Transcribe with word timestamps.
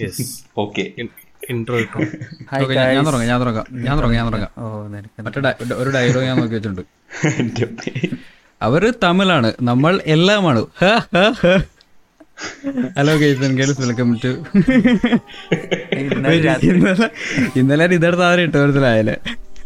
Yes 0.00 0.44
okay 0.58 0.82
intro 1.50 1.76
ഞാൻ- 1.76 2.92
ഞാൻ 2.94 3.04
തുടങ്ങാം 3.06 3.26
ഞാൻ 3.26 3.40
തുടങ്ങാം 3.40 3.66
ഞാൻ 3.72 3.98
തുടങ്ങാം 3.98 4.12
ഞാൻ 4.14 4.26
തുടങ്ങാം. 4.26 4.50
ഓ 4.58 4.88
നിനക്ക് 4.88 5.22
മറ്റേ 5.22 5.74
ഒരു 5.74 5.90
ഡയലോഗ് 5.90 6.24
ഞാൻ 6.24 6.36
നോക്കി 6.36 6.54
വെച്ചിട്ടുണ്ട്. 6.54 6.82
അവർ 8.62 8.94
തമിഴാണ്. 9.04 9.52
നമ്മൾ 9.62 10.00
എല്ലാമാണ്. 10.06 10.60
Hello 12.96 13.16
guys 13.16 13.50
girls 13.52 13.80
welcome 13.80 14.20
to 14.24 14.30
ഇന്നലെ 17.56 17.84
ഇതെടുത്ത് 17.94 18.24
ആരും 18.24 18.42
ഇട്ട് 18.42 18.56
മനസ്സിലായാലേ 18.56 19.16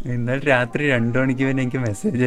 ഇന്നലെ 0.05 0.39
രാത്രി 0.39 0.89
രണ്ടു 0.89 1.19
മണിക്ക് 1.19 1.41
പിന്നെ 1.41 1.63
എനിക്ക് 1.63 1.77
മെസ്സേജ് 1.77 2.17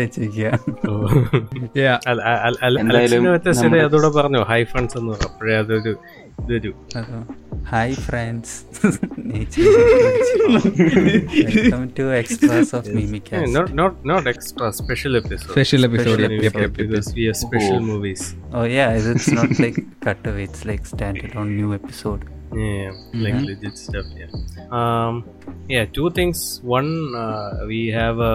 അതോടെ 3.85 4.09
പറഞ്ഞു. 4.09 4.39
ഹൈ 4.43 4.65
ഫ്രണ്ട്സ് 4.65 4.99
എന്ന് 4.99 5.13
പറഞ്ഞു. 5.13 5.29
അപ്പോഴേ 5.29 5.59
അതൊരു 5.59 5.93
ഇതൊരു 6.42 6.72
hi 7.72 7.96
friends 8.08 8.56
welcome 10.46 11.84
to 12.00 12.06
extras 12.20 12.72
of 12.78 12.92
മിമിക്ക 12.98 13.40
not 13.56 13.72
not 13.80 13.96
not 14.12 14.28
extra 14.34 14.68
special 14.80 15.16
episode 15.22 15.54
special 15.54 15.84
episode 15.90 16.28
because 16.82 17.08
we 17.18 17.26
have 17.30 17.40
special 17.46 17.80
movies 17.92 18.24
Oh 18.58 18.66
yeah, 18.76 19.10
it's 19.14 19.30
not 19.38 19.52
like 19.64 19.78
cutaway. 20.06 20.44
It's 20.48 20.64
like 20.70 20.84
standard 20.92 21.34
on 21.42 21.48
new 21.60 21.70
episode. 21.78 22.22
Yeah, 22.66 22.92
like 23.24 23.40
legit 23.48 23.78
stuff. 23.78 24.06
Yeah. 24.20 24.30
Um. 24.78 25.16
Yeah. 25.74 25.86
Two 25.98 26.10
things. 26.18 26.40
One, 26.76 26.92
uh, 27.24 27.50
we 27.72 27.80
have 27.98 28.20
a, 28.30 28.34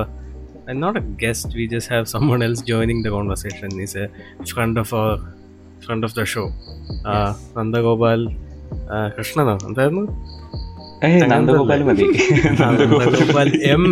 and 0.69 0.79
not 0.79 0.97
a 1.01 1.05
guest. 1.23 1.49
We 1.55 1.67
just 1.75 1.89
have 1.95 2.07
someone 2.15 2.43
else 2.47 2.61
joining 2.73 3.01
the 3.07 3.13
conversation. 3.17 3.71
He's 3.83 3.97
a 3.97 4.09
friend 4.53 4.77
of 4.85 4.91
our 5.01 5.15
friend 5.88 6.04
of 6.08 6.14
the 6.20 6.26
show. 6.34 6.48
Uh, 7.12 7.30
Nandagopal. 7.58 8.22
Uh, 8.94 9.08
കൃഷ്ണനോ 9.16 9.54
എന്തായിരുന്നു 9.68 10.04
നന്ദഗോപാൽ 11.32 11.82
മതി 11.88 12.06
Nandagopal 12.62 13.50
M 13.74 13.84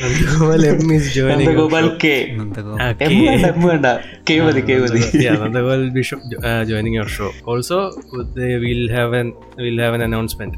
Nandagopal 0.00 0.62
M 0.70 0.80
is 0.96 1.10
joining 1.16 1.38
Nandagopal 1.40 1.86
K 2.02 2.14
Nandago. 2.38 2.74
M 3.06 3.14
വേണ്ട 3.26 3.44
M 3.52 3.60
വേണ്ട 3.68 3.86
K 4.28 4.36
മതി 4.46 4.62
K 4.68 4.76
മതി 4.84 5.00
yeah, 5.24 5.36
Nandagopal 5.42 5.84
Bishop 5.98 6.20
uh, 6.50 6.62
joining 6.72 6.96
our 7.02 7.10
show. 7.16 7.30
Also, 7.52 7.78
they 8.38 8.52
will 8.64 8.84
have 8.98 9.14
an 9.20 9.30
will 9.66 9.80
have 9.86 9.96
an 9.98 10.04
announcement. 10.08 10.54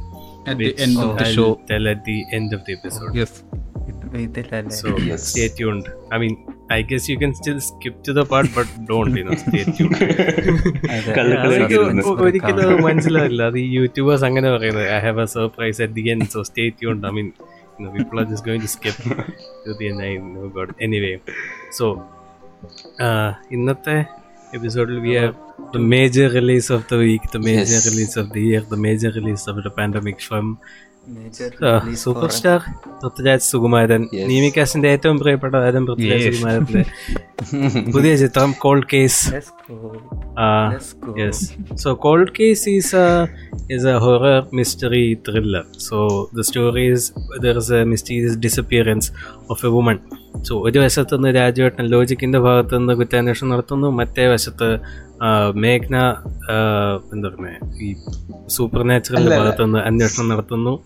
At 0.50 0.56
the 0.58 0.66
which 0.68 0.82
end 0.86 0.96
of 1.04 1.12
the 1.20 1.24
I'll 1.26 1.36
show. 1.38 1.48
tell 1.70 1.86
at 1.94 2.02
the 2.10 2.18
end 2.38 2.50
of 2.58 2.62
the 2.66 2.74
episode. 2.78 3.12
Yes. 3.20 3.32
ഇത് 3.90 4.18
ഇതിലല്ലേ? 4.26 4.76
So 4.80 4.88
stay 5.28 5.48
tuned. 5.58 5.86
I 6.14 6.18
mean, 6.22 6.34
I 6.69 6.81
guess 6.83 7.05
you 7.05 7.17
can 7.17 7.33
still 7.33 7.59
skip 7.61 7.95
to 8.03 8.13
the 8.13 8.23
part, 8.25 8.47
but 8.49 8.67
don't, 8.85 9.13
you 9.13 9.23
know, 9.25 9.37
stay 9.37 9.63
tuned. 9.69 9.95
അതെ. 10.89 11.11
കള്ളുകളി 11.17 11.47
അതെനിക്ക് 11.47 11.75
suspense 11.75 12.07
O- 12.11 12.17
ഒരിക്കലും 12.25 12.61
അത് 12.65 12.83
മനസ്സിലാവില്ല 12.85 13.41
അത് 13.49 13.57
ഈ 13.59 13.67
YouTubers 13.77 14.25
അങ്ങനെ 14.27 14.49
പറയുന്നത് 14.53 14.87
I 14.89 14.99
have 15.05 15.21
a 15.21 15.29
surprise 15.33 15.81
at 15.85 15.95
the 15.97 16.05
end 16.13 16.27
so 16.35 16.41
stay 16.49 16.65
tuned 16.79 17.07
I 17.07 17.13
mean 17.17 17.29
people 17.95 18.19
are 18.21 18.27
just 18.31 18.47
going 18.49 18.63
to 18.63 18.71
skip 18.75 19.03
to 19.65 19.75
the 19.79 19.87
end 19.91 20.03
I 20.03 20.13
know 20.31 20.47
God 20.57 20.73
anyway 20.81 21.13
so 21.79 21.87
ഇന്നത്തെ 23.51 23.97
എപ്പിസോഡിൽ 24.53 24.99
we 24.99 25.13
have 25.17 25.33
the 25.73 25.81
major 25.91 26.29
release 26.33 26.71
of 26.73 26.85
the 26.91 26.97
week 27.03 27.29
the 27.35 27.41
major 27.47 27.81
release 27.89 28.15
of 28.19 28.29
the 28.33 28.43
year 28.49 28.63
the 28.71 28.79
major 28.79 29.11
release 29.19 29.45
of 29.49 29.65
the 29.67 29.73
pandemic 29.79 30.23
from 30.29 30.47
Major 30.51 30.94
super 31.94 32.30
star 32.30 32.60
Prithviraj 33.00 33.42
Sukumaran 33.42 34.08
നീമിക്കാസിന്റെ 34.12 34.90
ഏറ്റവും 34.90 35.18
പ്രിയപ്പെട്ട 35.18 35.54
താരം 35.54 35.86
പൃഥ്വിരാജ് 35.86 36.32
സുകുമാരന്റെ 36.32 36.84
പുതിയ 37.92 38.16
ചിത്രം 38.16 38.52
Cold 38.58 38.86
Case 38.86 39.20
Let's 39.30 39.50
go. 39.68 39.76
Uh, 40.36 40.70
Let's 40.72 40.92
go. 40.94 41.14
yes. 41.16 41.38
So 41.74 41.96
Cold 41.96 42.34
Case 42.34 42.66
is 42.66 42.94
a 42.94 43.28
is 43.68 43.84
a 43.84 43.98
horror 43.98 44.46
mystery 44.52 45.20
thriller. 45.24 45.64
So 45.78 45.96
the 46.32 46.44
story 46.44 46.86
is 46.88 47.12
there 47.40 47.56
So 50.42 50.66
ഒരു 50.66 50.78
വശത്ത് 50.78 51.16
നിന്ന് 51.16 51.34
രാജുവേട്ടൻ 51.34 51.86
ലോജിക്കിന്റെ 51.86 52.38
ഭാഗത്ത് 52.38 52.78
നിന്ന് 52.78 52.92
കുറ്റാന്വേഷണം 52.92 53.50
നടത്തുന്നു 53.50 53.88
മറ്റേ 53.88 54.26
വശത്ത് 54.26 54.78
മേഘ്ന 55.54 56.14
എന്താ 57.14 57.28
പറയുക 57.28 57.82
ഈ 57.82 57.96
സൂപ്പർ 58.48 58.82
നാച്ചുറലിന്റെ 58.82 59.38
ഭാഗത്ത് 59.38 59.64
നിന്ന് 59.64 59.78
അന്വേഷണം 59.78 60.28
നടത്തുന്നു. 60.28 60.84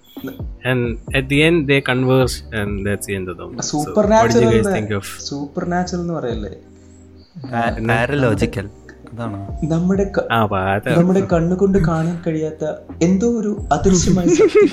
സൂപ്പർ 3.61 4.09
നാച്ചുറൽ 5.69 6.01
എന്ന് 6.01 6.15
പറയല്ലേ. 6.15 6.51
അതാണോ 7.47 8.35
നമ്മുടെ 9.73 10.05
നമ്മുടെ 10.99 11.21
കണ്ണുകൊണ്ട് 11.33 11.79
കാണാൻ 11.89 12.17
കഴിയാത്ത 12.27 12.65
എന്തോ 13.07 13.29
ഒരു 13.41 13.53
അദൃശ്യമായ 13.77 14.27
ശക്തി. 14.41 14.65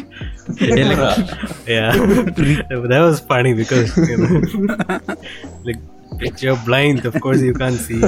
Yeah, 1.67 1.89
that 2.91 3.01
was 3.07 3.19
funny 3.31 3.53
because 3.61 3.89
you 4.11 4.17
know, 4.21 4.35
like 5.67 5.81
if 6.29 6.35
you're 6.43 6.59
blind, 6.69 7.01
of 7.05 7.15
course 7.25 7.41
you 7.41 7.55
can't 7.61 7.81
see. 7.87 8.01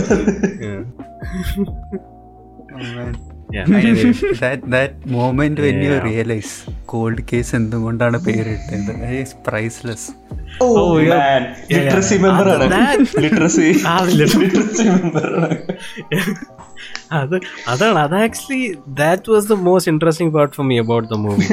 Yeah, 0.66 0.84
Oh, 2.72 2.88
man. 2.98 3.14
Yeah. 3.50 3.66
That 4.42 4.60
that 4.68 4.94
moment 5.08 5.60
when 5.60 5.78
you 5.82 5.96
realize 6.04 6.52
Cold 6.86 7.24
Case 7.34 7.56
എന്തുകൊണ്ടാണ് 7.56 8.18
പേരിട്ടത്? 8.18 9.36
Priceless 9.48 10.08
Oh, 10.62 10.68
Oh, 10.78 10.86
man. 11.00 11.44
Yeah, 11.70 11.78
Literacy 11.78 12.16
yeah. 12.16 12.24
member 12.24 12.48
ആണ്. 12.54 12.66
That- 12.72 13.04
literacy. 13.20 13.68
ആ, 13.88 14.00
lit- 14.10 14.38
literacy 14.38 14.84
member 14.90 15.26
ആണ്. 15.42 15.58
അത് 17.12 17.36
അതാണ്. 17.68 18.00
അത് 18.00 18.16
actually 18.16 18.78
that 18.88 19.32
was 19.32 19.48
the 19.48 19.54
most 19.60 19.92
interesting 19.92 20.34
part 20.34 20.56
for 20.56 20.66
me 20.66 20.80
about 20.80 21.10
the 21.10 21.18
movie 21.18 21.46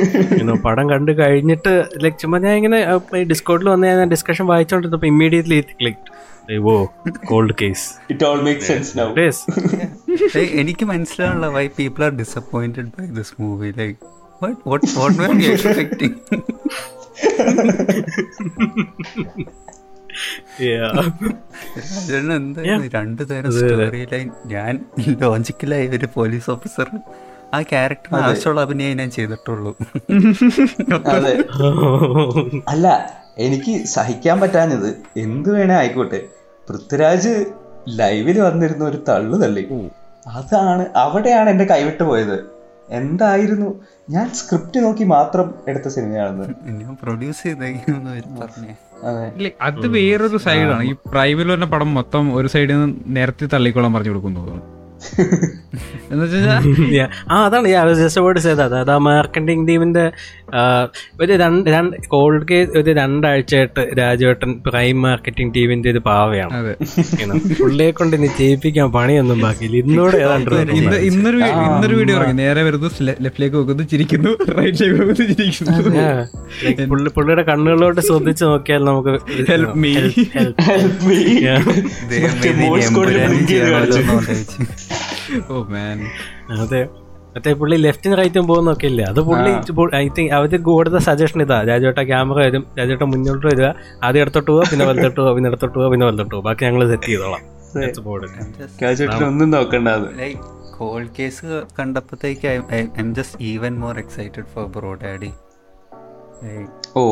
പടം 0.65 0.91
കണ്ടു 0.91 1.13
കഴിഞ്ഞിട്ട് 1.13 1.85
ലൈക് 2.03 2.19
ചുമ്മാ 2.21 2.39
ഞാൻ 2.39 2.55
ഇങ്ങനെ 2.55 2.81
ഡിസ്കൗണ്ടിൽ 3.23 3.69
വന്ന് 3.69 3.87
ഞാൻ 3.87 4.09
discussion 4.09 4.47
വായിച്ചോണ്ടിരുന്നപ്പോൾ 4.47 5.07
immediately 5.07 5.61
click 5.61 6.03
oh 6.49 6.87
Cold 7.29 7.55
Case 7.63 7.95
it 8.11 8.25
all 8.25 8.43
make 8.43 8.61
sense 8.61 8.99
now 8.99 9.15
എനിക്ക് 10.63 10.85
മനസ്സിലാവുള്ള 10.85 11.49
why 11.49 11.69
people 11.79 12.05
are 12.05 12.11
disappointed 12.11 12.91
by 12.99 13.07
this 13.07 13.35
movie 13.41 13.75
like 13.77 13.97
what 14.41 14.67
what 14.67 14.81
what 14.97 15.19
were 15.19 15.35
you 15.35 15.53
expecting? 15.53 16.21
രാജേട്ടൻ 21.79 22.33
എന്തായിരുന്നു 22.33 22.89
രണ്ടു 22.93 23.23
തരം 23.23 23.53
സ്റ്റോറി 23.53 24.07
ലൈൻ 24.13 24.31
ഞാൻ 24.47 24.85
ലോജിക്കലായി 25.23 25.89
ഒരു 25.89 26.09
പോലീസ് 26.15 26.51
ഓഫീസർ 26.51 26.91
ആ 27.55 27.63
ക്യാരക്ടറിന് 27.63 28.23
ആവശ്യമുള്ള 28.23 28.61
അഭിനയം 28.61 28.97
ഞാൻ 28.97 29.11
ചെയ്തിട്ടുള്ളൂ. 29.11 29.77
അല്ല 32.73 33.17
എനിക്ക് 33.39 33.87
സഹിക്കാൻ 33.87 34.41
പറ്റാഞ്ഞത് 34.41 34.97
എന്ത് 35.17 35.57
വേണേ 35.57 35.75
ആയിക്കോട്ടെ. 35.75 36.36
പൃഥ്വിരാജ് 36.69 37.33
ലൈവിൽ 37.89 38.41
വന്നിരുന്ന 38.41 38.85
ഒരു 38.85 39.05
തള്ളു 39.09 39.37
തള്ളി. 39.39 39.65
അതാണ് 40.29 40.87
അവിടെയാണ് 40.97 41.51
എന്റെ 41.51 41.65
കൈവിട്ട് 41.65 42.03
പോയത്. 42.03 42.37
എന്തായിരുന്നു? 42.91 43.69
ഞാൻ 44.11 44.31
സ്ക്രിപ്റ്റ് 44.31 44.85
നോക്കി 44.85 45.05
മാത്രം 45.05 45.55
എടുത്ത 45.69 45.89
സിനിമയാണെന്ന്. 45.89 46.47
പ്രൊഡ്യൂസ് 47.03 47.43
ചെയ്ത 47.43 47.63
അതെ. 49.05 49.27
വേറൊരു 49.89 50.37
സൈഡാണ് 50.37 50.85
ഈ 50.85 50.95
പ്രൈവിൽ 51.07 51.49
വരുന്ന 51.49 51.67
പടം 51.67 51.95
മൊത്തം 51.95 52.35
ഒരു 52.37 52.49
സൈഡിൽ 52.49 52.75
നിന്ന് 52.75 52.97
നേരത്തെ 53.07 53.47
തള്ളിക്കോളാൻ 53.47 53.93
പറഞ്ഞു 53.93 54.11
കൊടുക്കുന്നു 54.11 54.45
എന്ന് 56.13 56.25
വെച്ചാൽ 56.25 56.47
ആ 57.33 57.45
അതാണ്. 57.45 57.69
അതായത് 58.63 58.91
ആ 58.91 58.99
മാർക്കറ്റിംഗ് 58.99 59.69
ടീമിന്റെ 59.69 60.05
ഒരു 61.23 61.33
രണ്ട് 61.43 61.69
രണ്ട് 61.75 61.95
കോൾഡ് 62.15 62.45
കേസ് 62.51 62.71
ഒരു 62.81 62.91
രണ്ടാഴ്ചയായിട്ട് 62.99 63.83
രാജുവേട്ടൻ 64.01 64.51
പ്രൈം 64.67 64.97
മാർക്കറ്റിംഗ് 65.07 65.53
ടീമിന്റെ 65.57 65.89
ഒരു 65.95 66.01
പാവയാണ്. 66.09 66.53
പുള്ളിയെ 67.61 67.91
കൊണ്ട് 68.01 68.15
ഇനി 68.19 68.29
ചെയ്യിപ്പിക്കാൻ 68.41 68.89
പണിയൊന്നും 68.97 69.39
ബാക്കിയില്ല. 69.47 69.77
ഇന്നോട് 69.85 70.17
ഏതാണ്ട് 70.25 70.55
ഇന്നൊരു 71.11 71.39
ഇന്നൊരു 71.69 71.95
വീഡിയോ 72.01 72.17
ഇറങ്ങി. 72.19 72.37
നേരെ 72.43 72.63
വരുന്നു 72.69 72.91
ലെഫ്റ്റിലേക്ക് 73.27 73.57
നോക്കുന്നു 73.59 73.87
ചിരിക്കുന്നു 73.93 74.33
റൈറ്റിലേക്ക് 74.59 74.99
നോക്കുന്നു 75.01 75.27
ചിരിക്കുന്നു. 75.33 75.73
പുള്ളിയുടെ 77.17 77.45
കണ്ണുകളിലോട്ട് 77.51 78.01
ശ്രദ്ധിച്ച് 78.11 78.45
നോക്കിയാൽ 78.51 78.85
നമുക്ക് 78.91 79.15
help 79.51 79.77
me 79.85 79.93
help 80.37 81.03
me. 81.09 81.19
Oh 85.51 85.65
man 85.75 85.99
അതെ. 86.63 86.83
മറ്റേ 87.37 87.53
പുള്ളി 87.61 87.77
ലെഫ്റ്റും 87.77 88.13
റൈറ്റും 88.19 88.45
പോകുന്നൊക്കെ 88.47 88.87
ഇല്ലേ? 88.87 89.05
അത് 89.05 89.21
പുള്ളി 89.27 89.51
ഐ 89.97 90.07
തിങ്ക് 90.09 90.31
അവർ 90.37 90.53
കൊടുത്ത 90.69 90.99
സജഷൻ 91.07 91.41
ഇതാ. 91.43 91.59
രാജോട്ട 91.71 92.01
ക്യാമറ 92.11 92.39
വരും. 92.47 92.63
രാജോട്ട 92.79 93.05
മുന്നോട്ട് 93.13 93.47
വരിക. 93.47 93.67
ആദ്യം 94.05 94.23
എടുത്തോട്ട് 94.23 94.51
പോവാ 94.51 94.65
പിന്നെ 94.71 94.85
വലത്തോട്ട് 94.87 95.19
പോവാ 95.21 95.33
പിന്നെ 95.37 95.51
ഇടത്തോട്ട് 95.51 95.77
പോവാ 95.79 95.89
പിന്നെ 95.93 96.07
വലത്തോട്ട് 96.07 96.35
പോവാ 96.35 96.45
ബാക്കി 96.49 96.65
ഞങ്ങൾ 96.65 96.83
സെറ്റ് 96.89 97.09
ചെയ്തോളാം. 97.09 97.43
ഒന്നും 99.27 99.51
നോക്കണ്ട 99.51 99.89
call 100.79 101.03
case 101.19 101.47
കണ്ടപ്പോഴത്തേക്ക് 101.79 102.47
I'm 102.97 103.15
just 103.15 103.39
even 103.45 103.75
more 103.81 103.99
excited 103.99 104.49
for 104.55 104.67
Bro 104.67 104.93
Daddy 105.05 105.31
oh 106.97 107.03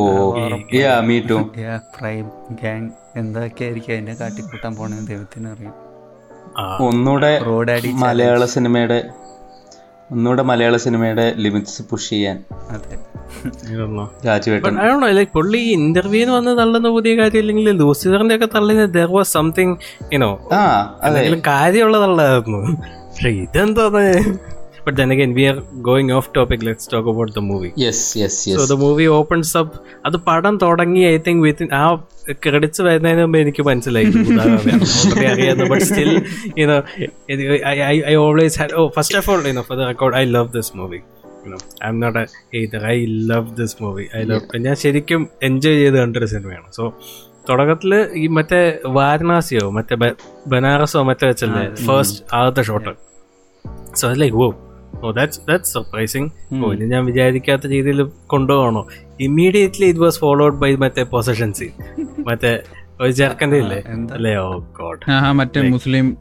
yeah 0.77 0.95
me 1.01 1.17
too 1.29 1.37
Prime 1.97 2.25
gang 2.63 2.89
എന്തൊക്കെയായിരിക്കും 3.17 3.95
അതിനെ 3.95 4.15
കാട്ടിക്കൂട്ടാൻ 4.15 4.73
പോണെന്ന് 4.77 5.07
ദൈവത്തിന് 5.09 5.49
അറിയാം. 5.49 5.75
ആ, 6.59 6.65
ഒന്നുകൂടെ 6.89 7.31
മലയാള 8.03 8.45
സിനിമയുടെ 8.55 8.99
ഒന്നുകൂടെ 10.13 10.43
മലയാള 10.43 10.77
സിനിമയുടെ 10.77 11.35
ലിമിറ്റ്സ് 11.37 11.83
പുഷ് 11.91 12.11
ചെയ്യാൻ. 12.11 12.45
അതെ. 12.71 12.99
I 13.45 13.75
don't 13.77 13.95
know. 13.97 14.27
രാജുവേട്ടൻ 14.27 14.77
don't 14.77 15.27
പുള്ളി 15.35 15.59
ഇന്റർവ്യൂന്ന് 15.59 16.35
വന്ന് 16.35 16.59
തള്ളുന്ന 16.59 16.89
പുതിയ 16.89 17.17
കാര്യം 17.17 17.41
അല്ലെങ്കിൽ 17.41 17.71
ലൂസിഫറിന്റെ 17.71 18.35
ഒക്കെ 18.35 18.49
തള്ളിന് 18.55 18.95
there 18.95 19.13
was 19.13 19.33
something 19.33 19.77
you know 20.13 20.49
കാര്യമുള്ള 21.47 22.01
തള്ളായിരുന്നു. 22.01 22.59
പക്ഷെ 22.79 23.29
ഇതെന്താണ്? 23.29 24.25
But 24.87 24.97
then 25.01 25.11
again 25.15 25.31
we 25.39 25.45
are 25.51 25.59
going 25.89 26.09
off 26.17 26.27
topic. 26.39 26.61
Let's 26.69 26.87
talk 26.93 27.07
about 27.13 27.31
the 27.37 27.43
movie. 27.51 27.71
Yes, 27.85 27.99
yes, 28.21 28.35
yes. 28.49 28.57
so 28.59 28.65
the 28.73 28.79
movie 28.85 29.09
opens 29.19 29.51
up. 29.61 29.71
അത് 30.09 30.17
പടം 30.29 30.55
തുടങ്ങി 30.65 31.03
ഐ 31.13 31.17
തിങ്ക് 31.29 31.43
വിത്തിൻ 31.47 31.69
ആ 31.81 31.85
ക്രെഡിറ്റ്സ് 32.45 32.83
വരുന്നതിന് 32.89 33.23
മുമ്പ് 33.25 33.39
എനിക്ക് 33.45 33.63
മനസ്സിലായി. 33.69 34.07
ഓൾറെഡി 34.45 35.27
അറിയായിരുന്നു 35.33 35.67
but 35.73 35.87
still 35.91 36.11
you know 36.63 36.79
I 38.13 38.15
always 38.25 38.59
had 38.61 38.75
oh 38.81 38.85
first 38.97 39.19
of 39.21 39.31
all 39.35 39.43
you know 39.51 39.65
for 39.69 39.79
the 39.81 39.89
record 39.93 40.17
I 40.23 40.25
love 40.37 40.49
this 40.57 40.73
movie 40.81 41.01
I'm 41.93 41.99
not 42.05 42.25
either 42.61 42.85
I 42.95 42.97
love 43.33 43.49
this 43.61 43.77
movie 43.85 44.07
I 44.19 44.23
love 44.33 44.61
ഞാൻ 44.67 44.77
ശരിക്കും 44.85 45.23
enjoy 45.49 45.79
ചെയ്ത് 45.83 45.99
കണ്ടൊരു 46.03 46.29
സിനിമയാണ്. 46.35 46.69
So 46.79 46.85
തുടക്കത്തിൽ 47.49 47.93
ഈ 48.23 48.27
മറ്റേ 48.37 48.61
വാരണാസിയോ 48.99 49.65
മറ്റേ 49.79 49.97
ബനാറസോ 50.53 51.03
മറ്റേ 51.09 51.27
വെച്ചല്ലേ 51.33 51.65
ഫസ്റ്റ് 51.89 52.21
ആദ്യത്തെ 52.37 52.63
shot 52.69 52.95
so 54.01 54.13
like 54.23 54.37
oh 54.45 54.47
oh 55.03 55.11
that's 55.11 55.41
that's 55.49 55.73
surprising 55.73 56.29
oh 56.63 56.73
ഇനി 56.73 56.85
ഞാൻ 56.85 57.05
വിചാരിക്കാത്ത 57.05 57.67
രീതിയിൽ 57.67 58.03
കൊണ്ടുപോകണോ? 58.27 58.83
Immediately 59.21 59.87
it 59.87 60.01
was 60.01 60.19
followed 60.19 60.55
by 60.55 60.77
മറ്റേ 60.77 61.03
പൊസഷൻ 61.03 61.53
സീൻ 61.53 61.73
മറ്റേ 62.29 62.53
ഒരു 63.01 63.13
ചെറുക്കന്റെ 63.13 63.57
ഇല്ലേ? 63.57 63.79
എന്താ? 63.87 64.15
അല്ലേ? 64.15 64.37
ഓ 64.37 64.49
ഗോഡ് 64.59 65.03
ആ 65.11 65.19
ആ, 65.19 65.33
മറ്റേ 65.33 65.63
മുസ്ലിം. 65.69 66.17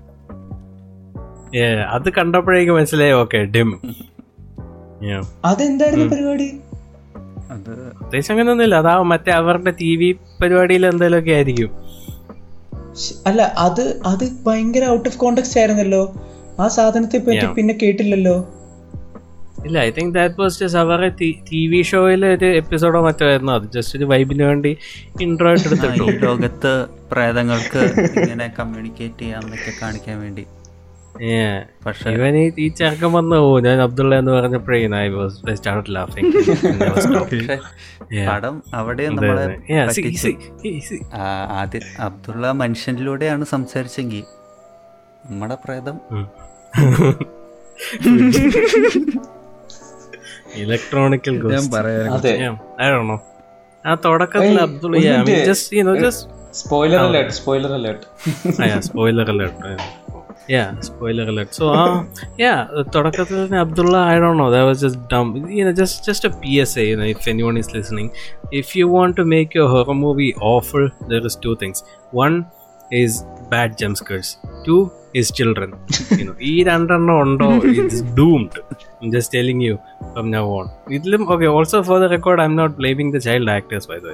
അത് 1.91 2.09
കണ്ടപ്പോഴേക്കും 2.09 2.75
മനസ്സിലായി. 2.75 3.11
ഓക്കെ 3.11 3.37
ഡിം 3.37 3.71
അതെന്തായിരുന്നു 5.45 6.05
പരിപാടി? 6.05 6.47
അത് 7.51 7.71
പ്രത്യേകിച്ച് 7.97 8.31
അങ്ങനെയൊന്നുമില്ല. 8.31 8.75
അതാ 8.75 9.01
മറ്റേ 9.01 9.31
അവരുടെ 9.31 9.71
ടി 9.71 9.95
വി 9.95 10.09
പരിപാടിയിൽ 10.41 10.85
എന്തെങ്കിലുമൊക്കെ 10.85 11.31
ആയിരിക്കും. 11.31 11.71
അല്ല 13.27 13.41
അത് 13.57 14.01
അത് 14.05 14.23
ഭയങ്കര 14.47 14.85
ഔട്ട് 14.85 15.09
ഓഫ് 15.09 15.17
കോണ്ടെക്സ്റ്റ് 15.17 15.59
ആയിരുന്നല്ലോ. 15.59 16.15
ആ 16.59 16.67
സാധനത്തെ 16.67 17.17
പറ്റി 17.17 17.45
പിന്നെ 17.53 17.77
കേട്ടില്ലല്ലോ. 17.83 18.35
ഇല്ല 19.65 19.79
I 19.79 19.91
think 19.91 20.15
that 20.15 20.41
was 20.41 20.63
just 20.63 20.79
അവരുടെ 20.79 21.15
ടി 21.51 21.67
വി 21.67 21.81
ഷോയിലെ 21.81 22.33
ഒരു 22.33 22.45
എപ്പിസോഡോ 22.45 23.01
മറ്റോ 23.01 23.27
ആയിരുന്നു. 23.27 23.51
അത് 23.51 23.71
ജസ്റ്റ് 23.71 23.97
ഒരു 23.97 24.05
വൈബിന് 24.05 24.43
വേണ്ടി 24.43 24.77
ഇൻട്രോ 25.21 25.51
എടുത്തിട്ടു. 25.51 26.25
ലോകത്ത് 26.25 26.87
പ്രേതങ്ങൾക്ക് 27.11 28.03
ഇങ്ങനെ 28.19 28.53
കമ്മ്യൂണിക്കേറ്റ് 28.59 29.19
ചെയ്യാന്നൊക്കെ 29.19 29.73
കാണിക്കാൻ 29.81 30.21
വേണ്ടി. 30.21 30.45
പക്ഷെ 31.85 32.09
ഇവൻ 32.09 32.37
ഈ 32.37 32.67
ചെറുക്കൻ 32.67 33.11
വന്നു 33.11 33.35
പോകും 33.35 33.63
ഞാൻ 33.63 33.81
അബ്ദുള്ള 33.81 34.19
എന്ന് 34.19 34.31
പറഞ്ഞപ്പോഴേ 34.31 34.95
ഐ 34.95 35.07
വാസ് 35.07 35.55
സ്റ്റാർട്ട് 35.55 35.89
പക്ഷെ 35.89 36.21
പടം 38.27 38.63
അവിടെ 38.73 39.09
നമ്മളെ 39.09 39.59
ആദ്യം 41.59 41.81
അബ്ദുള്ള 41.99 42.51
മനുഷ്യനിലൂടെയാണ് 42.51 43.45
സംസാരിച്ചെങ്കിൽ 43.45 44.23
നമ്മുടെ 45.29 45.57
പ്രേതം. 45.65 45.99
ഇലക്ട്രോണിക്കൽ 50.62 51.36
ഞാൻ 51.52 51.66
പറയാം 51.72 52.12
അതെ 52.14 52.32
ആണോ 52.88 53.16
ആ 53.84 53.94
തുടക്കത്തിൽ 54.04 54.54
ഏയ്, 54.54 54.64
അബ്ദുൾ 54.64 54.92
ഒരു 54.92 55.06
minute. 55.20 55.44
Just 55.48 55.76
you 55.76 55.84
know 55.84 55.94
just 56.00 56.34
spoiler 56.58 57.00
alert 57.04 57.34
spoiler 57.34 57.72
alert 57.74 58.04
spoiler 58.86 59.28
alert 59.30 59.74
yeah 60.52 60.62
spoiler 60.80 61.26
alert 61.32 61.54
so 61.54 61.64
ആ 61.74 61.82
യാ 62.40 62.52
തുടക്കത്തിൽ 62.94 63.36
തന്നെ 63.40 63.58
Abdullah 63.60 63.96
I 64.06 64.16
don't 64.18 64.40
know 64.42 64.48
that 64.50 64.68
was 64.68 64.80
just 64.84 65.02
dumb 65.12 65.26
you 65.52 65.64
know 65.64 65.72
just 65.80 66.06
just 66.08 66.28
a 66.28 66.40
P 66.42 66.52
S 66.62 66.76
A 66.78 66.86
you 66.86 66.96
know 66.96 67.06
if 67.06 67.28
anyone 67.28 67.58
is 67.58 67.72
listening 67.76 68.10
if 68.52 68.70
you 68.78 68.86
want 68.94 69.16
to 69.16 69.26
make 69.32 69.58
your 69.58 69.70
horror 69.74 69.96
movie 70.02 70.28
offer 70.50 70.82
there 71.10 71.26
is 71.26 71.38
two 71.42 71.54
things 71.62 71.82
one 72.14 72.34
is 72.94 73.18
bad 73.52 73.74
jumpscares 73.78 74.32
To 74.65 74.75
his 75.15 75.33
children 75.33 75.71
ഈ 76.43 76.53
രണ്ടെണ്ണം 76.63 77.15
ഉണ്ടോ? 77.23 77.47
It's 77.71 78.01
doomed 78.17 78.61
just 79.11 79.33
telling 79.37 79.63
you 79.67 79.75
from 80.13 80.27
now 80.31 80.43
on 80.53 80.65
ഇതിലും 80.93 81.23
okay 81.33 81.47
also 81.55 81.81
for 81.81 81.99
the 81.99 82.09
record 82.11 82.41
I'm 82.45 82.55
not 82.55 82.75
blaming 82.79 83.13
the 83.15 83.21
child 83.27 83.51
actors 83.51 83.87
by 83.91 83.97
the 83.99 84.07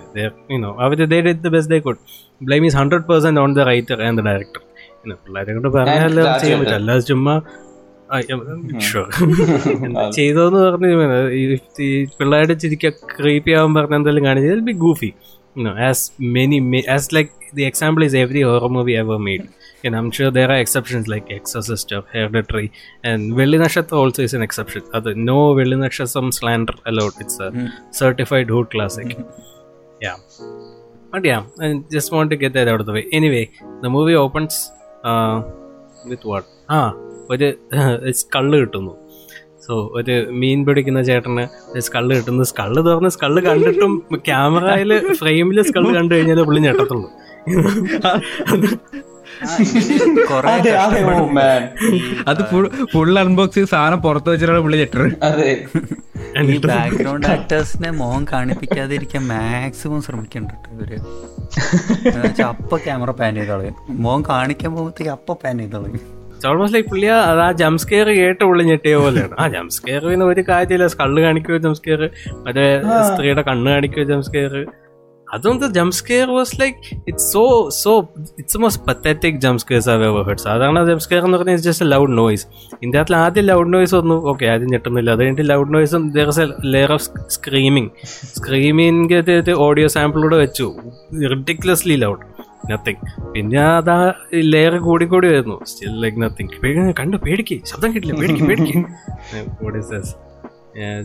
you 0.50 0.60
know 0.60 0.72
our 0.86 1.06
they 1.06 1.20
did 1.28 1.42
the 1.44 1.52
best 1.56 1.74
they 1.76 1.80
could 1.88 2.02
blame 2.42 2.66
is 2.66 2.78
hundred 2.78 3.08
percent 3.10 3.42
on 3.42 3.54
the 3.54 3.66
writer 3.70 3.98
and 4.08 4.20
the 4.20 4.28
director 4.30 4.64
പിള്ളേരെ 5.20 5.52
കൊണ്ട് 5.54 5.70
പറഞ്ഞാലും 5.76 6.24
ചെയ്യാൻ 6.42 6.58
പറ്റില്ല 6.58 6.62
പറ്റും. 6.62 6.78
അല്ലാതെ 6.80 7.06
ചുമ്മാ 7.10 7.36
ചെയ്തോന്ന് 10.16 10.60
പറഞ്ഞു 10.62 10.88
പിള്ളേരുടെ 12.20 12.56
ചിരിക്ക 12.62 12.88
ക്രീപ്പി 13.12 13.52
ആവാൻ 13.58 13.72
പറഞ്ഞ 13.76 13.98
എന്തെങ്കിലും 14.00 14.26
കാണിച്ചാൽ 14.26 14.62
be 14.68 14.74
goofy 14.84 15.10
As 15.89 16.05
many 16.37 16.59
as 16.97 17.11
like 17.17 17.33
the 17.59 17.65
example 17.73 18.03
is 18.09 18.17
every 18.25 18.43
horror 18.49 18.73
movie 18.79 18.97
ever 19.03 19.21
made 19.29 19.47
And 19.87 19.95
I'm 19.95 20.11
sure 20.11 20.31
there 20.31 20.51
are 20.51 20.59
exceptions 20.59 21.09
like 21.13 21.31
Exorcist 21.31 21.93
or 21.93 22.03
Hereditary 22.13 22.69
and 23.03 23.33
Velli 23.39 23.59
Nakshatra 23.63 23.97
also 24.03 24.23
is 24.23 24.33
an 24.39 24.43
exception. 24.47 24.83
Other, 24.95 25.15
no 25.15 25.55
Velli 25.59 25.77
Nakshatra 25.83 26.33
slander 26.33 26.75
allowed. 26.91 27.13
It's 27.21 27.39
a 27.39 27.49
certified 27.91 28.49
hood 28.49 28.71
classic. 28.71 29.09
yeah. 30.01 30.17
But 31.13 31.25
yeah, 31.25 31.43
I 31.61 31.85
just 31.91 32.11
want 32.13 32.31
to 32.31 32.37
get 32.37 32.55
that 32.55 32.67
out 32.67 32.81
of 32.81 32.87
the 32.87 32.93
way. 32.93 33.05
Anyway, 33.13 33.45
the 33.83 33.91
movie 33.91 34.17
opens 34.17 34.55
uh, 35.05 35.37
with 36.07 36.25
what? 36.31 36.47
ആ 36.77 36.81
ഒരു 37.33 37.49
skull 38.21 38.57
കിട്ടുന്നു 38.63 38.93
so 39.70 39.76
ഒരു 39.98 40.14
മീൻ 40.42 40.60
പിടിക്കുന്ന 40.68 41.00
ചേട്ടന് 41.08 41.44
skull 41.88 42.14
കിട്ടുന്നു. 42.18 42.44
Skull 42.52 42.82
തുറന്ന് 42.88 43.12
skull 43.16 43.42
കണ്ടിട്ടും 43.48 43.92
ക്യാമറയിൽ 44.28 44.92
ഫ്രെയിമിൽ 45.20 45.60
സ്കള്ള് 45.70 45.92
കണ്ടു 45.98 46.14
കഴിഞ്ഞാൽ 46.16 46.42
പുള്ളി 46.48 46.62
ഞെട്ടത്തുള്ളൂ. 46.66 47.08
അതെ 50.54 50.72
അതെ 50.78 51.02
മാൻ 51.36 51.62
അത് 52.28 52.42
ഫുൾ 52.94 53.12
അൺബോക്സ് 53.22 53.56
ചെയ്ത് 53.58 53.70
സാധനം 53.74 54.00
പുറത്ത് 54.06 54.30
വെച്ചിട്ടാണ് 54.32 54.62
പുള്ളി 54.66 54.80
അതെ. 55.30 55.52
ഈ 56.46 56.58
ബാക്ക്ഗ്രൗണ്ട് 56.66 57.28
ആക്ടേഴ്സിനെ 57.34 57.92
മോഹം 58.00 58.24
കാണിപ്പിക്കാതിരിക്കാൻ 58.32 59.24
മാക്സിമം 59.32 60.02
ശ്രമിക്കുന്നുണ്ട് 60.08 60.70
ഇവർ. 60.76 60.92
അപ്പൊ 62.52 62.76
ക്യാമറ 62.84 63.12
പാൻ 63.20 63.34
ചെയ്ത് 63.38 63.50
കളയും. 63.52 63.76
മോഹം 64.04 64.24
കാണിക്കാൻ 64.30 64.72
പോകുമ്പോഴത്തേക്ക് 64.74 65.14
അപ്പൊ 65.18 65.34
പാൻ 65.44 65.58
ചെയ്ത് 65.60 65.78
കളയും 66.42 66.52
ഓൾമോസ്റ്റ് 66.54 66.78
ലൈക്ക് 66.78 66.90
പുള്ളി 66.90 67.08
അത് 67.08 67.40
ആ 67.40 67.52
ജംസ്കെയർ 67.52 68.08
കേട്ട് 68.08 68.44
പുള്ളി 68.44 68.64
ഞെട്ടിയ 68.64 68.96
പോലെയാണ്. 68.96 69.36
ആ 69.40 69.48
ജംസ്കെയർ 69.48 70.02
പിന്നെ 70.10 70.26
ഒരു 70.26 70.42
കാര്യമില്ല. 70.42 70.88
കള്ള് 71.02 71.22
കാണിക്കുകയോ 71.22 71.58
ജംസ്കെയർ 71.58 72.10
മറ്റേ 72.46 72.68
സ്ത്രീയുടെ 73.10 73.42
കണ്ണ് 73.42 73.72
കാണിക്കുകയോ 73.72 74.08
ജംസ്കെയർ 74.14 74.66
അതും 75.34 75.74
jump scare 75.74 76.28
was 76.28 76.62
like 76.62 76.78
it's 77.08 77.34
so 77.34 77.70
so 77.70 77.92
it's 78.40 78.58
most 78.58 78.86
pathetic 78.88 79.36
jump scares 79.36 79.90
I've 79.90 80.04
ever 80.04 80.24
had 80.30 80.38
സാധാരണ 80.38 80.84
ജംസ്കെയർ 80.88 81.26
എന്ന് 81.26 81.38
പറഞ്ഞാൽ 81.38 81.56
ജസ്റ്റ് 81.56 81.86
ലൗഡ് 81.92 82.18
നോയ്സ് 82.18 82.46
ഇന്ത്യത്തിൽ 82.84 83.16
ആദ്യം 83.16 83.46
ലൗഡ് 83.46 83.74
നോയ്സ് 83.74 83.96
വന്നു. 83.96 84.26
ഓക്കെ 84.26 84.46
ആദ്യം 84.46 84.70
ഞെട്ടുന്നില്ല. 84.70 85.12
അത് 85.12 85.20
കഴിഞ്ഞിട്ട് 85.20 85.50
loud 85.50 85.74
നോയ്സും 85.74 86.12
there 86.12 86.30
a 86.42 86.48
layer 86.64 86.94
of 86.94 87.04
screaming 87.28 87.90
screaming 88.40 89.54
audio 89.54 89.88
സാമ്പിളൂടെ 89.88 90.38
വെച്ചു. 90.38 90.76
റിഡിക്കുലസ്ലി 91.14 91.96
ലൗഡ് 91.96 92.49
നത്തിങ് 92.72 93.32
പിന്നെ 93.32 93.62
അതാ 93.62 94.14
ലെയർ 94.34 94.78
കൂടി 94.78 95.06
കൂടി 95.06 95.28
വരുന്നു. 95.28 95.66
സ്റ്റിൽ 95.66 96.02
ലൈക്ക് 96.02 96.22
നത്തിങ് 96.22 96.94
കണ്ടു 96.94 97.18
പേടിക്ക്. 97.18 97.62
ശബ്ദം 97.66 97.96
കിട്ടില്ല. 97.96 98.16
പേടിക്ക് 98.20 98.44
പേടിക്ക്. 98.44 98.78
What 99.64 99.76
is 99.82 99.88
this? 99.90 100.16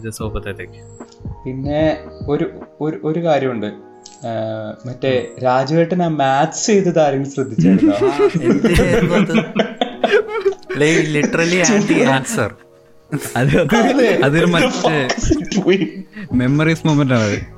Just 0.05 0.19
so 0.21 0.29
pathetic. 0.35 0.71
പിന്നെ 1.45 1.99
ഒരു 2.29 2.51
ഒരു 2.81 3.01
ഒരു 3.05 3.25
കാര്യമുണ്ട്. 3.25 3.95
ആ, 4.27 4.31
മറ്റേ 4.87 5.35
രാജുവേട്ടൻ 5.45 6.03
ആ 6.03 6.09
മാത്സ് 6.09 6.67
ചെയ്തത് 6.67 7.01
ആരെങ്കിലും 7.01 7.33
ശ്രദ്ധിച്ചു 7.33 7.69
ആൻസർ 12.05 12.55
അത് 13.37 13.57
അതൊരു 14.25 14.47
മറ്റേ 14.47 15.09
മെമ്മറീസ് 16.33 16.87
മൊമെന്റ് 16.87 17.15
ആണ് 17.15 17.54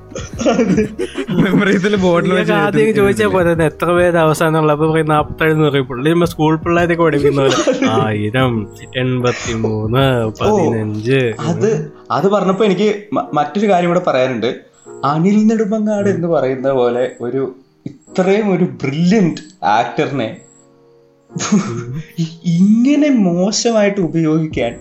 ആദ്യം 2.57 2.95
ചോദിച്ചാൽ 2.95 3.27
പോലെ 3.27 3.53
തന്നെ 3.53 3.65
എത്ര 3.65 3.89
പേര് 3.91 4.17
അവസാനമുള്ള 4.17 4.71
അപ്പൊ 4.71 4.87
പറയും 4.91 5.07
നാപ്പത്തേഴ് 5.07 5.51
എന്ന് 5.51 5.65
പറയും 5.69 5.87
പുള്ളി 5.87 6.09
നമ്മ 6.09 6.25
സ്കൂൾ 6.25 6.57
പിള്ളേരൊക്കെ 6.57 7.03
പഠിക്കുന്ന 7.03 7.41
പോലെ 7.41 7.57
ആയിരം 7.89 8.53
എൺപത്തി 8.95 9.53
മൂന്ന് 9.53 10.31
പതിനഞ്ച് 10.41 11.33
അത് 11.39 11.69
അത് 12.11 12.27
പറഞ്ഞപ്പോ 12.27 12.65
എനിക്ക് 12.65 12.89
മറ്റൊരു 13.33 13.69
കാര്യം 13.69 13.89
കൂടെ 13.89 14.03
പറയാനുണ്ട്. 14.07 14.49
അനിൽ 15.05 15.47
നെടുമങ്ങാട് 15.47 16.09
എന്ന് 16.09 16.27
പറയുന്ന 16.27 16.71
പോലെ 16.71 17.11
ഒരു 17.21 17.41
ഇത്രയും 17.85 18.53
ഒരു 18.55 18.63
ബ്രില്യന്റ് 18.63 19.41
ആക്ടറിനെ 19.63 20.29
ഇങ്ങനെ 22.45 23.09
മോശമായിട്ട് 23.09 24.01
ഉപയോഗിക്കാൻ 24.01 24.71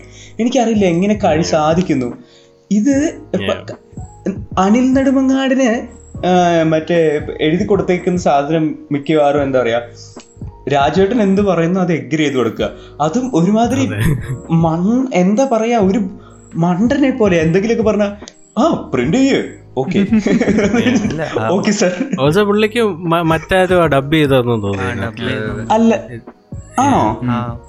എനിക്കറിയില്ല 0.41 0.85
എങ്ങനെ 0.85 1.15
കഴി 1.25 1.43
സാധിക്കുന്നു. 1.43 2.09
ഇത് 2.71 2.95
അനിൽ 4.65 4.87
നെടുമങ്ങാടിന് 4.97 5.71
മറ്റേ 6.73 6.99
എഴുതി 7.47 7.65
കൊടുത്തേക്കുന്ന 7.71 8.21
സാധനം 8.29 8.65
മിക്കവാറും 8.95 9.43
എന്താ 9.47 9.59
പറയാ 9.63 9.81
രാജേട്ടൻ 10.75 11.19
എന്ത് 11.27 11.43
പറയുന്നു 11.49 11.79
അത് 11.83 11.93
എഗ്രി 11.97 12.23
ചെയ്ത് 12.25 12.37
കൊടുക്കുക. 12.39 12.69
അതും 13.05 13.27
ഒരുമാതിരി 13.39 13.85
മൺ 14.65 14.83
എന്താ 15.23 15.45
പറയാ 15.53 15.79
ഒരു 15.89 16.01
മണ്ടനെ 16.65 17.11
പോലെ. 17.21 17.37
എന്തെങ്കിലുമൊക്കെ 17.45 17.85
പറഞ്ഞ 17.91 18.07
ആ 18.61 18.67
പ്രിന്റ് 18.93 19.19
ചെയ്യേ. 19.23 19.41
ഓക്കെ 19.81 19.99
അല്ല, 21.01 21.23
സർ 22.37 22.45
പുള്ളിക്ക് 22.51 22.83
മറ്റാരോ 23.33 23.79
ഡബ് 23.95 24.15
ചെയ്തെന്ന് 24.19 24.57
തോന്നുന്നു. 24.67 25.09
അല്ല. 25.77 25.93
ആണോ 26.85 27.03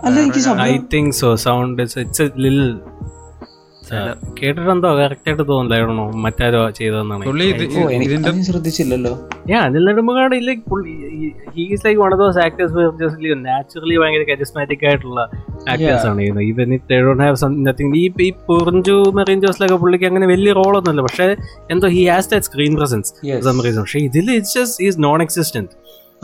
അല്ല 0.05 0.15
എനിക്ക് 0.23 0.39
ഐ 0.39 0.45
ശബ്ദം 0.47 0.87
തിങ്ക് 0.93 1.15
സോ 1.21 1.29
സൗണ്ട് 1.47 1.81
ഇറ്റ്സ് 1.83 2.27
ലിൽ 2.45 2.61
കേട്ടിട്ടെന്തോ 4.37 4.89
കറക്റ്റ് 4.99 5.27
ആയിട്ട് 5.29 5.43
തോന്നില്ലായിരുന്നു 5.51 6.05
മറ്റാരോ 6.23 6.61
ചെയ്തതെന്നാണ്. 6.79 7.23
ഇതിന്റെ 8.07 8.29
അത് 8.29 8.37
ഞാൻ 8.37 8.45
ശ്രദ്ധിച്ചില്ലല്ലോ 8.49 9.13
Yeah, 9.51 9.65
ഇല്ല 10.39 10.51
he's 11.55 11.73
is 11.75 11.83
like 11.87 11.99
of 12.05 12.05
those 12.05 12.05
one 12.05 12.13
of 12.15 12.19
those 12.23 12.37
actors 12.45 12.71
who 12.75 12.81
are 12.85 12.95
just 13.01 13.17
naturally 13.49 13.95
ഭയങ്കര 14.01 14.23
charismatic 14.29 14.81
ആയിട്ടുള്ള 14.89 15.19
ആക്ടേഴ്സ് 15.71 16.07
ആണ്. 16.09 16.19
ചെയ്യുന്നത് 16.19 16.45
even 16.49 16.73
if 16.77 16.87
they 16.89 16.97
don't 17.05 17.23
have 17.23 17.49
nothing 17.67 17.93
ഈ 18.01 18.05
ഈ 18.27 18.29
പൊറിഞ്ചു 18.49 18.95
മെറിൻ 19.19 19.41
ജോസിലൊക്കെ 19.45 19.77
പുള്ളിക്ക് 19.83 20.05
അങ്ങനെ 20.05 20.27
വലിയ 20.33 20.53
റോളൊന്നുമില്ല. 20.53 21.01
പക്ഷേ 21.01 21.27
എന്തോ 21.75 21.87
he 21.87 22.03
has 22.05 22.29
that 22.33 22.45
screen 22.45 22.75
presence. 22.81 23.13
Some 23.47 23.61
reason 23.67 23.79
പക്ഷേ 23.79 23.99
ഇതിൽ 24.09 24.31
it's 24.39 24.57
just 24.59 24.83
is 24.87 24.97
non 25.07 25.21
existent 25.27 25.71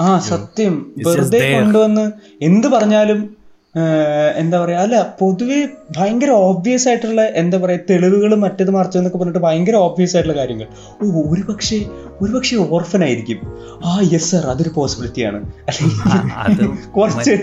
ആ 0.01 0.19
സത്യം. 0.31 0.75
വെറുതെ 1.07 1.39
കൊണ്ടുവന്ന് 1.53 2.05
എന്ത് 2.49 2.67
പറഞ്ഞാലും 2.67 3.19
എന്താ 4.37 4.59
പറയാ 4.63 4.79
അല്ല 4.79 5.15
പൊതുവെ 5.19 5.59
ഭയങ്കര 5.97 6.29
ഓബ്വിയസ് 6.29 6.87
ആയിട്ടുള്ള 6.87 7.21
എന്താ 7.21 7.57
പറയാ 7.57 7.79
തെളിവുകളും 7.89 8.41
മറ്റത് 8.41 8.71
മറിച്ചതെന്നൊക്കെ 8.71 9.17
പറഞ്ഞിട്ട് 9.17 9.39
ഭയങ്കര 9.39 9.75
ഓബ്വിയസ് 9.75 10.15
ആയിട്ടുള്ള 10.15 10.37
കാര്യങ്ങൾ. 10.41 10.67
ഓ 11.03 11.23
ഒരു 11.31 11.41
പക്ഷേ 11.41 11.77
ഒരു 12.21 12.31
പക്ഷേ 12.31 12.57
ഓർഫൻ 12.57 13.03
ആയിരിക്കും 13.03 13.39
ആ 13.85 13.99
യെസ് 14.13 14.31
സർ 14.31 14.45
അതൊരു 14.45 14.69
പോസിബിലിറ്റിയാണ് 14.75 15.41
അത് 16.45 16.63
കുറച്ച് 16.91 17.35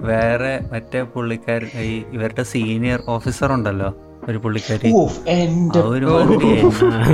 വേറെ 0.00 0.60
മറ്റേ 0.72 1.02
പുള്ളിക്കാരൻ 1.02 1.70
ഈ 1.84 1.94
ഇവരുടെ 2.12 2.42
സീനിയർ 2.42 3.00
ഓഫീസർ 3.08 3.52
ഉണ്ടല്ലോ 3.52 3.90
ഒരു 4.28 4.38
പുള്ളിക്കാരി. 4.38 4.88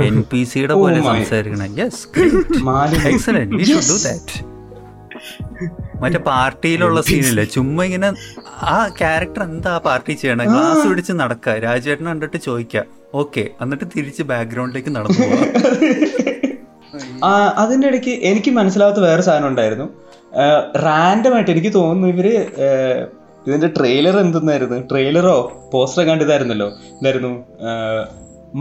എൻ 0.07 0.21
പി 0.31 0.43
സിയുടെ 0.43 0.73
പോലെ 0.73 1.01
സംസാരിക്കണം. 1.01 1.77
Yes. 1.79 2.03
Excellent 3.11 3.55
we 3.55 3.63
should 3.63 3.89
do 3.91 3.97
that 4.07 4.33
മറ്റേ 6.01 6.19
പാർട്ടിയിലുള്ള 6.29 6.99
സീനില്ലേ 7.09 7.45
ചുമ്മാ 7.55 7.83
ഇങ്ങനെ 7.89 8.09
ആ 8.73 8.77
ക്യാരക്ടർ 8.99 9.41
എന്താ 9.49 9.71
ആ 9.77 9.81
പാർട്ടി 9.87 10.13
ചെയ്യണേ? 10.21 10.45
ഗ്ലാസ് 10.53 10.85
പിടിച്ച് 10.89 11.13
നടക്കുക 11.21 11.55
രാജേട്ടനെ 11.67 12.09
കണ്ടിട്ട് 12.11 12.39
ചോദിക്കുക 12.47 12.83
ഓക്കെ 13.21 13.43
എന്നിട്ട് 13.63 13.85
തിരിച്ച് 13.95 14.23
ബാക്ക്ഗ്രൗണ്ടിലേക്ക് 14.31 14.91
നടന്നു 14.97 15.19
പോവാ. 15.21 15.43
അതിന്റെ 17.61 17.85
ഇടയ്ക്ക് 17.91 18.13
എനിക്ക് 18.29 18.51
മനസ്സിലാവാത്ത 18.59 18.99
വേറെ 19.07 19.23
സാധനം 19.27 19.47
ഉണ്ടായിരുന്നു. 19.51 19.87
റാൻഡമായിട്ട് 20.85 21.51
എനിക്ക് 21.55 21.71
തോന്നുന്നു 21.79 22.07
ഇവർ 22.13 22.27
ഇതിന്റെ 23.47 23.69
ട്രെയിലർ 23.77 24.15
എന്തെന്നായിരുന്നു? 24.25 24.77
ട്രെയിലറോ 24.91 25.35
പോസ്റ്റർ 25.73 26.03
കണ്ടിതായിരുന്നല്ലോ. 26.09 26.69
എന്തായിരുന്നു? 26.97 27.33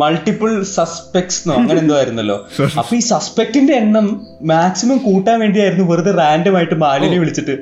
മൾട്ടിപ്പിൾ 0.00 0.62
സസ്പെക്ട്സ് 0.76 1.42
എന്നോ 1.42 1.54
അങ്ങനെ 1.58 1.80
എന്തോ 1.80 1.94
ആയിരുന്നല്ലോ. 1.96 2.36
അപ്പൊ 2.80 2.96
ഈ 2.96 2.98
സസ്പെക്ടിന്റെ 2.98 3.74
എണ്ണം 3.74 4.06
മാക്സിമം 4.42 4.98
കൂട്ടാൻ 4.98 5.40
വേണ്ടിയായിരുന്നു 5.40 5.84
വെറുതെ 5.84 6.12
റാൻഡം 6.12 6.56
ആയിട്ട് 6.56 6.74
മാലിനെ 6.74 7.18
വിളിച്ചിട്ട് 7.18 7.54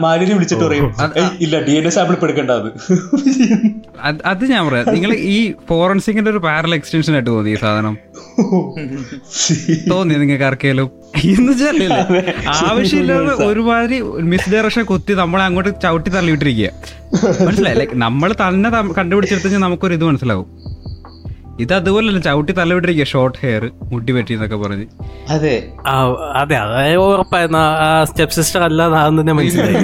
മാലിനെ 0.00 0.34
വിളിച്ചിട്ട് 0.34 0.64
പറയും. 0.64 0.94
ഇല്ല 1.40 1.60
ഡി 1.60 1.72
എൻ 1.72 1.86
എ 1.86 1.90
സാമ്പിൾ 1.90 2.24
എടുക്കേണ്ട 2.24 2.50
അത്. 2.50 2.68
അത് 4.24 4.44
ഞാൻ 4.50 4.66
പറയാം. 4.68 4.86
നിങ്ങൾ 4.94 5.14
ഈ 5.14 5.54
ഫോറൻസിക്കിന്റെ 5.68 6.30
ഒരു 6.30 6.38
പാരൽ 6.38 6.74
എക്സ്റ്റൻഷൻ 6.74 7.12
ആയിട്ട് 7.12 7.30
തോന്നി 7.30 7.50
ഈ 7.50 7.54
സാധനം? 7.54 7.96
തോന്നി 9.90 10.14
നിങ്ങൾക്ക് 10.14 10.44
ആർക്കേലും? 10.44 10.90
എന്ന് 11.24 11.52
വെച്ചാലേ 11.52 11.86
ആവശ്യമില്ലാതെ 12.68 13.44
ഒരുമാതിരി 13.46 14.00
മിസ് 14.32 14.50
ഡയറക്ഷൻ 14.50 14.84
കുത്തി 14.84 15.12
നമ്മളെ 15.12 15.44
അങ്ങോട്ട് 15.44 15.70
ചവിട്ടി 15.82 16.10
തള്ളിവിട്ടിരിക്കുക. 16.10 16.70
മനസ്സിലായി? 17.46 17.76
ലൈക്ക് 17.76 17.96
നമ്മൾ 17.96 18.34
തന്നെ 18.42 18.70
കണ്ടുപിടിച്ചെടുത്ത് 19.00 19.64
നമുക്കൊരു 19.66 19.94
ഇത് 19.94 20.04
മനസ്സിലാവും. 20.04 20.63
ഇത് 21.60 21.74
അതുപോലല്ല 21.74 22.18
ചവിട്ടി 22.18 22.52
തലവിട്ടിരിക്കുക 22.52 23.04
ഷോർട്ട് 23.04 23.38
ഹെയർ 23.42 23.70
മുട്ടി 23.82 24.12
പറ്റി 24.12 24.32
എന്നൊക്കെ 24.32 24.56
പറഞ്ഞ്. 24.56 24.86
അതെ. 25.28 25.68
അതെ 26.34 26.56
അതായത് 26.56 26.96
ഉറപ്പായിരുന്നു. 26.96 27.58
ആ- 27.58 28.04
സ്റ്റെപ് 28.04 28.28
സ്റ്റെപ്പ് 28.28 28.34
സിസ്റ്റർ 28.34 28.62
അല്ല 28.62 28.82
അതെന്ന് 28.82 29.20
തന്നെ 29.20 29.32
മനസ്സിലായി. 29.32 29.74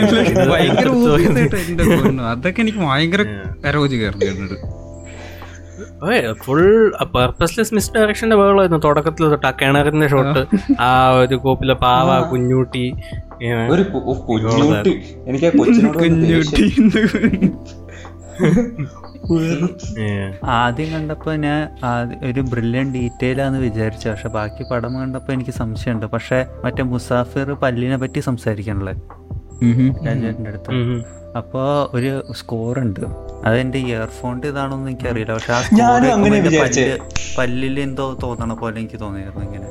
അതൊക്കെ 2.21 2.61
എനിക്ക് 2.61 2.79
ഭയങ്കര 2.79 3.25
കരോജ് 3.67 3.97
കയറുന്നുണ്ട്. 3.97 4.81
ഫുൾ 6.45 6.93
പർപ്പസ്ലെസ് 7.15 7.75
മിസ് 7.75 7.93
ഡയറക്ഷന്റെ 7.97 8.37
വേളായിരുന്നു 8.37 8.81
തുടക്കത്തിൽ 8.85 9.29
തൊട്ട് 9.29 9.47
ആ 9.47 9.51
കിണറിന്റെ 9.51 10.09
ഷോട്ട് 10.09 10.47
ആ. 10.81 11.11
ഒരു 11.11 11.35
കോപ്പിലെ 11.35 11.75
പാവ 11.75 12.31
കുഞ്ഞൂട്ടി 12.31 12.93
ഒരു 13.71 13.83
കുഞ്ഞൂട്ടി. 13.83 15.03
എനിക്ക് 15.27 15.59
കുഞ്ഞൂട്ടി. 15.59 16.73
ആദ്യം 20.45 20.89
കണ്ടപ്പോൾ 20.93 21.37
ഞാൻ 21.37 21.59
ഒരു 22.29 22.41
ബ്രില്യൻ 22.41 22.87
ഡീറ്റെയിൽ 22.95 23.43
ആണെന്ന് 23.43 23.61
വിചാരിച്ചു. 23.61 24.09
പക്ഷെ 24.09 24.29
ബാക്കി 24.29 24.63
പടം 24.71 24.93
കണ്ടപ്പോൾ 25.01 25.33
എനിക്ക് 25.33 25.51
സംശയമുണ്ട്. 25.51 26.07
പക്ഷെ 26.07 26.47
മറ്റേ 26.65 26.83
മുസാഫിർ 26.93 27.53
പല്ലിനെ 27.65 27.97
പറ്റി 27.97 28.21
സംസാരിക്കണല്ലേ? 28.21 28.95
രാജേട്ടന്റെ 30.07 30.51
അടുത്ത്. 30.51 30.71
അപ്പോൾ 31.37 31.97
ഒരു 31.97 32.13
സ്കോർ 32.37 32.79
ഉണ്ട് 32.79 33.01
അതെന്റെ 33.45 33.79
ഇയർഫോണിന്റെ 33.79 34.49
ഇതാണോന്ന് 34.49 34.91
എനിക്കറിയില്ല. 34.91 35.35
പക്ഷെ 35.35 35.53
ആ 35.53 35.61
സ്കോർ 35.63 36.03
അങ്ങനെ 36.15 36.41
വിചാരിച്ചേ. 36.41 36.99
പല്ലിൽ 37.39 37.81
എന്തോ 37.81 38.07
തോന്നണ 38.23 38.55
പോലെ 38.55 38.79
എനിക്ക് 38.79 39.01
തോന്നിയിരുന്നു 39.01 39.43
ഇങ്ങനെ. 39.45 39.69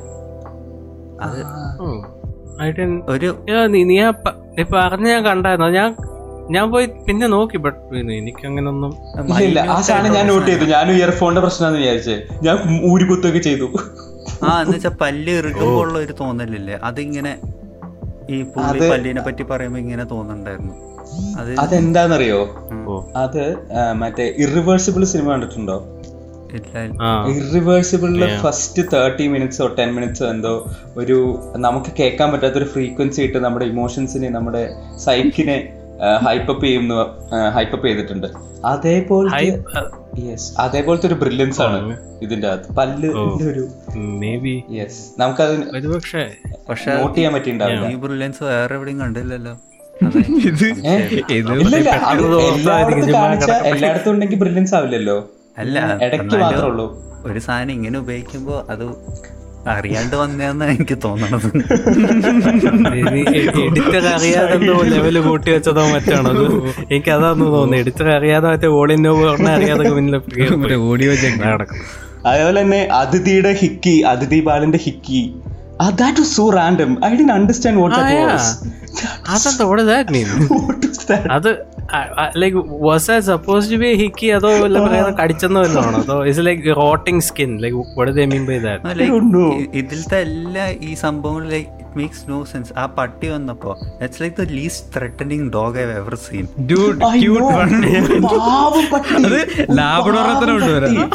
അത്. 1.26 1.40
ഒരു 3.10 3.28
നീ 3.66 3.96
പറഞ്ഞ 4.74 5.06
ഞാൻ 5.08 5.22
കണ്ടായിരുന്നു? 5.24 5.68
ഞാൻ 5.68 5.90
ഞാൻ 6.54 6.66
പോയി 6.72 6.86
പിന്നെ 7.06 7.26
നോക്കി 7.34 7.58
ബട്ട് 7.64 7.80
എനിക്ക് 8.18 8.44
അങ്ങനൊന്നും 8.50 8.92
ഇല്ല 9.20 9.38
ഇല്ല. 9.48 9.60
ആ 9.74 9.80
സാധനം 9.88 10.12
ഞാൻ 10.18 10.26
നോട്ട് 10.32 10.46
ചെയ്തു. 10.50 10.64
ഞാൻ 10.74 10.86
ഇയർഫോണിന്റെ 10.96 11.42
പ്രശ്നമാണെന്ന് 11.44 11.80
വിചാരിച്ചേ. 11.82 12.16
ഞാൻ 12.46 12.56
ഊരിക്കുത്തൊക്കെ 12.90 13.38
ചെയ്തു. 13.48 13.68
ആ 14.48 14.60
എന്ന് 14.62 14.74
വെച്ചാൽ 14.76 14.94
പല്ല് 15.02 15.32
ഇറുകുമ്പോൾ 15.40 15.80
ഉള്ള 15.84 15.96
ഒരു 16.04 16.14
തോന്നലില്ലേ? 16.20 16.76
അതിങ്ങനെ 16.90 17.32
ഈ 18.34 18.38
പുള്ളി 18.54 18.88
പല്ലിനെ 18.90 19.22
പറ്റി 19.26 19.42
പറയുമ്പോ 19.42 19.78
ഇങ്ങനെ 19.84 20.04
തോന്നുന്നുണ്ടായിരുന്നു. 20.12 20.74
അത് 21.40 21.50
അതെന്താന്നറിയോ? 21.60 22.40
അത് 23.16 23.44
മറ്റേ 24.02 24.26
ഇറിവേഴ്സിബിൾ 24.44 25.04
സിനിമ 25.12 25.28
കണ്ടിട്ടുണ്ടോ? 25.32 25.78
ഇറിവേഴ്സിബിളിൽ 27.32 28.22
ഫസ്റ്റ് 28.42 28.82
തേർട്ടി 28.92 29.24
മിനിറ്റ്സോ 29.34 29.66
ടെൻ 29.78 29.90
മിനിറ്റ്സോ 29.96 30.26
എന്തോ 30.26 30.54
ഒരു 30.96 31.16
നമുക്ക് 31.66 31.90
കേൾക്കാൻ 31.98 32.28
പറ്റാത്ത 32.32 32.54
ഒരു 32.54 32.68
ഫ്രീക്വൻസി 32.72 33.20
ഇട്ട് 33.22 33.38
നമ്മുടെ 33.44 33.66
ഇമോഷൻസിനെ 33.72 34.28
നമ്മുടെ 34.28 34.62
സൈക്കിനെ 35.04 35.58
ഹൈപ്പപ്പ് 36.24 36.64
ചെയ്യുന്ന 36.64 36.94
ഹൈപ്പപ്പ് 37.54 37.86
ചെയ്തിട്ടുണ്ട്. 37.86 38.26
അതേപോലെ 38.64 39.30
യെസ് 40.18 40.60
അതേപോലത്തെ 40.60 41.06
ഒരു 41.06 41.14
ബ്രില്യൻസ് 41.14 41.60
ആണ് 41.62 41.96
ഇതിന്റെ 42.22 42.48
അകത്ത്. 42.48 42.76
പല്ല് 42.76 43.08
ഒരു 43.08 43.66
മേ 43.96 44.36
ബി 44.36 44.54
യെസ് 44.70 45.20
നമുക്കത് 45.20 45.88
പക്ഷേ 45.94 46.22
പക്ഷെ 46.68 46.90
നോട്ട് 46.94 47.16
ചെയ്യാൻ 47.16 47.34
പറ്റിണ്ടാവില്ല 47.34 47.88
ഈ 47.88 47.94
ബ്രില്യൻസ് 47.94 48.42
വേറെ 48.42 48.74
എവിടെയും 48.74 49.00
കണ്ടില്ലല്ലോ. 49.00 49.54
എല്ലായിടത്തും 53.64 54.10
ഉണ്ടെങ്കിൽ 54.12 54.38
ബ്രില്യൻസ് 54.38 54.74
ആവില്ലല്ലോ. 54.74 55.30
അല്ല. 55.58 55.98
ഇടയ്ക്ക് 56.04 56.36
മാത്രമേ 56.36 56.66
ഉള്ളൂ. 56.66 56.86
ഒരു 57.24 57.38
സാധനം 57.38 57.70
ഇങ്ങനെ 57.70 57.98
ഉപയോഗിക്കുമ്പോ 57.98 58.66
അത് 58.70 58.84
അറിയാണ്ട് 59.68 60.16
വന്നതെന്ന് 60.16 60.64
എനിക്ക് 60.64 60.98
തോന്നണത്. 61.04 61.48
എഡിറ്റർ 63.66 64.06
അറിയാതെ 64.06 64.54
എന്തോ 64.54 64.82
ലെവൽ 64.82 65.18
കൂട്ടി 65.20 65.50
വെച്ചതോ 65.50 65.88
മറ്റാണോ 65.88 66.30
എനിക്ക് 66.80 67.10
അതാന്ന് 67.10 67.44
തോന്നുന്നു. 67.44 67.76
എഡിറ്റർ 67.76 68.08
അറിയാതെ 68.08 68.48
മറ്റേ 68.48 68.66
ഓളിനോ 68.68 69.14
പറഞ്ഞ 69.24 69.48
അറിയാതെ 69.48 69.84
മറ്റേ 70.62 70.74
ഓഡിയോ 70.74 71.12
നടക്കും. 71.36 71.76
അതേപോലെ 72.26 72.62
തന്നെ 72.62 72.88
അതിഥിയുടെ 72.92 73.52
ഹിക്കി 73.52 74.02
അതിഥി 74.06 74.40
ബാലന്റെ 74.40 74.78
hickey 74.78 75.20
that 76.00 76.20
was 76.20 76.32
so 76.36 76.48
random 76.50 76.90
I 77.04 77.10
didn't 77.14 77.32
understand 77.32 77.80
what 77.80 77.96
Ah, 77.96 78.00
that 78.00 78.16
yeah. 78.16 78.30
Was 78.32 78.50
അതെന്താ 79.34 79.64
what 79.64 79.78
does 79.78 79.88
that 79.88 80.08
mean? 80.10 80.28
അത് 81.36 81.50
like 82.36 82.56
was 82.80 83.10
I 83.10 83.18
suppose 83.28 83.70
to 83.72 83.76
be 83.76 83.90
hickey 83.94 84.28
അതോ 84.30 84.50
വല്ല 84.62 84.78
പറയുന്ന 84.80 85.12
കടിച്ചെന്നോ 85.22 85.60
വല്ലതും 85.60 85.86
ആണോ? 85.86 86.00
അതോ 86.04 86.16
is 86.24 86.44
like 86.46 86.76
rotting 86.76 87.22
skin 87.22 87.52
like 87.60 87.76
what 87.96 88.08
do 88.08 88.14
they 88.14 88.26
mean 88.26 88.46
by 88.46 88.58
that? 88.66 88.80
Like, 88.92 89.10
don't 89.10 89.30
know. 89.36 89.48
ഇ- 89.56 89.70
ഇതിലത്തെ 89.74 90.20
എല്ലാ 90.28 90.66
ഈ 90.82 90.94
സംഭവങ്ങൾ 91.04 91.44
like 91.48 91.79
it 91.90 91.98
makes 91.98 92.30
no 92.30 92.44
sense 92.44 92.72
ആ 92.78 92.86
പട്ടി 92.86 93.28
വന്നപ്പോ 93.28 93.70
it's 94.02 94.22
like 94.22 94.36
the 94.36 94.46
least 94.50 94.88
threatening 94.96 95.52
dog 95.52 95.78
I 95.78 95.82
ever 95.82 96.14
seen 96.14 96.46
dude 96.66 97.20
cute 97.20 97.46
അത് 99.16 99.38
ലാബഡോറത്തിന് 99.78 100.52
കൊണ്ടുവരാം. 100.52 101.10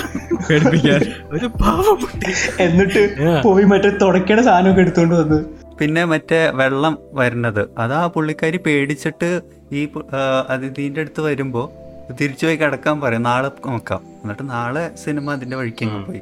പേടിപ്പിക്കാൻ. 0.50 1.01
ഒരു 1.32 1.46
പട്ടി. 1.46 2.32
എന്നിട്ട് 2.60 3.01
പോയി 3.44 3.63
മറ്റേ 3.63 3.89
തുടക്കയുടെ 4.01 4.41
സാധനമൊക്കെ 4.41 4.82
എടുത്തോണ്ട് 4.82 5.15
വന്ന്. 5.15 5.39
പിന്നെ 5.79 6.03
മറ്റേ 6.05 6.50
വെള്ളം 6.50 6.98
വരുന്നത്. 7.13 7.70
അത് 7.77 7.94
ആ 7.94 8.08
പുള്ളിക്കാരി 8.08 8.58
പേടിച്ചിട്ട് 8.58 9.41
ഈ 9.72 9.88
അതിഥീന്റെ 10.50 11.01
അടുത്ത് 11.01 11.22
വരുമ്പോ 11.22 11.72
തിരിച്ചു 12.22 12.46
പോയി 12.46 12.55
കിടക്കാൻ 12.55 13.01
പറയും. 13.01 13.24
നാളെ 13.24 13.51
നോക്കാം. 13.65 14.01
എന്നിട്ട് 14.24 14.50
നാളെ 14.50 14.91
സിനിമ 15.03 15.32
അതിന്റെ 15.32 15.58
വഴിക്ക് 15.58 15.86
പോയി. 16.08 16.22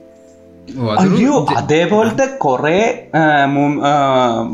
അയ്യോ 1.02 1.34
അതേപോലത്തെ 1.58 2.26
കുറെ 2.46 2.78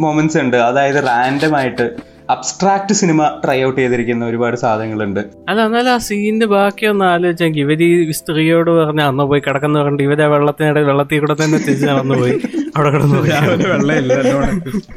മൊമെന്റ്സ് 0.06 0.38
ഉണ്ട്. 0.38 0.58
അതായത് 0.70 1.00
റാൻഡം 1.08 1.54
ആയിട്ട് 1.58 1.86
അബ്സ്ട്രാക്ട് 2.34 2.94
സിനിമ 3.00 3.20
ട്രൈ 3.44 3.58
ഔട്ട് 3.66 3.78
ചെയ്തിരിക്കുന്ന 3.80 4.24
ഒരുപാട് 4.26 4.56
സാധനങ്ങളുണ്ട്. 4.64 5.22
അല്ല 5.50 5.60
എന്നാലും 5.68 5.92
ആ 5.94 5.98
സീനിന്റെ 6.08 6.48
ബാക്കി 6.54 6.86
ഒന്ന് 6.86 7.06
ആലോചിച്ചെങ്കിൽ 7.06 7.62
ഇവർ 7.62 7.82
ഈ 7.84 8.12
സ്ത്രീയോട് 8.20 8.72
പറഞ്ഞ 8.72 9.02
അന്ന് 9.12 9.24
പോയി 9.24 9.42
കിടക്കുന്ന 9.48 9.82
പറഞ്ഞിട്ട് 9.82 10.04
ഇവരെ 10.08 10.28
വെള്ളത്തിനിടെ 10.34 10.82
വെള്ളത്തിൽ 10.90 11.20
കൂടെ 11.20 11.36
തന്നെ 11.44 11.60
തിരിച്ച് 11.66 11.88
നടന്നു 11.92 12.18
പോയി. 12.22 12.36
അവിടെ 12.76 12.90
കിടന്നു 12.96 13.22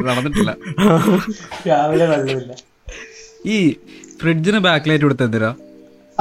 നടന്നിട്ടില്ല. 0.09 0.51
രാവിലെ 1.69 2.07
വെള്ളമില്ല. 2.13 2.53
ഈ 3.47 3.59
ഫ്രിഡ്ജിന് 4.23 4.59
ബാക്ക് 4.69 4.89
ലൈറ്റ് 4.89 5.05
കൊടുത്ത 5.05 5.23
എന്തിനാ? 5.29 5.53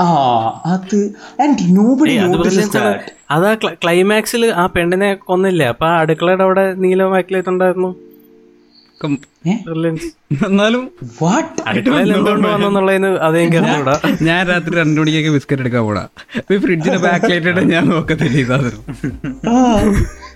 ആ 0.02 0.06
അത് 0.68 1.00
ആൻഡ് 1.44 1.66
നോബഡി 1.78 2.14
അത് 2.20 2.38
അതാ 3.32 3.52
ക്ലൈമാക്സിൽ 3.82 4.44
ആ 4.54 4.66
പെണ്ണിനെ 4.68 5.10
കൊന്നില്ലേ? 5.26 5.68
അപ്പൊ 5.74 5.86
ആ 5.88 5.98
അടുക്കളയുടെ 6.02 6.44
അവിടെ 6.44 6.66
നീല 6.84 7.10
ബാക്കിലായിട്ട് 7.14 7.52
ഉണ്ടായിരുന്നു 7.54 7.92
കം- 9.02 9.22
Brilliance. 9.64 10.04
എന്നാലും 10.48 10.82
ഞാൻ 14.22 14.42
രാത്രി 14.48 14.74
രണ്ടു 14.76 15.00
മണിക്കൊക്കെ 15.02 15.32
ബിസ്ക്കറ്റ് 15.36 15.64
എടുക്കാൻ 15.64 15.84
പോടാ 15.88 16.04
ഫ്രിഡ്ജിന്റെ 16.60 17.00
ബാക്ക് 17.06 17.30
ലൈറ്റ് 17.32 17.64
ഞാൻ 17.72 17.86
നോക്കത്തില്ല 17.90 18.60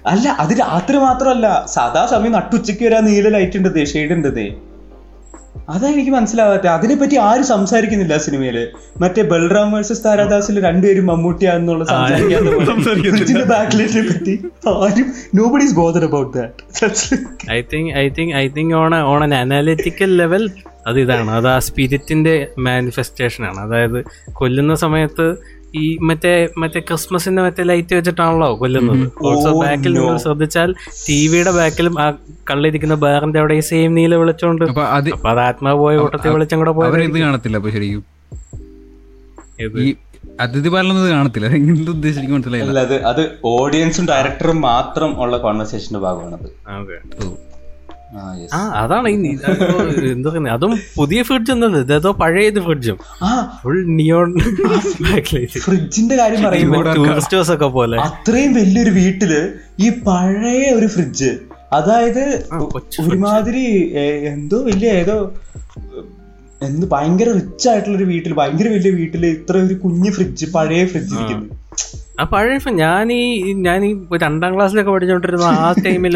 അല്ല 0.06 0.26
അത് 0.42 0.54
രാത്രി 0.62 0.98
മാത്രമല്ല. 1.04 1.48
സാധാ 1.76 2.02
സമയം 2.06 2.34
നട്ടുച്ചയ്ക്ക് 2.34 2.84
വരാ 2.88 3.00
നീല 3.02 3.30
ലൈറ്റ് 3.36 3.60
ഉണ്ട് 3.62 3.80
ഷെയ്ഡ് 3.94 4.16
ഉണ്ട് 4.18 4.30
അതാ 5.70 5.88
എനിക്ക് 5.88 6.12
മനസ്സിലാവാത്ത. 6.12 6.68
അതിനെപ്പറ്റി 6.68 7.16
ആരും 7.16 7.46
സംസാരിക്കുന്നില്ല 7.48 8.18
സിനിമയിൽ. 8.18 8.68
മറ്റേ 8.98 9.22
ബൽറാം 9.22 9.72
വേഴ്സസ് 9.72 10.04
താരാദാസിൽ 10.06 10.64
രണ്ടുപേരും 10.66 11.08
സംസാരിക്കാത്ത 11.86 13.76
ലൈറ്റിനെ 13.76 14.02
പറ്റി 14.02 14.36
ആരും 14.68 15.08
nobody 15.36 15.64
is 15.64 15.76
bother 15.76 16.06
about 16.06 16.38
that 16.38 17.52
I 17.52 17.62
think 17.74 17.94
I 17.94 18.10
think 18.10 18.36
I 18.36 18.48
think 18.48 18.76
on 18.76 18.96
on 18.96 19.24
an 19.24 19.36
analytical 19.36 20.18
level 20.18 20.50
അത് 20.88 21.00
ഇതാണ്. 21.00 21.32
അത് 21.32 21.48
ആ 21.48 21.60
സ്പിരിറ്റിന്റെ 21.60 22.48
മാനിഫെസ്റ്റേഷൻ 22.60 23.46
ആണ്. 23.46 23.60
അതായത് 23.60 24.06
കൊല്ലുന്ന 24.34 24.76
സമയത്ത് 24.76 25.55
ഈ 25.82 25.98
മറ്റേ 26.08 26.32
മറ്റേ 26.58 26.80
ക്രിസ്മസിന്റെ 26.80 27.42
മറ്റേ 27.42 27.64
ലൈറ്റ് 27.70 27.94
വെച്ചിട്ടാണല്ലോ 27.96 28.50
കൊല്ലുന്നത്. 28.62 29.04
ഓൾസോ 29.28 29.52
ബാക്കിൽ 29.62 29.94
നിങ്ങൾ 29.98 30.18
ശ്രദ്ധിച്ചാൽ 30.26 30.70
ടിവിയുടെ 31.08 31.52
ബാക്കിലും 31.52 31.96
ആ 32.04 32.06
കള്ളിരിക്കുന്ന 32.52 32.96
ബാറിന്റെ 33.04 33.40
അവിടെ 33.40 33.56
ഈ 33.62 33.64
സെയിം 33.70 33.94
നീല 34.00 34.16
വിളിച്ചോണ്ട് 34.22 34.66
അപ്പൊ 34.72 34.84
അത് 34.98 35.10
ആത്മാവ് 35.48 35.80
പോയ 35.84 35.96
കൂട്ടത്തിൽ 36.04 36.32
വിളിച്ചും 36.36 36.60
കൂടെ 36.64 36.74
പോയത് 36.80 37.20
കാണത്തില്ല 37.26 37.58
അപ്പൊ 37.62 37.72
ശരിക്കും. 37.78 38.04
ഈ 39.84 39.88
അതിഥി 40.44 40.70
പറയുന്നത് 40.76 41.10
കാണത്തില്ല. 41.10 41.48
എന്ത് 41.72 41.90
ഉദ്ദേശിക്കും 41.96 42.34
മനസ്സിലായില്ല. 42.36 42.80
അത് 42.88 42.96
അത് 43.12 43.22
ഓഡിയൻസും 43.52 44.06
ഡയറക്ടറും 44.12 44.58
മാത്രം 44.70 45.12
ഉള്ള 45.24 45.38
കോൺവെർസേഷന്റെ 45.46 46.00
ഭാഗമാണത്. 46.06 46.50
ആ, 48.54 48.60
അതാണ് 48.82 49.08
ഈ 49.10 49.16
എന്താ 49.34 49.52
പറയുന്നത് 50.30 50.50
അതും 50.50 50.74
പുതിയ 50.96 51.20
ഫ്രിഡ്ജ് 51.24 51.52
ഒന്നും 51.52 51.78
ഇതേതോ 51.78 52.12
പഴയത് 52.12 52.60
ഫ്രിഡ്ജും. 52.60 52.98
ആ. 53.24 53.32
ഫുൾ 53.64 53.80
നിയോൺ 53.96 54.30
ഫ്രിഡ്ജിന്റെ 55.66 56.16
കാര്യം 56.16 56.44
പറയുമ്പോൾ 56.44 56.88
ഒക്കെ 57.54 57.70
പോലെ. 57.70 57.98
അത്രയും 58.00 58.54
വലിയൊരു 58.54 58.90
വീട്ടിൽ 58.90 59.34
ഈ 59.80 59.90
പഴയ 60.08 60.64
ഒരു 60.72 60.88
ഫ്രിഡ്ജ്. 60.88 61.32
അതായത് 61.74 62.24
ഒരുമാതിരി 63.02 63.66
എന്തോ 64.28 64.58
വലിയ 64.62 64.90
ഏതോ 64.92 65.18
എന്ത് 66.62 66.86
ഭയങ്കര 66.92 67.30
റിച്ച് 67.32 67.68
ആയിട്ടുള്ള 67.70 67.98
ഒരു 67.98 68.04
വീട്ടിൽ 68.04 68.34
ഭയങ്കര 68.34 68.68
വലിയ 68.68 68.92
വീട്ടിൽ 68.92 69.26
ഇത്ര 69.26 69.58
ഒരു 69.58 69.74
കുഞ്ഞു 69.74 70.12
ഫ്രിഡ്ജ് 70.12 70.46
പഴയ 70.54 70.86
ഫ്രിഡ്ജ് 70.86 71.14
ഇരിക്കുന്നു. 71.16 71.48
ആ 72.20 72.24
പഴയ 72.24 72.58
ഞാൻ 72.80 73.12
ഈ 73.14 73.24
ഞാൻ 73.62 73.80
ഈ 73.86 73.92
രണ്ടാം 74.18 74.52
ക്ലാസ്സിലൊക്കെ 74.56 74.92
പഠിച്ചുകൊണ്ടിരുന്ന 74.92 75.48
ആ 75.60 75.70
ടൈമിൽ 75.86 76.16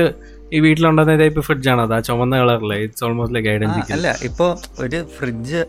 ഈ 0.51 0.59
വീട്ടിലുണ്ടെന്ന 0.59 1.15
ടൈപ്പ് 1.17 1.41
ഫ്രിഡ്ജാണ് 1.41 1.81
അത് 1.81 1.93
ആ 1.93 2.01
ചുമന്ന 2.07 2.35
കളറിലെ 2.39 2.77
it's 2.83 3.03
almost 3.03 3.35
like 3.37 3.49
ah, 3.49 3.55
identical 3.55 3.93
അല്ല 3.95 4.11
ഇപ്പോ 4.27 4.47
ഒരു 4.79 4.99
ഫ്രിഡ്ജ് 5.15 5.61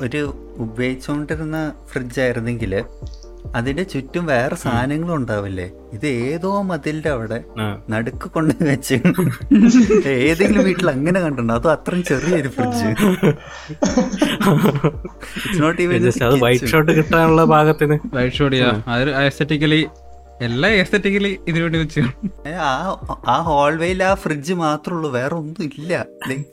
ഒരു 0.00 0.20
ഉപയോഗിച്ചുകൊണ്ടിരുന്ന 0.58 1.58
ഫ്രിഡ്ജ് 1.90 2.20
ആയിരുന്നെങ്കിൽ 2.20 2.74
അതിന്റെ 3.54 3.84
ചുറ്റും 3.84 4.24
വേറെ 4.26 4.56
സാധനങ്ങളും 4.56 5.14
ഉണ്ടാവില്ലേ? 5.16 5.64
ഇത് 5.92 6.06
ഏതോ 6.26 6.50
മതിലിന്റെ 6.62 7.10
അവിടെ 7.10 7.38
നടുക്ക് 7.90 8.26
കൊണ്ട് 8.28 8.52
വെച്ച് 8.64 8.96
ഏതെങ്കിലും 10.22 10.64
വീട്ടിൽ 10.68 10.88
അങ്ങനെ 10.90 11.18
കണ്ടിട്ടുണ്ടോ? 11.20 11.54
അതോ 11.54 11.70
അത്രയും 11.72 12.04
ചെറിയൊരു 12.04 12.48
fridge 12.48 12.84
it's 12.86 13.10
not 15.60 15.80
even 15.82 16.06
white 16.44 16.70
shot 16.72 16.92
കിട്ടാനുള്ള 16.92 17.44
ഭാഗത്തിന്. 17.52 17.98
വൈറ്റ് 18.14 18.36
ഷോഡിയാ 18.36 18.68
അത് 18.94 19.10
എസ്തറ്റിക്കലി 19.26 19.80
എല്ലാം 20.42 20.72
എസ്തറ്റിക്കലി 20.72 21.38
ഇതിനുവേണ്ടി 21.48 21.78
വെച്ചു. 21.78 22.00
വെച്ച് 22.00 22.54
ആ 22.60 22.72
ആ 23.28 23.40
ഹോൾവേയിൽ 23.40 24.02
ആ 24.02 24.14
ഫ്രിഡ്ജ് 24.14 24.52
മാത്രമുള്ളൂ 24.52 25.10
വേറെ 25.10 25.34
ഒന്നും 25.34 25.64
ഇല്ല 25.64 26.06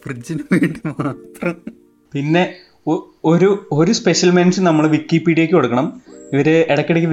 ഫ്രിഡ്ജിന് 0.06 0.44
വേണ്ടി 0.52 0.82
മാത്രം. 0.88 1.56
പിന്നെ 2.14 2.44
ഒരു 3.26 3.68
ഒരു 3.72 3.92
സ്പെഷ്യൽ 3.92 4.32
മെൻഷൻ 4.32 4.64
നമ്മൾ 4.64 4.88
വിക്കിപീഡിയക്ക് 4.88 5.54
കൊടുക്കണം. 5.54 6.02
ഇവർ 6.34 6.50
ഇടയ്ക്കിടയ്ക്ക് 6.72 7.10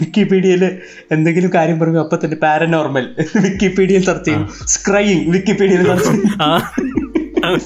വിക്കിപീഡിയയിൽ 0.00 0.64
എന്തെങ്കിലും 1.12 1.50
കാര്യം 1.54 1.78
പറയും 1.78 2.00
അപ്പൊ 2.00 2.16
തന്നെ 2.24 2.36
പാരനോർമൽ 2.36 3.14
വിക്കിപീഡിയയിൽ 3.36 4.04
സെർച്ച് 4.04 4.24
ചെയ്യും. 4.24 4.44
സ്ക്രൈയിങ് 4.66 5.32
വിക്കിപീഡിയയിൽ 5.32 5.86
സെർച്ച് 5.86 6.10
ചെയ്യും. 6.10 7.60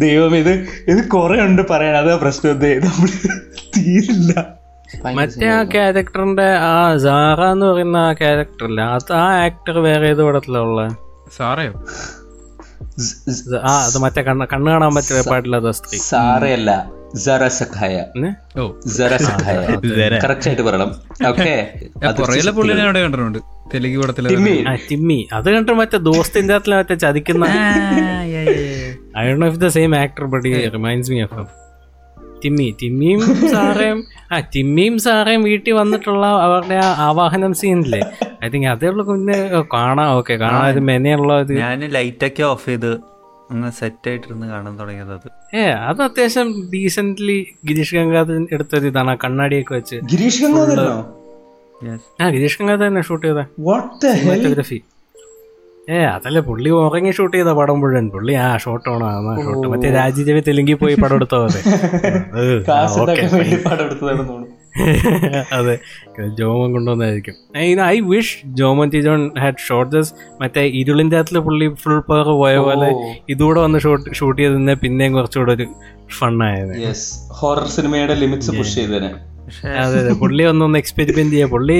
ദൈവം 0.00 0.36
ഇത് 0.36 0.52
ഇത് 0.88 1.08
കുറെ 1.08 1.42
ഉണ്ട് 1.42 1.62
പറയാൻ. 1.70 1.96
അതാ 1.96 2.16
പ്രശ്നം. 2.16 2.60
തീരില്ല. 3.76 4.63
മറ്റേ 5.16 5.46
ആ 5.50 5.60
ക്യാരക്ടറിന്റെ 5.72 6.48
ആ 6.66 6.74
സാറ 7.04 7.40
എന്ന് 7.52 7.66
പറയുന്ന 7.66 7.98
ആ 8.06 8.12
ക്യാരക്ടർ 8.14 8.64
അല്ല 8.68 8.80
അത് 8.96 9.12
ആ 9.14 9.24
ആക്ടർ 9.44 9.78
വേറെ 9.86 10.08
ഏത് 10.08 10.22
പടത്തിലുള്ള 10.26 10.82
സാറയോ? 11.36 11.72
ആ 13.62 13.72
അത് 13.86 13.96
മറ്റേ 14.02 14.22
കണ്ണ് 14.22 14.44
കണ്ണ് 14.46 14.68
കാണാൻ 14.70 14.92
പറ്റിയ 14.96 15.22
പാടില്ലാത്ത 15.30 15.70
സ്ത്രീ. 15.78 15.98
സാറയല്ല 16.10 16.70
കണ്ടിട്ടുണ്ട്. 23.06 23.38
തെലുങ്ക് 23.72 23.98
പടത്തിലെ 24.00 24.28
ടിമ്മി 24.30 24.54
ടിമ്മി 24.88 25.18
അത് 25.32 25.48
കണ്ടിട്ട് 25.48 25.74
മറ്റേ 25.80 25.98
ചതിക്കുന്ന 27.04 27.44
I 29.18 29.24
dunno 29.34 29.46
if 29.46 29.60
the 29.60 29.68
same 29.76 29.92
actor 29.96 30.26
but 30.26 30.46
reminds 30.74 31.10
me 31.12 31.20
of 31.26 31.44
Timmy 32.44 32.74
തിമ്മിയും 32.82 33.20
സാറേയും 33.54 34.00
ആ 34.32 34.40
തിമ്മിയും 34.56 34.98
സാറേയും 34.98 35.42
വീട്ടിൽ 35.42 35.72
വന്നിട്ടുള്ള 35.72 36.26
അവരുടെ 36.26 36.74
ആ 36.74 36.88
ആവാഹനം 36.98 37.54
സീനില്ലേ? 37.54 38.00
ഐ 38.44 38.48
തിങ്ക് 38.48 38.68
അതേ 38.68 38.88
ഉള്ളു 38.88 39.04
കുഞ്ഞ് 39.04 39.38
കാണാം 39.74 40.10
ഓക്കെ 40.18 40.34
കാണാം. 40.34 40.68
ഇത് 40.68 40.80
മെനയുള്ള 40.90 41.40
ഇത്. 41.40 41.52
ഞാൻ 41.58 41.80
ലൈറ്റൊക്കെ 41.80 42.42
ഓഫ് 42.42 42.66
ചെയ്ത് 42.66 42.92
സെറ്റ് 43.78 44.08
ആയിട്ടിരുന്ന് 44.10 44.46
കാണാൻ 44.46 44.78
തുടങ്ങിയത് 44.78 45.12
അത്. 45.12 45.26
ഏ 45.56 45.64
അത് 45.88 46.02
അത്യാവശ്യം 46.02 46.48
ഡീസെന്റ്ലി 46.72 47.46
ഗിരീഷ് 47.68 47.94
ഗംഗാധരൻ 47.94 48.46
എടുത്തൊരു 48.52 48.86
ഇതാണ് 48.86 49.10
ആ 49.10 49.16
കണ്ണാടിയൊക്കെ 49.24 49.74
വെച്ച്. 49.74 49.96
Yes. 51.84 52.00
ആ 52.20 52.28
ഗിരീഷ് 52.30 52.58
തന്നെ 52.62 53.02
ഷൂട്ട് 53.02 53.26
ചെയ്ത 53.26 53.40
വാട്ട് 53.58 54.10
ഫോട്ടോഗ്രാഫി 54.26 54.78
ഏ 55.88 55.96
അതല്ല 56.12 56.38
പുള്ളി 56.40 56.70
ഉറങ്ങി 56.76 57.10
ഷൂട്ട് 57.12 57.34
ചെയ്ത 57.36 57.50
പടം 57.52 57.78
മുഴുവൻ. 57.80 58.04
പുള്ളി 58.08 58.34
ആ 58.40 58.48
ഷോട്ട് 58.56 58.86
ആണോ 58.90 59.08
ഷോട്ട് 59.42 59.66
മറ്റേ 59.72 59.88
രാജീദേവി 59.96 60.40
തെലുങ്കിൽ 60.46 60.76
പോയി 60.76 60.94
പടം 60.94 61.16
എടുത്തോ 61.16 61.40
അതെ. 61.44 61.60
അതെ. 65.56 65.74
Jomon 66.38 66.68
കൊണ്ടുവന്നായിരിക്കും. 66.72 67.34
I 67.88 67.96
wish 68.04 68.38
Jomon 68.54 68.88
T 68.90 69.00
John 69.00 69.20
had 69.38 69.62
shot 69.66 69.90
this 69.92 70.10
മറ്റേ 70.40 70.62
ഇരുളിന്റെ 70.80 71.18
അകത്തിൽ 71.18 71.38
പുള്ളി 71.40 71.68
ഫുൾ 71.82 72.00
പവർ 72.08 72.28
പോയ 72.34 72.56
പോലെ 72.60 72.88
ഇതുകൂടെ 73.28 73.60
വന്ന് 73.60 73.78
ഷോട്ട് 73.78 74.14
ഷൂട്ട് 74.14 74.40
ചെയ്തതിനെ 74.40 74.74
പിന്നെയും 74.74 75.12
കുറച്ചുകൂടെ 75.12 75.52
ഒരു 75.52 75.66
ഫണ്ണായത് 76.18 76.74
ഹൊറർ 77.40 77.68
സിനിമയുടെ 77.76 78.14
ലിമിറ്റ്സ് 78.14 78.52
പുഷ് 78.58 78.74
ചെയ്തതിന് 78.74 79.12
അതെ 79.78 79.98
അതെ. 79.98 80.12
പുള്ളി 80.14 80.42
ഒന്നൊന്ന് 80.44 80.78
എക്സ്പെരിമെന്റ് 80.78 81.32
ചെയ്യാ 81.32 81.46
പുള്ളി 81.46 81.78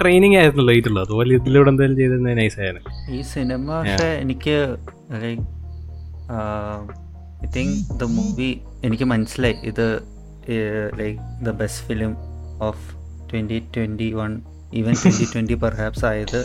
ട്രെയിനിങ് 0.00 0.36
ആയിരുന്നല്ലോ 0.36 0.72
ഇതിലുള്ള 0.72 1.00
അതുപോലെ 1.00 1.34
ഇതിലൂടെ 1.34 1.70
എന്തെങ്കിലും 1.70 1.98
ചെയ്ത 2.00 2.36
നൈസ് 2.38 2.60
ആയിരുന്നു. 2.60 2.90
ഈ 3.10 3.22
സിനിമ 3.32 3.66
പക്ഷെ 3.80 4.08
എനിക്ക് 4.20 4.56
like 5.16 5.42
I 7.44 7.50
think 7.56 7.76
the 7.94 8.06
movie 8.14 8.50
എനിക്ക് 8.84 9.04
മനസ്സിലായി. 9.04 9.56
ഇത് 9.64 9.86
like 10.96 11.18
the 11.42 11.50
best 11.52 11.86
film 11.86 12.12
of 12.60 12.84
twenty 13.32 13.62
twenty 13.76 14.12
one 14.12 14.32
even 14.74 14.94
twenty 15.02 15.26
twenty 15.34 15.54
perhaps 15.54 16.04
ആയത് 16.04 16.40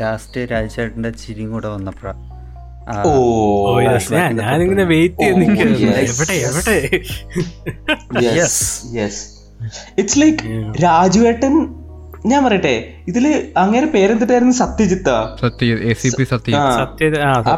ലാസ്റ്റ് 0.00 0.40
രാജേട്ടന്റെ 0.50 1.10
ചിരിയും 1.20 1.50
കൂടെ 1.50 1.68
വന്നപ്പോഴാണ് 1.68 2.24
ഞാൻ- 4.12 4.36
ഞാനിങ്ങനെ 4.38 4.84
വെയിറ്റ് 4.84 5.16
ചെയ്ത് 5.20 5.34
Oh, 5.34 5.40
നിൽക്കുന്നു 5.40 5.88
എവിടെ 6.04 6.34
എവിടെ? 6.42 6.76
യെസ് 8.28 8.62
യെസ് 8.96 9.22
ഇറ്റ്സ് 9.98 10.20
ലൈക്ക് 10.20 10.38
രാജുവേട്ടൻ 10.82 11.74
ഞാൻ 12.26 12.44
പറയട്ടെ 12.44 12.94
ഇതിൽ 13.08 13.52
അങ്ങനെ 13.56 13.86
പേരെന്തിട്ടായിരുന്നു 13.86 14.52
സത്യജിത്ത? 14.54 15.08
ആ. 16.56 16.76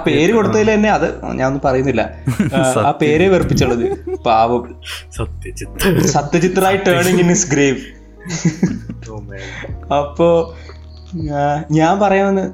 പേര് 0.06 0.32
കൊടുത്തതിൽ 0.32 0.74
തന്നെ 0.74 0.90
അത് 0.90 1.24
ഞാൻ 1.24 1.46
ഒന്നും 1.46 1.60
പറയുന്നില്ല. 1.64 2.10
ആ, 2.80 2.90
പേരെ 2.90 3.28
വെറുപ്പിച്ചുള്ളത്. 3.28 4.10
പാവം. 4.14 4.80
സത്യജിത്ത്. 5.16 6.06
സത്യജിത്രായി 6.06 6.76
ടേണിങ് 6.76 7.20
ഇൻ 7.20 7.30
ഇസ് 7.30 7.50
ഗ്രേവ് 7.50 7.76
അപ്പോ 9.92 10.54
ഞാൻ 11.70 12.00
പറയാമെന്ന് 12.00 12.50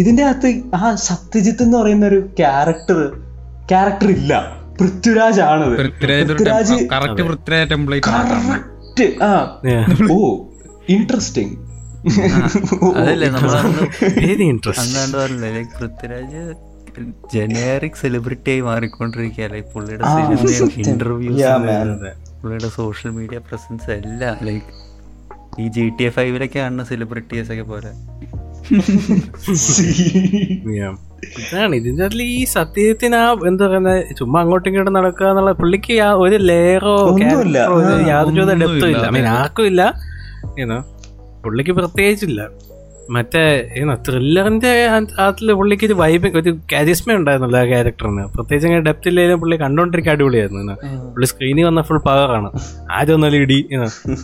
ഇതിന്റെ 0.00 0.24
അകത്ത് 0.24 0.62
ആ 0.74 0.94
സത്യജിത്ത് 0.94 1.62
എന്ന് 1.62 1.78
പറയുന്ന 1.78 2.06
ഒരു 2.06 2.28
ക്യാരക്ടർ 2.38 3.20
ക്യാരക്ടർ 3.68 4.08
ഇല്ല. 4.10 4.57
പൃഥ്വിരാജ് 4.80 5.40
ആണത് 5.40 5.76
Prithviraj 5.78 6.76
correct 6.92 7.22
Prithviraj 7.22 7.70
template 7.70 8.06
correct. 8.06 9.06
ആ 9.22 9.32
ഓ 10.10 10.18
ഇൻട്രസ്റ്റിംഗ് 10.88 11.54
അതല്ലേ 12.96 13.28
നമ്മളന്ന് 13.28 13.84
ലൈക് 15.42 15.72
പൃഥ്വിരാജ് 15.80 16.42
ജനറിക് 17.34 17.98
സെലിബ്രിറ്റി 18.00 18.50
ആയി 18.50 18.60
മാറിക്കൊണ്ടിരിക്കുകയാണ് 18.60 19.62
പുള്ളിയുടെ. 19.74 20.04
ഇന്റർവ്യൂസ് 20.76 21.48
പുള്ളിയുടെ 22.40 22.68
സോഷ്യൽ 22.68 23.10
മീഡിയ 23.12 23.38
പ്രസൻസ് 23.38 23.90
എല്ലാം 23.90 24.36
ലൈക്ക് 24.42 24.66
ഈ 25.60 25.68
ജി 25.68 25.84
ടി 25.98 26.04
എ 26.04 26.08
ഫൈവിലൊക്കെ 26.08 26.58
കാണുന്ന 26.58 26.84
സെലിബ്രിറ്റീസ് 26.84 27.52
ഒക്കെ 27.52 27.62
പോലെ. 27.62 27.90
ഇതാണ് 31.38 31.76
ഇതിന്റെ 31.76 32.04
അതിൽ 32.04 32.30
ഈ 32.30 32.44
സത്യത്തിന് 32.48 33.16
ആ 33.16 33.36
എന്താ 33.46 33.66
പറയുന്നത് 33.66 34.16
ചുമ്മാ 34.16 34.40
അങ്ങോട്ടും 34.40 34.70
ഇങ്ങോട്ടും 34.70 34.92
നടക്കുക 34.92 35.26
എന്നുള്ള 35.26 35.52
പുള്ളിക്ക് 35.52 36.18
ഒരു 36.18 36.38
ലെയറോ. 36.42 37.18
യാതൊരു 38.08 38.54
ഡെപ്തും 38.54 38.88
ഇല്ല. 38.88 39.34
ആർക്കും 39.34 39.66
ഇല്ല 39.66 39.94
പുള്ളിക്ക് 41.44 41.72
പ്രത്യേകിച്ചില്ല 41.72 42.67
മറ്റേ 43.08 43.42
ഏതാ 43.76 43.94
ത്രില്ലറിന്റെ 44.06 44.72
അതിൽ 45.20 45.52
പുള്ളിക്ക് 45.52 45.86
ഒരു 45.86 45.92
വൈബ് 45.92 46.28
ഒരു 46.34 46.50
കാരിസ്മ 46.72 47.14
ഉണ്ടായിരുന്നല്ലോ 47.14 47.58
ആ 47.58 47.64
ക്യാരക്ടറിന് 47.64 48.24
പ്രത്യേകിച്ച് 48.34 48.66
അങ്ങനെ 48.68 48.84
ഡെപ്ത് 48.84 49.08
ഇല്ലെങ്കിലും 49.08 49.40
പുള്ളി 49.40 49.56
കണ്ടോണ്ടിരിക്കാൻ 49.56 50.14
അടിപൊളിയായിരുന്നു. 50.14 50.74
പുള്ളി 51.14 51.26
സ്ക്രീനിൽ 51.26 51.64
വന്ന 51.64 51.82
ഫുൾ 51.82 51.98
പവറാണ് 51.98 52.50
ആദ്യം 52.92 53.14
ഒന്നല്ല 53.14 53.36
ഇടി 53.36 53.58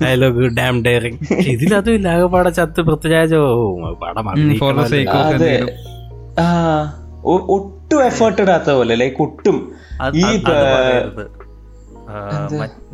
ഡയലോഗ് 0.03 0.49
ഡാം 0.59 0.77
ഡയറിങ് 0.85 1.18
ഇതിലതും 1.47 1.94
ഇല്ല 1.94 2.09
ആകെപ്പാടെ 2.09 2.51
ചത്ത് 2.51 2.83
പൃഥ്വിരാജോ. 2.83 3.42
പടം 4.03 4.29
ഒട്ടും 7.57 8.01
എഫേർട്ട് 8.07 8.42
ഇടാത്ത 8.42 8.70
പോലെ 8.70 8.94
ലൈക്ക് 8.94 9.23
ഒട്ടും 9.23 9.57
ഈ 10.16 10.29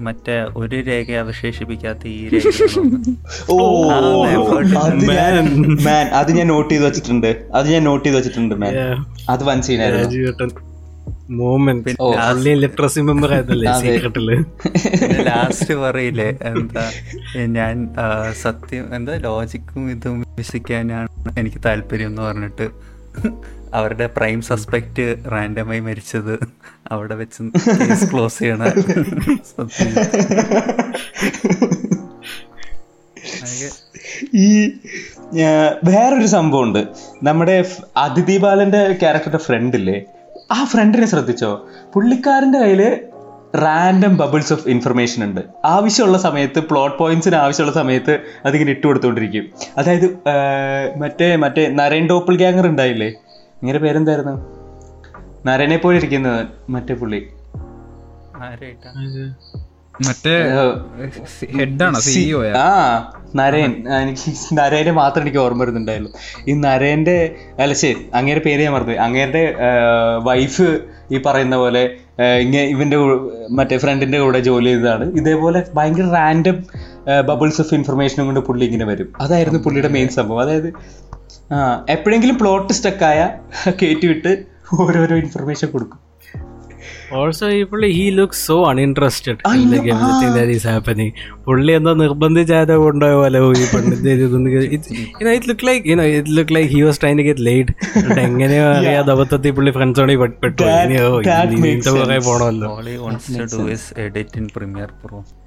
മറ്റേ 0.05 0.37
ഒരു 0.57 0.79
രേഖ 0.87 1.09
അവശേഷിപ്പിക്കാത്ത 1.19 2.05
ഈ 2.11 2.21
രേഖ 2.29 2.47
ഓ 3.51 3.57
ആ, 3.91 3.99
അത് 4.83 5.05
ഞാൻ 5.13 5.37
മാൻ 5.87 6.07
അത് 6.21 6.31
ഞാൻ 6.39 6.49
നോട്ട് 6.49 6.71
ചെയ്ത് 6.73 6.87
വെച്ചിട്ടുണ്ട്. 6.87 7.31
അത് 7.55 7.69
ഞാൻ 7.75 7.85
നോട്ട് 7.85 8.05
ചെയ്ത് 8.07 8.19
വെച്ചിട്ടുണ്ട് 8.19 8.57
മാൻ 8.63 8.75
അത് 9.29 9.45
വൻ 9.49 9.61
സീനായിരുന്നു 9.69 10.67
ലിറ്ററസി 12.63 13.01
മെമ്പർ 13.09 13.31
ലാസ്റ്റ് 15.27 15.75
പറയില്ലേ 15.83 16.29
എന്താ 16.51 16.85
ഞാൻ 17.57 17.75
സത്യം 18.43 18.87
എന്താ 18.95 19.15
ലോജിക്കും 19.27 19.85
ഇതും 19.93 20.17
വിശ്വസിക്കാനാണ് 20.23 21.09
എനിക്ക് 21.37 21.61
താല്പര്യം 21.67 22.11
എന്ന് 22.11 22.23
പറഞ്ഞിട്ട്. 22.23 22.67
അവരുടെ 23.75 24.07
പ്രൈം 24.07 24.43
സസ്പെക്ട് 24.43 25.17
റാൻഡമായി 25.33 25.81
മരിച്ചത് 25.81 26.39
അവിടെ 26.91 27.15
വെച്ച് 27.15 27.43
കേസ് 27.81 28.13
ക്ലോസ് 28.13 28.39
ചെയ്യണ 28.39 28.63
ഈ 34.35 34.73
വേറൊരു 35.85 36.27
സംഭവമുണ്ട്. 36.27 36.87
നമ്മുടെ 37.23 37.65
അതിഥി 37.97 38.37
ബാലന്റെ 38.39 38.93
ക്യാരക്ടറുടെ 38.93 39.39
ഫ്രണ്ടില്ലേ 39.39 40.03
ആ 40.53 40.65
ഫ്രണ്ടിനെ 40.65 41.07
ശ്രദ്ധിച്ചോ? 41.07 41.69
പുള്ളിക്കാരന്റെ 41.95 42.59
കയ്യിൽ 42.59 42.83
റാൻഡം 43.57 44.17
ബബിൾസ് 44.17 44.53
ഓഫ് 44.53 44.69
ഇൻഫർമേഷൻ 44.69 45.25
ഉണ്ട്. 45.25 45.41
ആവശ്യമുള്ള 45.65 46.19
സമയത്ത് 46.19 46.61
പ്ലോട്ട് 46.61 46.99
പോയിന്റ്സിന് 46.99 47.37
ആവശ്യമുള്ള 47.37 47.75
സമയത്ത് 47.75 48.21
അതിങ്ങനെ 48.47 48.71
ഇട്ട് 48.71 48.87
കൊടുത്തോണ്ടിരിക്കും. 48.87 49.49
അതായത് 49.79 50.07
മറ്റേ 50.99 51.37
മറ്റേ 51.37 51.67
നരൻ 51.69 52.07
ടോപ്പിൾ 52.07 52.37
ഗ്യാങ്ങർ 52.37 52.67
ഉണ്ടായില്ലേ? 52.67 53.09
ഇങ്ങനെ 53.63 53.79
പേരെന്തായിരുന്നു? 53.79 54.37
നരനെ 55.47 55.77
പോലെ 55.77 55.99
ഇരിക്കുന്നത് 55.99 56.47
മറ്റേ 56.69 56.95
പുള്ളി. 56.95 57.29
ആരായിട്ടാ? 58.37 58.91
മറ്റേ 60.07 60.35
ഹെഡാണ് 61.57 61.99
സിഇഒ 62.07 62.41
ആ 62.65 62.69
നരേൻ. 63.39 63.73
എനിക്ക് 64.03 64.31
നരേനെ 64.59 64.93
മാത്രം 64.99 65.23
എനിക്ക് 65.25 65.39
ഓർമ്മ 65.39 65.61
വരുന്നുണ്ടായിരുന്നു. 65.63 66.11
ഈ 66.49 66.53
നരേന്റെ 66.67 67.17
അല്ല 67.63 67.75
ശരി 67.83 68.03
അങ്ങേരുടെ 68.19 68.45
പേര് 68.47 68.61
ഞാൻ 68.67 68.73
മറന്നു 68.73 68.97
അങ്ങേരുടെ 69.07 69.43
വൈഫ് 70.29 70.67
ഈ 71.13 71.19
പറയുന്ന 71.27 71.57
പോലെ 71.57 71.83
ഇങ്ങനെ 72.45 72.63
ഇങ്ങ 72.65 72.75
ഇവന്റെ 72.75 72.97
മറ്റേ 73.59 73.77
ഫ്രണ്ടിന്റെ 73.79 74.19
കൂടെ 74.21 74.41
ജോലി 74.49 74.71
ചെയ്തതാണ്. 74.73 75.05
ഇതേപോലെ 75.21 75.61
ഭയങ്കര 75.75 76.09
റാൻഡം 76.19 76.57
ബബിൾസ് 77.31 77.61
ഓഫ് 77.61 77.75
ഇൻഫർമേഷനും 77.75 78.27
കൊണ്ട് 78.27 78.41
പുള്ളി 78.41 78.65
ഇങ്ങനെ 78.65 78.85
വരും. 78.85 79.09
അതായിരുന്നു 79.21 79.61
പുള്ളിയുടെ 79.67 79.89
മെയിൻ 79.89 80.09
സംഭവം. 80.19 80.41
അതായത് 80.41 80.71
ആ 81.55 81.87
എപ്പോഴെങ്കിലും 81.89 82.39
പ്ലോട്ട് 82.39 82.73
സ്റ്റക്കായ 82.73 83.21
കയറ്റി 83.83 84.07
വിട്ട് 84.07 84.33
ഓരോരോ 84.83 85.17
ഇൻഫർമേഷൻ 85.17 85.69
കൊടുക്കും. 85.71 86.01
ഓൾസോ 87.13 87.49
ഈ 87.49 87.63
പുള്ളി 87.63 87.89
he 87.89 88.11
look 88.11 88.35
so 88.35 88.65
uninterested. 88.71 89.37
Is 90.51 90.67
happening 90.67 91.11
പുള്ളി 91.45 91.73
എന്തോ 91.73 91.95
നിർബന്ധിച്ചാരോ 91.95 92.79
കൊണ്ടുപോയ 92.79 93.15
പോലെ 93.15 93.39
"ഓ, 93.39 93.53
ഈ 93.53 93.67
പണ്ടിന്റെ 93.75 94.13
it 94.13 95.49
look 95.49 95.67
like 95.67 95.89
you know 95.89 96.03
it 96.03 96.37
look 96.37 96.55
like 96.55 96.75
he 96.75 96.81
was 96.81 97.01
trying 97.01 97.17
to 97.17 97.23
get 97.23 97.47
late 97.47 97.73
എങ്ങനെയോ 98.21 98.65
അറിയാതെ 98.65 99.13
അബദ്ധത്തിൽ 99.13 99.51
പുള്ളി 99.51 99.71
ഫ്രണ്ട്സോണി 99.71 100.17
പെട്ടു 100.17 100.63
That- 100.63 100.85
ഇനിയോ 100.85 101.11
കുറെ. 101.11 102.19
പോണമല്ലോ. 102.19 102.81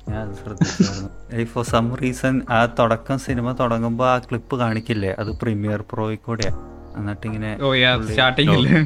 ഞാൻ 0.09 0.33
ശ്രദ്ധിച്ചായിരുന്നു. 0.33 1.43
ഫോർ 1.45 1.65
സം 1.65 1.95
റീസൺ 1.95 2.41
ആ 2.49 2.65
തുടക്കം 2.65 3.19
സിനിമ 3.19 3.55
തുടങ്ങുമ്പോൾ 3.59 4.09
ആ 4.09 4.17
ക്ലിപ്പ് 4.17 4.59
കാണിക്കില്ലേ? 4.59 5.15
അത് 5.19 5.39
പ്രീമിയർ 5.41 5.83
പ്രോയിൽ 5.93 6.17
കൂടെയാ. 6.25 6.72
എന്നിട്ട് 6.97 7.25
ഇങ്ങനെ 7.29 7.51
ഓ 7.61 7.69
യാ 7.77 7.91
പുള്ളി 7.95 8.13
സ്റ്റാർട്ടിങ്ങിൽ 8.13 8.63
Yeah. 8.67 8.83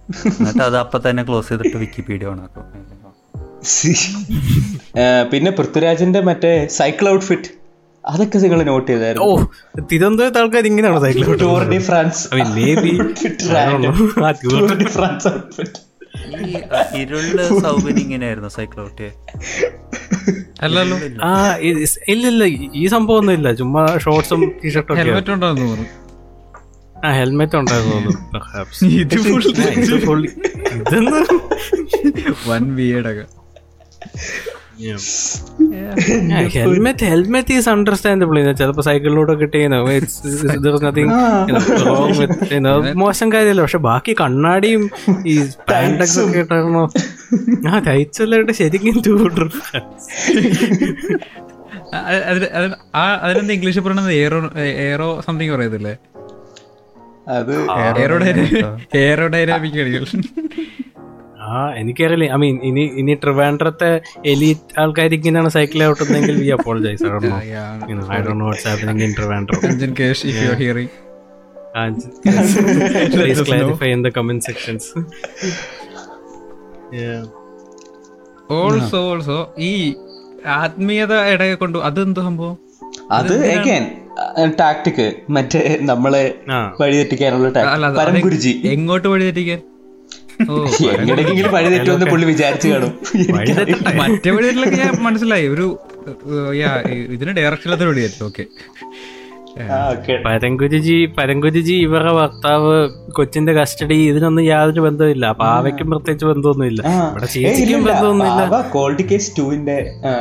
എന്നിട്ട് 0.38 0.62
അത് 0.66 0.76
അപ്പൊ 0.82 0.98
തന്നെ 1.06 1.22
ക്ലോസ് 1.28 1.48
ചെയ്തിട്ട് 1.50 1.78
വിക്കിപീഡിയ 1.82 2.30
ഓണാക്കും 2.32 2.66
പിന്നെ 5.32 5.50
പൃഥ്വിരാജിന്റെ 5.58 6.20
മറ്റേ 6.28 6.52
സൈക്കിൾ 6.78 7.08
ഔട്ട്ഫിറ്റ് 7.10 7.50
അതൊക്കെ 8.04 8.38
നിങ്ങൾ 8.44 8.60
നോട്ട് 8.64 8.84
ഓ 8.84 8.90
ചെയ്തായിരുന്നു 8.90 9.84
തിരുവനന്തപുരത്ത് 9.90 10.40
ആൾക്കാർ 10.42 10.66
ഇങ്ങനെയാണോ 10.70 11.00
cycle 11.04 11.36
Tour 11.42 11.64
de 11.72 11.80
France 11.88 12.22
Tour 14.46 14.72
de 14.82 14.88
France 14.96 15.28
outfit 15.34 15.78
ഇരുളിൽ 17.00 17.40
സൗകര്യം 17.64 18.00
ഇങ്ങനെയായിരുന്നു 18.04 18.50
സൈക്കിൾ 18.56 18.80
ഔട്ട് 18.86 19.08
അല്ലല്ലോ. 20.64 20.96
ആ 21.22 21.28
ഇല്ല 22.08 22.24
ഇല്ല 22.30 22.44
ഈ 22.80 22.86
സംഭവം 22.94 23.18
ഒന്നും 23.20 23.34
ഇല്ല 23.38 23.48
ചുമ്മാ 23.60 23.82
ഷോർട്സും 24.04 24.40
ടീഷർട്ടും 24.58 24.98
ഹെൽമെറ്റ് 25.00 25.30
ഉണ്ടോന്ന് 25.34 25.62
തോന്നുന്നു. 25.62 25.86
ആ 27.04 27.10
helmet 27.12 27.56
helmet 36.56 37.04
helmet 37.04 37.52
is 37.52 37.68
understandable 37.68 38.36
ചിലപ്പോ 38.52 38.82
സൈക്കിളിലൂടെ 38.82 39.34
കിട്ടിയ 39.34 39.66
മോശം 42.94 43.28
കാര്യമല്ല. 43.32 43.60
പക്ഷെ 43.60 43.80
ബാക്കി 43.88 44.14
കണ്ണാടിയും 44.22 44.84
ഈ 45.26 45.34
ഒക്കെ 46.24 46.38
ഇട്ടായിരുന്നോ 46.38 46.84
ആ 47.70 47.80
തയ്ച്ചല്ലായിട്ട് 47.88 48.54
ശരിക്കും 48.62 48.98
ടൂട്ടർ 49.06 49.46
അതിനെന്താ 53.22 53.52
ഇംഗ്ലീഷിൽ 53.54 53.82
പറയുന്നത് 53.84 54.10
എയറോ 54.12 54.38
എയറോ 54.82 55.08
സംതിങ് 55.26 55.52
പറയത്തില്ലേ? 55.54 55.94
അത് 57.38 57.54
എയറോഡൈനാമിക് 59.02 59.76
കളികൾ. 59.80 60.04
ആ 61.48 61.60
എനിക്കറിയില്ല. 61.80 62.26
ഐ 62.34 62.38
മീൻ 62.42 62.56
ഇനി 62.68 62.84
ഇനി 63.00 63.14
ട്രിവാൻഡ്രത്തെ 63.22 63.90
എലീറ്റ് 64.32 64.74
ആൾക്കാർ 64.82 65.14
ഇങ്ങനെയാണ് 65.18 65.50
സൈക്കിൾ 65.56 65.80
ഔട്ടുന്നെങ്കിൽ 65.90 66.34
we 66.42 66.48
apologise. 66.56 67.04
I 68.16 68.20
Dr 68.26 68.34
know 68.40 68.46
what's 68.48 68.66
happening 68.70 69.04
in 69.08 69.14
Trivandrum 69.20 69.60
Anjan 69.70 69.92
cash 70.00 70.24
if 70.32 70.38
you 70.44 70.50
are 70.54 70.58
hearing 70.64 70.92
please 73.12 73.40
clarify 73.48 73.88
in 73.96 74.00
the 74.06 74.10
comment 74.16 74.40
sections. 74.46 74.84
Yeah. 77.00 77.20
Also 78.56 79.00
also 79.10 79.36
ഈ 79.68 79.70
ആത്മീയത 80.62 81.12
ഇടയെ 81.32 81.54
കൊണ്ടു 81.60 81.78
അതെന്ത് 81.88 82.20
സംഭവം? 82.28 82.56
അത് 83.10 83.34
എഗൈൻ 83.46 83.84
ടാക്ടിക് 84.60 85.04
മറ്റേ 85.30 85.60
നമ്മളെ 85.80 86.22
വഴിതെറ്റിക്കാനുള്ള 86.80 87.48
ടാക്ടിക് 87.50 88.22
ഗുരുജി. 88.22 88.54
എങ്ങോട്ട് 88.74 89.08
വഴിതെറ്റിക്കാൻ? 89.08 89.60
ഓ 90.42 90.54
എങ്ങനെയെങ്കിലും 90.94 91.52
വഴി 91.52 91.68
തെറ്റുമെന്ന് 91.72 92.06
പുള്ളി 92.06 92.26
വിചാരിച്ചു 92.26 92.68
കാണും. 92.68 92.92
മറ്റേ 94.00 94.30
വഴിയിലൊക്കെ 94.30 94.76
ഞാൻ 94.76 94.94
മനസ്സിലായി. 95.02 95.48
ഒരു 95.48 95.66
യാ, 96.54 96.70
ഇതിന് 97.16 97.32
ഡയറക്ഷൻ 97.38 97.70
വഴിതെറ്റു 97.82 98.24
ഓക്കെ. 98.24 98.44
പരങ്കുരുജി 100.26 100.96
പരങ്കുരുജി 101.18 101.72
ഇവരുടെ 101.86 102.12
ഭർത്താവ് 102.12 102.74
കൊച്ചിന്റെ 103.12 103.52
കസ്റ്റഡി 103.52 103.96
ഇതിനൊന്നും 104.04 104.44
യാതൊരു 104.44 104.80
ബന്ധമില്ല 104.80 105.26
അപ്പൊ 105.26 105.44
ആവയ്ക്കും 105.46 105.90
പ്രത്യേകിച്ച് 105.90 106.26
ബന്ധമൊന്നുമില്ല. 106.26 106.82
ഇവിടെ 107.10 107.26
ചേച്ചിക്കും. 107.26 107.82
ബന്ധമൊന്നുമില്ല. 107.84 108.42
ബാബ 108.52 109.00
കേസ് 109.10 109.32
ടുവിന്റെ 109.38 109.78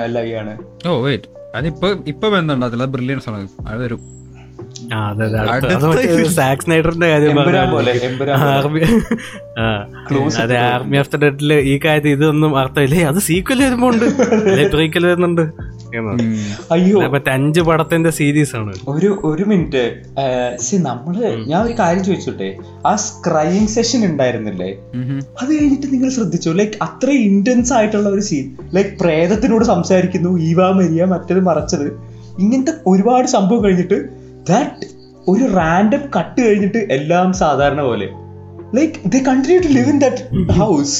ലൈവ് 0.07 0.33
ആണ് 0.35 0.55
ഓ 0.87 1.01
വെയിറ്റ് 1.01 1.29
അതിപ്പോ 1.55 1.87
ഇപ്പൊ 2.07 2.29
ബന്ധമുണ്ട് 2.29 2.65
അതിൽ 2.65 2.85
ബ്രില്യൻസ് 2.85 3.29
ആണ് 3.29 3.47
അത് 3.67 3.77
വരും. 3.83 4.18
കാര്യം 4.93 6.81
അതെ 10.41 10.57
ആർമി 10.57 10.97
ഓഫ് 10.97 11.09
ദ 11.11 11.15
ഡെഡിൽ 11.15 11.53
ഈ 11.53 11.79
കാര്യത്തിൽ 11.85 12.09
ഇതൊന്നും 12.09 12.57
അർത്ഥമില്ലേ. 12.57 13.03
അത് 13.03 13.19
സീക്വൽ 13.19 13.63
വരുമ്പോ 13.63 13.87
ഉണ്ട് 13.87 14.05
പ്രീക്വൽ 14.71 15.05
വരുന്നുണ്ട്. 15.05 15.41
അയ്യോ. 16.71 17.01
മറ്റേ 17.01 17.31
അഞ്ച് 17.31 17.61
പടത്തിന്റെ 17.61 18.09
സീരീസ് 18.09 18.55
ആണ്. 18.55 18.73
ഒരു 18.87 19.21
ഒരു 19.23 19.43
മിനിറ്റ്. 19.43 20.01
സി 20.61 20.75
നമ്മൾ 20.75 21.35
ഞാൻ 21.47 21.61
ഒരു 21.63 21.73
കാര്യം 21.79 22.03
ചോദിച്ചോട്ടെ? 22.03 22.57
ആ 22.87 22.95
സ്ക്രൈയിങ് 22.95 23.67
സെഷൻ 23.67 24.05
ഉണ്ടായിരുന്നില്ലേ? 24.05 24.71
അത് 25.41 25.59
കഴിഞ്ഞിട്ട് 25.59 25.93
നിങ്ങൾ 25.93 26.09
ശ്രദ്ധിച്ചു? 26.09 26.49
ലൈക് 26.49 26.77
അത്ര 26.81 27.09
ഇന്റൻസ് 27.09 27.73
ആയിട്ടുള്ള 27.73 28.09
ഒരു 28.09 28.21
സീൻ 28.21 28.55
ലൈക് 28.73 28.99
പ്രേതത്തിനോട് 29.01 29.65
സംസാരിക്കുന്നു. 29.65 30.39
ഈവാ 30.39 30.71
മരിയ 30.71 31.05
മറ്റത് 31.05 31.39
മറച്ചത്. 31.39 31.87
ഇങ്ങനത്തെ 32.39 32.73
ഒരുപാട് 32.87 33.27
സംഭവം 33.27 33.63
കഴിഞ്ഞിട്ട് 33.63 34.18
ദാറ്റ് 34.49 34.87
ഒരു 35.27 35.45
റാൻഡം 35.53 36.03
കട്ട് 36.17 36.39
കഴിഞ്ഞിട്ട് 36.41 36.81
എല്ലാം 36.91 37.33
സാധാരണ 37.33 37.81
പോലെ. 37.81 38.07
Like 38.73 39.09
they 39.09 39.19
continue 39.27 39.59
to 39.61 39.71
live 39.73 39.89
in 39.89 39.99
that 39.99 40.23
house 40.59 40.95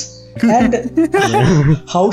and 0.53 0.77
how 1.93 2.03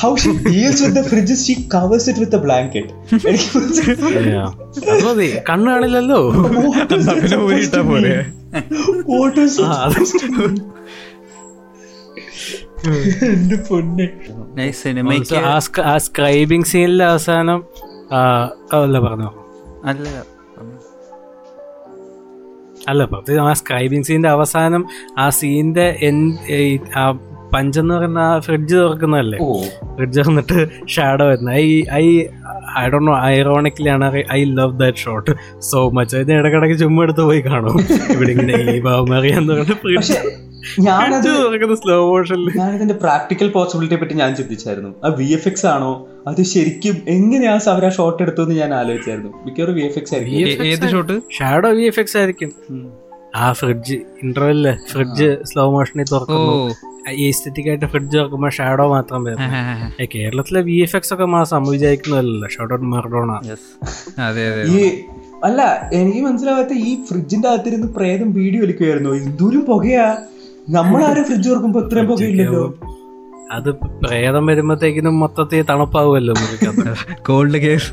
how 0.00 0.10
she 0.16 0.30
deals 0.46 0.80
with 0.84 0.96
the 0.98 1.04
fridge 1.08 1.36
she 1.42 1.54
covers 1.74 2.06
it 2.10 2.20
with 2.20 2.36
a 2.36 2.42
blanket 2.42 2.92
എനിക്ക് 3.26 3.48
കണ്ണാണില്ലല്ലോ 5.50 6.20
ആ 15.84 15.96
സ്ക്രൈബിംഗ് 16.06 16.66
സീനിലെ 16.66 17.04
അവസാനം 17.06 17.60
അല്ല 18.78 18.98
പറഞ്ഞോ? 19.00 19.30
അല്ല. 19.84 20.06
അല്ല 22.88 23.04
പ്രത്യേകിച്ച് 23.04 23.40
ആ 23.40 23.52
സ്ക്രൈബിംഗ് 23.52 24.04
സീന്റെ 24.04 24.28
അവസാനം 24.28 24.86
ആ 25.18 25.28
സീനിന്റെ 25.28 25.86
ആ 26.96 27.10
പഞ്ചെന്ന് 27.54 27.94
പറയുന്ന 27.94 28.18
ആ 28.18 28.38
ഫ്രിഡ്ജ് 28.38 28.74
തുറക്കുന്നതല്ലേ? 28.76 29.38
ഓ. 29.42 29.62
ഫ്രിഡ്ജ് 29.96 30.18
തുറന്നിട്ട് 30.18 30.68
ഷാഡോ 30.88 31.28
വരുന്നത്. 31.28 31.54
I 31.54 31.82
I 31.92 32.20
I 32.78 32.88
Dr 32.88 32.98
know 32.98 33.18
ironically 33.24 33.88
ആണ് 33.88 34.22
I 34.32 34.44
love 34.44 34.78
that 34.78 34.98
shot 34.98 35.30
so 35.60 35.90
much 35.90 36.16
അതിന് 36.16 36.32
ഇടക്കിടക്ക് 36.32 36.78
ചുമ്മാ 36.78 37.02
എടുത്ത് 37.02 37.20
പോയി 37.20 37.40
കാണും. 37.40 37.76
ഇവിടെ 38.14 38.30
ഇങ്ങനെ 38.30 38.72
ഈ 38.72 38.80
ബാബുമറിയാന്ന് 38.80 39.52
പറഞ്ഞിട്ട് 39.52 39.96
പക്ഷെ 39.96 40.14
ഫ്രിഡ്ജ് 40.14 40.80
ഞാനത് 40.80 41.74
സ്ലോ 41.74 42.06
മോഷനിൽ 42.10 42.50
ഞാനിതിന്റെ 42.56 42.94
പ്രാക്ടിക്കൽ 42.94 43.48
പോസിബിലിറ്റിയെ 43.48 44.00
പറ്റി 44.00 44.14
ഞാൻ 44.14 44.34
ചിന്തിച്ചായിരുന്നു. 44.34 44.90
ആ 45.04 45.08
വി 45.08 45.24
എഫ് 45.24 45.48
എക്സ് 45.48 45.66
ആണോ? 45.66 46.06
അത് 46.26 46.40
ശരിക്കും 46.50 46.96
എങ്ങനെയാ 47.08 47.54
അവർ 47.72 47.84
ആ 47.84 47.90
ഷോട്ട് 47.90 48.20
എടുത്തു 48.24 48.42
എന്ന് 48.44 48.56
ഞാൻ 48.58 48.70
ആലോചിച്ചായിരുന്നു. 48.74 49.30
മിക്കവാറും 49.44 49.74
വി 49.74 49.82
എഫ് 49.82 49.98
എക്സ് 49.98 50.14
ആയിരിക്കും 50.16 50.66
ഏത് 50.66 50.84
shot 50.92 51.14
shadow 51.38 51.70
V 51.78 51.84
F 51.90 52.00
X 52.00 52.16
ആയിരിക്കും 52.20 52.50
ആ 53.36 53.46
ഫ്രിഡ്ജ് 53.60 53.96
ഇന്റർവെല്ല് 54.22 54.72
ഫ്രിഡ്ജ് 54.90 55.28
സ്ലോ 55.50 55.64
മോഷനിൽ 55.70 56.08
തുറക്കുന്നു 56.10 56.54
എസ്തെറ്റിക് 57.22 57.68
ആയിട്ട് 57.70 57.86
ഫ്രിഡ്ജ് 57.92 58.14
തുറക്കുമ്പോൾ 58.16 58.50
ഷാഡോ 58.50 58.84
മാത്രം 58.88 59.20
വരും. 59.24 59.40
കേരളത്തിലെ 60.12 60.60
വി 60.68 60.76
എഫ് 60.84 60.96
എക്സ് 60.96 61.12
ഒക്കെ 61.14 61.26
മാസം 61.34 61.62
വിചാരിക്കുന്നതല്ലോ 61.70 62.48
ഷോട്ട് 62.48 62.74
ഔട്ട് 62.74 62.88
മറഡോണ 62.92 63.30
അതെ 64.26 64.44
അതെ 64.50 64.62
ഈ 64.72 64.82
അല്ല 65.44 65.60
എനിക്ക് 65.96 66.22
മനസ്സിലാവാത്ത 66.22 66.74
ഈ 66.84 66.92
ഫ്രിഡ്ജിന്റെ 67.08 67.48
അകത്തിരുന്ന് 67.48 67.88
പ്രേതം 67.96 68.28
വീഡിയോ 68.32 68.60
വലിക്കുമായിരുന്നു 68.62 69.12
എന്തോരം 69.20 69.62
പുകയാ. 69.70 70.04
നമ്മളാരും 70.70 71.24
ഫ്രിഡ്ജ് 71.24 71.48
തുറക്കുമ്പോ 71.48 71.80
ഇത്രയും 71.80 72.06
പുകയില്ലല്ലോ. 72.10 72.64
അത് 73.56 73.68
പ്രേതം 74.02 74.44
വരുമ്പോഴത്തേക്കിനും 74.50 75.14
മൊത്തത്തിൽ 75.22 75.64
തണുപ്പാവുമല്ലോ 75.70 76.34
Cold 77.28 77.58
Case 77.64 77.90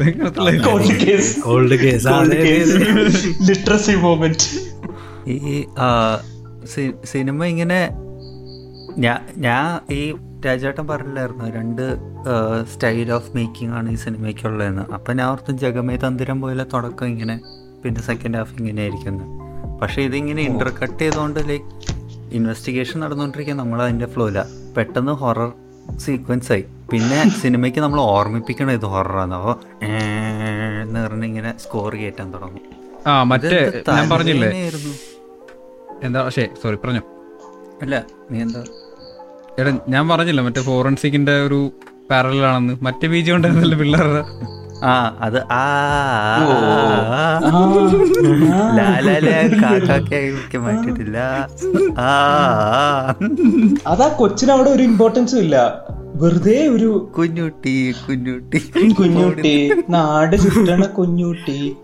Cold 1.48 1.78
Case 1.84 2.10
Cold 2.10 2.38
Case 2.46 2.78
literacy 3.50 3.96
moment 4.06 4.48
ഈ 5.34 5.66
സിനിമ 7.14 7.46
ഇങ്ങനെ 7.54 7.80
ഞാൻ 9.06 9.20
ഞാൻ 9.46 9.66
ഈ 9.98 10.02
രാജേട്ടൻ 10.46 10.86
പറഞ്ഞില്ലായിരുന്നു? 10.92 11.46
രണ്ട് 11.58 11.84
സ്റ്റൈൽ 12.72 13.10
ഓഫ് 13.18 13.30
മേക്കിംഗ് 13.38 13.74
ആണ് 13.78 13.88
ഈ 13.96 13.98
സിനിമയ്ക്കുള്ളതെന്ന്. 14.04 14.84
അപ്പം 14.96 15.14
ഞാൻ 15.18 15.28
ഓർത്തും 15.32 15.56
ജഗമേ 15.64 15.96
തന്തിരം 16.04 16.38
പോലെ 16.44 16.66
തുടക്കം 16.74 17.08
ഇങ്ങനെ 17.14 17.36
പിന്നെ 17.84 18.02
സെക്കൻഡ് 18.10 18.38
ഹാഫ് 18.38 18.56
ഇങ്ങനെ 18.60 18.82
ആയിരിക്കുന്നു. 18.86 19.26
പക്ഷേ 19.82 20.00
ഇതിങ്ങനെ 20.10 20.42
ഇന്റർ 20.50 20.70
കട്ട് 20.82 21.02
ചെയ്തുകൊണ്ട് 21.04 21.40
ലൈക്ക് 21.50 21.68
ഇൻവെസ്റ്റിഗേഷൻ 22.38 22.98
നടന്നുകൊണ്ടിരിക്കുക 23.04 23.56
നമ്മൾ 23.62 23.80
അതിന്റെ 23.86 24.08
ഫ്ലോയില്ല 24.14 24.42
പെട്ടെന്ന് 24.78 25.14
ഹൊറർ 25.22 25.50
സീക്വൻസ് 26.04 26.50
ആയി. 26.56 26.64
പിന്നെ 26.92 27.20
സിനിമയ്ക്ക് 27.42 27.80
നമ്മൾ 27.86 28.00
ഓർമ്മിപ്പിക്കണം 28.16 28.74
ഇത് 28.80 28.86
ഹൊററാണ് 28.94 29.34
അപ്പോൾ 29.40 29.56
എന്ന് 30.84 31.00
പറഞ്ഞ് 31.06 31.26
ഇങ്ങനെ 31.32 31.52
സ്കോർ 31.64 31.92
കയറ്റാൻ 32.02 32.28
തുടങ്ങും. 32.36 32.66
ആ 33.10 33.14
മറ്റേ 33.32 33.60
ഞാൻ 33.98 34.06
പറഞ്ഞില്ലേ? 34.14 34.50
എന്താ 36.08 36.20
പക്ഷേ 36.28 36.46
സോറി 36.62 36.78
പറഞ്ഞോ. 36.84 37.04
അല്ല 37.84 37.96
നീ 38.32 38.38
എന്താ? 38.46 38.62
എടാ 39.60 39.72
ഞാൻ 39.96 40.04
പറഞ്ഞില്ല 40.12 40.42
മറ്റേ 40.48 40.62
ഫോറൻസിക്കിന്റെ 40.70 41.36
ഒരു 41.48 41.60
പാരലാണെന്ന് 42.12 42.76
മറ്റേ 42.88 43.08
ബീജം 43.14 43.36
ഉണ്ടായിരുന്നല്ലോ 43.38 43.78
പിള്ളേരുടെ? 43.82 44.22
ആ 44.84 45.18
അത് 45.22 45.44
ആ 45.52 45.64
മാറ്റിട്ടില്ല 50.60 51.18
ആ 52.00 52.10
അതാ 53.88 54.08
കൊച്ചിന് 54.08 54.52
അവിടെ 54.52 54.70
ഒരു 54.70 54.84
ഇമ്പോർട്ടൻസും 54.84 55.40
ഇല്ല. 55.40 55.86
വെറുതെ 56.16 56.68
ഒരു 56.68 57.12
കുഞ്ഞുട്ടി 57.18 57.96
കുഞ്ഞുട്ടി. 58.08 58.60
കുഞ്ഞുട്ടി 59.00 59.84
നാട് 59.90 60.36
ചുറ്റണ 60.36 60.86
കുഞ്ഞുട്ടി. 60.86 61.78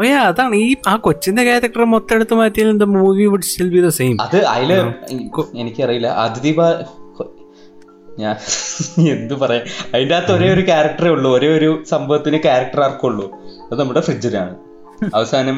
ഓയാ 0.00 0.20
അതാണ്. 0.20 0.54
ഈ 0.56 0.76
ആ 0.88 0.96
കൊച്ചിന്റെ 0.96 1.42
ക്യാരക്ടർ 1.44 1.84
മൊത്തം 1.84 2.14
എടുത്ത് 2.14 2.34
മാറ്റിയാൽ 2.34 2.84
movie 2.84 3.26
would 3.26 3.42
still 3.42 3.68
be 3.68 3.86
the 3.86 3.88
same 3.88 4.16
അത് 4.20 4.46
അതിൽ 4.46 4.72
എനിക്കറിയില്ല. 5.56 6.06
അതിഥി 6.06 6.54
ഞാൻ 8.18 8.36
എന്ത് 9.12 9.34
പറയാ 9.40 9.60
അതിന്റെ 9.92 10.14
അകത്ത് 10.16 10.32
ഒരേ 10.34 10.48
ഒരു 10.52 10.62
ക്യാരക്ടറേ 10.62 11.10
ഉള്ളൂ. 11.10 11.28
ഒരേ 11.36 11.48
ഒരു 11.56 11.70
സംഭവത്തിന് 11.90 12.38
ക്യാരക്ടർ 12.44 12.80
ആർക്കുള്ളൂ 12.80 13.26
അത് 13.64 13.78
നമ്മുടെ 13.80 14.02
ഫ്രിഡ്ജിലാണ് 14.06 14.54
അവസാനം 15.14 15.56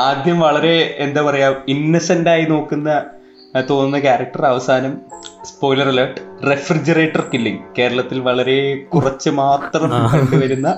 ആദ്യം 0.00 0.38
വളരെ 0.40 0.74
എന്താ 0.98 1.22
പറയാ 1.22 1.48
ഇന്നസെന്റ് 1.68 2.30
ആയി 2.30 2.44
നോക്കുന്ന 2.50 2.90
തോന്നുന്ന 3.64 3.98
ക്യാരക്ടർ 4.00 4.42
അവസാനം 4.46 4.92
സ്പോയിലർ 5.48 5.88
അലേർട്ട് 5.88 6.20
റെഫ്രിജറേറ്റർ 6.48 7.22
കില്ലിംഗ് 7.32 7.62
കേരളത്തിൽ 7.78 8.18
വളരെ 8.28 8.58
കുറച്ച് 8.92 9.30
മാത്രം 9.40 9.90
കണ്ടുവരുന്ന 10.12 10.70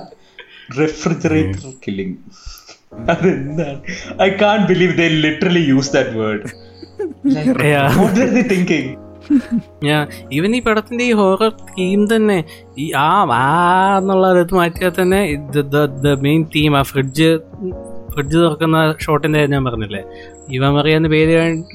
റെഫ്രിജറേറ്റർ 0.79 1.63
കില്ലിംഗ് 1.85 2.17
അതെന്താണ്? 3.09 3.77
I 4.21 4.29
can't 4.41 4.59
believe 4.67 4.93
they 4.97 5.07
literally 5.21 5.63
use 5.69 5.93
that 5.95 6.17
word 6.17 6.49
thinking 8.49 8.91
ഞാൻ 9.85 10.01
ഈവൻ 10.31 10.51
ഈ 10.55 10.61
പടത്തിന്റെ 10.61 11.03
ഈ 11.03 11.13
ഹോറർ 11.13 11.51
തീം 11.69 12.01
തന്നെ 12.07 12.37
ഈ 12.77 12.85
ആ 12.99 13.07
ആ 13.35 13.45
എന്നുള്ള 13.97 14.31
ഇത് 14.37 14.53
മാറ്റിയാൽ 14.55 14.93
തന്നെ 14.99 15.19
ദ 16.05 16.15
മെയിൻ 16.21 16.43
തീം 16.55 16.75
ആ 16.77 16.83
ഫ്രിഡ്ജ് 16.91 17.29
ഫ്രിഡ്ജ് 18.13 18.37
തുറക്കുന്ന 18.37 18.77
ഷോട്ടിന്റെ 18.99 19.39
ഞാൻ 19.47 19.61
പറഞ്ഞില്ലേ? 19.65 20.01
ഇവ 20.49 20.69
മറിയാന്ന് 20.71 21.09
പേര് 21.09 21.31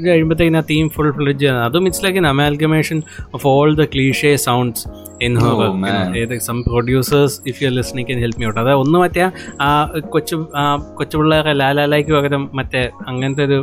കഴിയുമ്പോഴത്തേക്കും 0.06 0.58
ആ 0.58 0.62
തീം 0.70 0.86
ഫുൾ 0.88 1.08
ഫ്രിഡ്ജ് 1.16 1.46
ആണ്. 1.46 1.58
അതും 1.66 1.86
it's 1.86 2.04
like 2.04 2.18
an 2.18 2.26
amalgamation 2.26 2.98
of 3.34 3.46
all 3.46 3.70
the 3.74 3.84
cliche 3.94 4.32
sounds 4.44 4.84
in 5.22 5.34
horror 5.38 5.72
ഏത് 6.20 6.34
some 6.46 6.58
producers 6.62 7.38
if 7.46 7.58
you 7.64 7.70
listening 7.70 8.08
can 8.10 8.20
help 8.24 8.40
me 8.40 8.46
out 8.46 8.60
അതായത് 8.60 8.82
ഒന്ന് 8.84 8.98
മറ്റേ 8.98 9.24
ആ 9.60 9.70
കൊച്ചു 10.10 10.38
ആ 10.56 10.64
കൊച്ചു 10.94 11.16
പിള്ളേരെ 11.16 11.54
ലാലാലായ്ക്ക് 11.54 12.14
പകരം 12.18 12.44
മറ്റേ 12.54 12.82
അങ്ങനത്തെ 13.06 13.44
ഒരു 13.44 13.60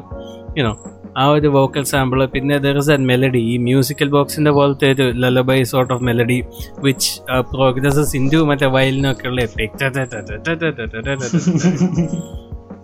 യുനോ 0.59 0.73
ആ 1.17 1.25
ഒരു 1.27 1.47
വോക്കൽ 1.47 1.83
സാമ്പിൾ 1.83 2.25
പിന്നെ 2.25 2.57
ദർ 2.57 2.77
ഇസ് 2.77 2.91
എൻ 2.91 3.05
മെലഡി 3.05 3.39
ഈ 3.39 3.57
മ്യൂസിക്കൽ 3.57 4.09
ബോക്സിന്റെ 4.09 4.51
പോലത്തെ 4.51 4.91
ഒരു 4.91 5.11
lullaby 5.11 5.63
sort 5.63 5.93
of 5.93 6.03
melody 6.03 6.43
which 6.81 7.11
progresses 7.41 8.15
into 8.15 8.37
മറ്റേ 8.43 8.65
വയലിനൊക്കെയുള്ള 8.65 9.41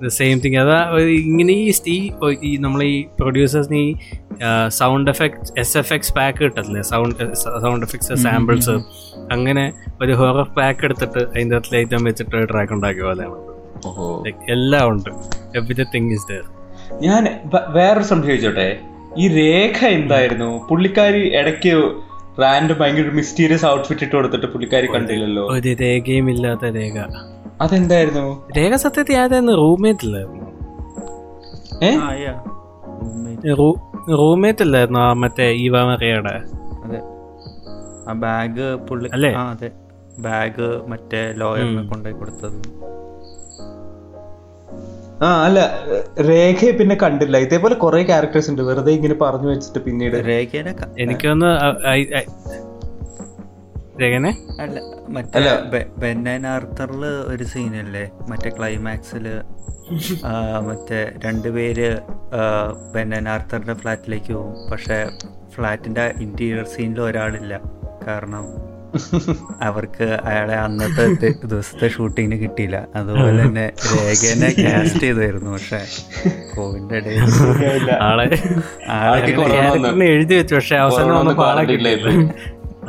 ദ 0.03 0.07
സെയിം 0.07 0.39
തിങ് 0.39 0.57
അതാ 0.57 0.77
ഇങ്ങനെ 1.09 1.53
ഈ 1.53 1.71
സ്റ്റീ 1.71 2.09
ഈ 2.41 2.57
നമ്മൾ 2.57 2.83
ഈ 2.83 3.05
പ്രൊഡ്യൂസേഴ്സിന് 3.19 3.77
ഈ 3.77 3.95
sound 4.67 5.11
effect 5.11 5.59
S 5.59 5.77
F 5.77 5.93
X 5.93 6.13
pack 6.13 6.37
കിട്ടത്തില്ലേ 6.37 6.81
sound 6.81 7.35
sound 7.35 7.85
effects 7.85 8.15
samples 8.23 8.69
അങ്ങനെ 9.31 9.73
ഒരു 10.01 10.13
ഹൊറർ 10.13 10.47
പാക്ക് 10.57 10.85
എടുത്തിട്ട് 10.85 11.19
അതിന്റെ 11.19 11.55
അകത്ത് 11.55 11.75
ലൈറ്റം 11.75 12.03
വെച്ചിട്ട് 12.03 12.47
ട്രാക്ക് 12.47 12.73
ഉണ്ടാക്കിയ 12.73 13.01
പോലെയാണ് 13.01 13.37
എല്ലാം 14.47 14.89
ഉണ്ട് 14.89 15.09
എവറിത്തിങ് 15.55 16.11
ഇസ് 16.11 16.27
ദർ 16.29 16.61
ഞാൻ 16.99 17.23
വേറൊരു 17.69 18.04
സംശയം 18.04 18.27
ചോദിച്ചോട്ടെ? 18.27 18.80
ഈ 19.17 19.27
രേഖ 19.27 19.86
എന്തായിരുന്നു? 19.86 20.67
പുള്ളിക്കാരി 20.69 21.36
ഇടയ്ക്ക് 21.39 21.73
റാൻഡ് 22.41 22.73
ഭയങ്കര 22.73 23.10
മിസ്റ്റീരിയസ് 23.12 23.65
ഔട്ട്ഫിറ്റ് 23.65 24.04
ഇട്ട് 24.04 24.15
കൊടുത്തിട്ട് 24.15 24.45
പുള്ളിക്കാരി 24.45 24.88
കണ്ടില്ലല്ലോ. 24.88 25.43
ഒരു 25.47 25.75
രേഖയും 25.82 26.30
ഇല്ലാത്ത 26.30 26.65
രേഖ. 26.65 26.95
അതെന്തായിരുന്നു? 27.62 28.25
രേഖ 28.58 28.75
സത്യത്തിൽ 28.75 29.15
ആരായിരുന്നു 29.15 29.51
റൂംമേറ്റ് 29.54 30.06
അല്ലായിരുന്നു 30.06 30.47
ഏ? 31.84 31.91
ആ, 31.95 32.10
yeah. 32.25 32.38
റൂംമേറ്റ് 34.10 34.62
അല്ലായിരുന്നു 34.62 34.99
ആ 34.99 35.13
മറ്റേ 35.13 35.51
ഈ 35.51 35.69
വാമറിയുടെ 35.69 36.34
അതെ. 36.86 36.99
ആ 38.08 38.13
ബാഗ് 38.13 38.75
പുള്ളി 38.75 39.10
അല്ലേ? 39.13 39.32
ബാഗ് 40.19 40.88
മറ്റേ 40.88 41.34
ലോയറിനെ 41.36 41.84
കൊണ്ടുപോയി 41.84 42.19
കൊടുത്തത്. 42.19 42.58
ആ 45.23 45.43
അല്ല 45.45 45.60
രേഖയെ 46.27 46.71
പിന്നെ 46.71 46.95
കണ്ടില്ല. 47.01 47.38
ഇതേപോലെ 47.38 47.75
കുറെ 47.75 48.03
ക്യാരക്ടേഴ്സ് 48.03 48.49
ഉണ്ട്. 48.49 48.62
വെറുതെ 48.62 48.91
ഇങ്ങനെ 48.91 49.13
പറഞ്ഞു 49.13 49.49
വെച്ചിട്ട് 49.49 49.79
പിന്നീട്. 49.79 50.15
രേഖേനെ 50.27 50.73
എനിക്കൊന്ന് 50.99 51.51
രേഖനെ? 54.01 54.31
അല്ല 54.60 54.79
മറ്റേ. 55.10 55.86
ബെന്നൻ 55.97 56.47
ആർത്തറിൽ 56.47 57.05
ഒരു 57.05 57.43
സീനല്ലേ? 57.43 58.10
മറ്റേ 58.29 58.49
ക്ലൈമാക്സിൽ 58.49 59.25
മറ്റേ 60.67 61.12
രണ്ടുപേര് 61.25 61.88
ബെന്നൻ 62.95 63.29
ആർത്തറിന്റെ 63.29 63.73
ഫ്ലാറ്റിലേക്ക് 63.73 64.34
പോകും. 64.34 64.55
പക്ഷെ 64.71 64.97
ഫ്ലാറ്റിന്റെ 65.55 66.05
ഇന്റീരിയർ 66.21 66.65
സീനിൽ 66.65 67.01
ഒരാളില്ല. 67.01 67.62
കാരണം 68.07 68.45
അവർക്ക് 69.62 70.19
അയാളെ 70.23 70.56
അന്നത്തെ 70.56 71.04
ദിവസത്തെ 71.45 71.88
ഷൂട്ടിങ്ങിന് 71.88 72.41
കിട്ടിയില്ല. 72.41 72.77
അതുപോലെ 72.95 73.41
തന്നെ 73.41 73.65
രേഖനെ 73.91 74.49
കാസ്റ്റ് 74.60 74.99
ചെയ്തായിരുന്നു. 75.06 75.51
പക്ഷെ 75.51 75.80
കോവിഡിന്റെ 76.56 76.95
ഇടയിൽ. 76.95 77.21
ആളെ 78.01 78.25
എഴുതി 80.06 80.36
വെച്ചു. 80.36 80.56
പക്ഷെ 80.56 80.75
അവസാനം 80.75 81.15
വന്നപ്പോ 81.17 81.45
ആളെ 81.45 81.62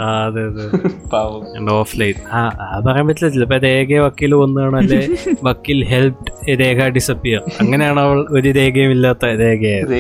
അതെ 0.03 0.43
അതെ 0.43 0.67
പാവം. 1.12 1.71
ഓഫ് 1.71 2.01
ലൈൻ 2.01 2.15
ആ 2.33 2.41
ആ 2.65 2.81
പറയാൻ 2.87 3.07
പറ്റില്ല. 3.07 3.31
ചിലപ്പോ 3.35 3.59
രേഖ 3.67 3.99
വക്കീൽ 3.99 4.35
വന്നാണ് 4.35 4.77
അല്ലെ 4.77 5.01
വക്കീൽ 5.43 5.85
ഹെൽപ് 5.85 6.25
രേഖ 6.61 6.88
ഡിസപ്പിയർ 6.88 7.41
അങ്ങനെയാണ് 7.61 8.01
അവൾ 8.01 8.27
ഒരു 8.31 8.49
രേഖയും 8.51 8.91
ഇല്ലാത്ത 8.91 9.25
രേഖയായത്. 9.43 9.97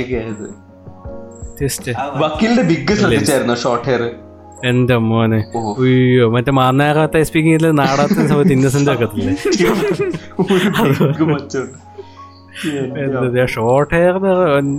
വക്കീലിന്റെ 2.16 2.62
ബിഗ് 2.62 2.94
ശ്രദ്ധിച്ചായിരുന്നു? 2.94 3.54
ഷോർട്ട് 3.54 3.88
ഹെയർ 3.88 4.02
എന്റെ 4.68 4.96
മോനെ. 4.96 5.38
അയ്യോ 5.82 6.30
മറ്റേ 6.30 6.52
മാന്നാകാത്ത 6.52 7.22
സ്പീക്കിംഗിൽ 7.28 7.66
നാടാത്ത 7.80 8.26
സമയത്ത് 8.30 8.52
ഇന്നസെന്റ് 8.52 8.90
ആക്കത്തില്ലേ 8.90 9.34
ഷോർട്ട് 13.46 13.94
ഹെയർ 13.94 14.16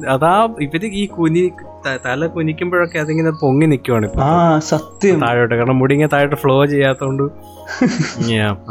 അതാ 0.09 0.33
ഇവർ 0.61 0.83
ഈ 1.01 1.05
കുനി 1.05 1.41
തല 2.05 2.27
കുനിക്കുമ്പോഴൊക്കെ 2.27 2.97
അതിങ്ങനെ 2.99 3.31
പൊങ്ങി 3.41 3.79
ആ 4.27 4.29
സത്യം. 4.59 5.17
താഴോട്ട് 5.21 5.55
കാരണം 5.55 5.79
മുടി 5.79 5.93
ഇങ്ങനെ 5.93 6.11
താഴോട്ട് 6.13 6.35
ഫ്ലോ 6.35 6.65
ചെയ്യാത്തോണ്ട്. 6.65 7.23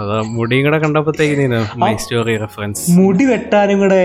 അതാ 0.03 0.17
മുടിയും 0.37 0.65
കൂടെ 0.65 0.79
കണ്ടപ്പോഴത്തേക്ക് 0.79 1.63
മൈ 1.77 1.93
സ്റ്റോറി 1.97 2.37
റെഫറൻസ് 2.37 2.85
മുടി 2.99 3.25
വെട്ടാനും 3.25 3.79
കൂടെ 3.79 4.03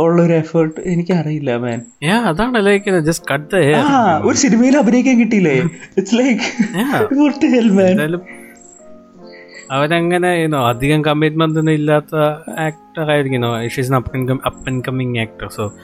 ഉള്ളൊരു 0.00 0.32
എഫേർട്ട് 0.32 0.80
എനിക്ക് 0.80 1.12
അറിയില്ല 1.12 1.56
മാൻ 1.56 1.82
അതാണ് 2.10 2.66
ലൈക്ക് 2.66 3.00
ജസ്റ്റ് 3.00 3.34
കട്ട് 3.34 3.56
ഒരു 4.22 4.36
സിനിമയിൽ 4.36 4.78
അഭിനയിക്കാൻ 4.78 5.20
കിട്ടിയില്ലേ? 5.20 5.62
ഇറ്റ്സ് 5.96 6.14
ലൈക്ക് 6.14 6.40
അവരങ്ങനെ 9.70 10.56
അധികം 10.56 11.04
കമ്മിറ്റ്മെന്റ് 11.04 11.58
ഒന്നും 11.58 11.72
ഇല്ലാത്ത 11.72 12.16
ആക്ടർ 12.60 13.10
ആയിരിക്കും 13.10 13.68
she's 13.68 13.92
up 13.92 14.70
and 14.70 14.84
coming 14.88 15.18
actor 15.18 15.56
so 15.56 15.74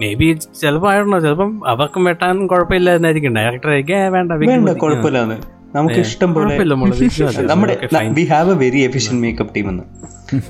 maybe 0.14 0.38
ചിലപ്പോ 0.60 0.90
ആയിരുന്നോ 0.90 1.20
ചിലപ്പം 1.20 1.68
അവർക്കും 1.68 2.04
വെട്ടാൻ 2.04 2.46
കുഴപ്പമില്ലാന്നായിരിക്കും. 2.46 3.34
ഡയറക്ടർ 3.34 3.70
ആയിരിക്കും 3.70 4.12
വേണ്ട 4.12 4.32
wig 4.32 4.48
വേണ്ട 4.48 4.68
മതി." 4.68 4.78
കുഴപ്പമില്ലാന്ന്. 4.78 5.61
നമുക്ക് 5.74 6.00
ഇഷ്ടം 6.00 6.34
പോലെ 6.34 6.58
നമ്മുടെ 7.50 7.78
we 8.10 8.24
have 8.24 8.50
a 8.50 8.54
very 8.54 8.80
efficient 8.80 9.22
makeup 9.22 9.56
team 9.56 9.68
എന്ന്. 9.68 9.82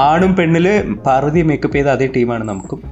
ആണും 0.00 0.36
പെണ്ണിൽ 0.36 0.96
പാർവതി 1.06 1.42
മേക്കപ്പ് 1.42 1.76
ചെയ്ത 1.76 1.88
അതേ 1.88 2.06
ടീമാണ് 2.06 2.48
നമുക്കും. 2.48 2.82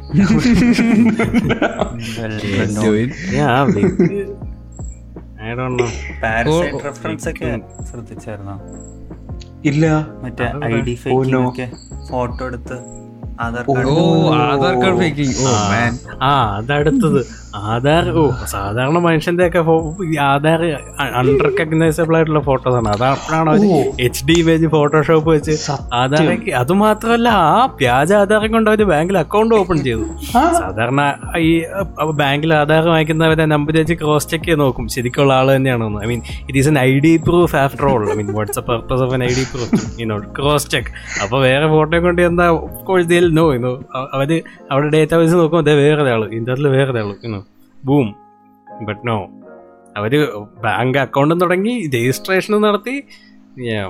റെഫറൻസ് 6.85 7.29
ഒക്കെ 7.29 7.61
ശ്രദ്ധിച്ചായിരുന്നോ? 7.91 8.61
ഇല്ല. 9.65 10.07
മറ്റേ 10.23 10.53
ഐ 10.65 10.81
ഡി 10.81 10.99
ഒക്കെ 11.43 11.71
ഫോട്ടോ 12.11 12.47
എടുത്ത് 12.47 12.97
ആധാർ 13.41 13.65
ഓ 13.69 13.75
card 13.75 14.45
Aadhaar 14.45 14.83
card 14.83 14.99
faking 14.99 15.43
oh 15.43 15.73
man 15.73 15.99
ആ 16.23 16.57
അതടുത്തത്. 16.57 17.27
ആധാർ 17.67 18.05
ഓ 18.21 18.25
സാധാരണ 18.53 18.99
മനുഷ്യന്റെ 19.07 19.45
ഒക്കെ 19.49 19.61
ആധാർ 20.27 20.61
റെക്കഗ്നൈസബിൾ 21.47 22.15
ആയിട്ടുള്ള 22.19 22.43
ഫോട്ടോസ് 22.49 22.77
ആണ് 22.81 22.89
അതാണ് 22.95 23.69
എച്ച് 24.07 24.23
ഡി 24.29 24.37
ഇമേജ് 24.43 24.69
ഫോട്ടോഷോപ്പ് 24.75 25.29
വെച്ച് 25.31 25.55
ആധാർ 26.01 26.25
അത് 26.63 26.73
മാത്രമല്ല 26.85 27.29
ആ 27.45 27.51
വ്യാജ 27.81 28.13
ആധാരം 28.23 28.51
കൊണ്ട് 28.55 28.71
അവർ 28.71 28.83
ബാങ്കിൽ 28.93 29.17
അക്കൗണ്ട് 29.19 29.55
ഓപ്പൺ 29.61 29.79
ചെയ്തു. 29.87 30.05
സാധാരണ 30.61 31.01
ഈ 31.43 31.51
ബാങ്കിൽ 32.21 32.51
ആധാർ 32.61 32.85
വാങ്ങിക്കുന്നവരെ 32.93 33.47
നമ്പർ 33.55 33.77
വെച്ച് 33.81 33.95
ക്രോസ് 34.03 34.29
ചെക്ക് 34.33 34.47
ചെയ്ത് 34.47 34.61
നോക്കും. 34.61 34.87
ശരിക്കുള്ള 34.95 35.33
ആൾ 35.39 35.49
തന്നെയാണെന്ന്. 35.55 36.01
I 36.05 36.09
mean 36.13 36.21
it 36.49 36.59
is 36.63 36.71
an 36.73 36.79
I 36.79 36.93
D 37.07 37.13
proof 37.29 37.57
after 37.57 37.87
all 37.93 38.05
I 38.13 38.17
mean 38.21 38.31
WhatsApp 38.39 38.71
purpose 38.73 39.05
of 39.07 39.15
an 39.19 39.25
I 39.25 39.31
D 39.39 39.45
proof 39.53 39.83
you know 40.03 40.19
cross 40.39 40.69
check 40.75 40.93
അപ്പൊ 41.25 41.37
വേറെ 41.47 41.69
ഫോട്ടോ 41.75 42.01
കൊണ്ട് 42.07 42.23
എന്താ 42.23 42.47
കോഴ്സ് 42.91 43.21
നോ 43.39 43.47
ഇന്നു 43.55 43.73
അവർ 44.17 44.31
അവിടെ 44.71 44.89
ഡേറ്റാബേസ് 44.97 45.35
നോക്കുമ്പോൾ 45.35 45.65
അതേ 45.65 45.75
വേറെ 45.83 46.11
ആൾ 46.17 46.25
ഇന്റർനെറ്റിൽ 46.39 46.69
വേറെ 46.77 46.99
ആൾ 47.03 47.11
ഇന്നു 47.27 47.41
ബൂം. 47.85 48.15
ബട്ട് 48.83 49.09
നോ 49.09 49.19
അവർ 49.97 50.13
ബാങ്ക് 50.65 50.99
അക്കൗണ്ടും 50.99 51.41
തുടങ്ങി 51.41 51.75
രജിസ്ട്രേഷൻ 51.95 52.61
നടത്തി. 52.61 53.03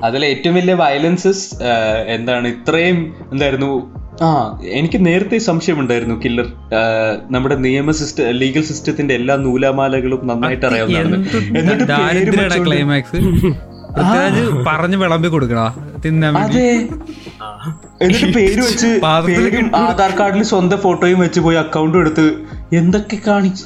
അതിൽ 0.04 0.24
ഏറ്റവും 0.24 0.54
വലിയ 0.54 0.74
വയലൻസസ് 0.74 1.62
എന്താണ് 2.06 2.48
ഇത്രയും 2.48 2.98
എന്തായിരുന്നു? 3.32 3.70
ആ 4.22 4.28
എനിക്ക് 4.62 5.06
നേരത്തെ 5.06 5.38
സംശയമുണ്ടായിരുന്നു 5.38 6.14
കില്ലർ. 6.24 6.46
നമ്മുടെ 7.30 7.56
നിയമ 7.56 7.90
സിസ്റ്റം 7.90 8.30
ലീഗൽ 8.30 8.62
സിസ്റ്റത്തിന്റെ 8.62 9.14
എല്ലാ 9.14 9.36
നൂലാമാലകളും 9.36 10.26
നന്നായിട്ട് 10.26 10.66
അറിയാവുന്നതാണ്. 10.66 11.16
എന്നിട്ട് 11.58 11.92
പൃഥ്വിരാജ് 13.96 14.40
പറഞ്ഞു 14.66 14.96
വിളമ്പി 14.96 15.28
കൊടുക്കണോ? 15.28 15.66
തിന്നാൻ 16.04 16.34
അതെ. 16.38 16.66
എന്നിട്ട് 18.02 18.26
പേര് 18.34 18.60
വെച്ച് 18.60 18.88
പേരും 19.26 19.76
ആധാർ 19.76 20.10
കാർഡിൽ 20.20 20.42
സ്വന്തം 20.42 20.78
ഫോട്ടോയും 20.78 21.20
വെച്ച് 21.20 21.40
പോയി 21.40 21.56
അക്കൗണ്ടും 21.56 21.98
എടുത്ത് 22.00 22.26
എന്തൊക്കെ 22.72 23.18
കാണിച്ചു 23.26 23.64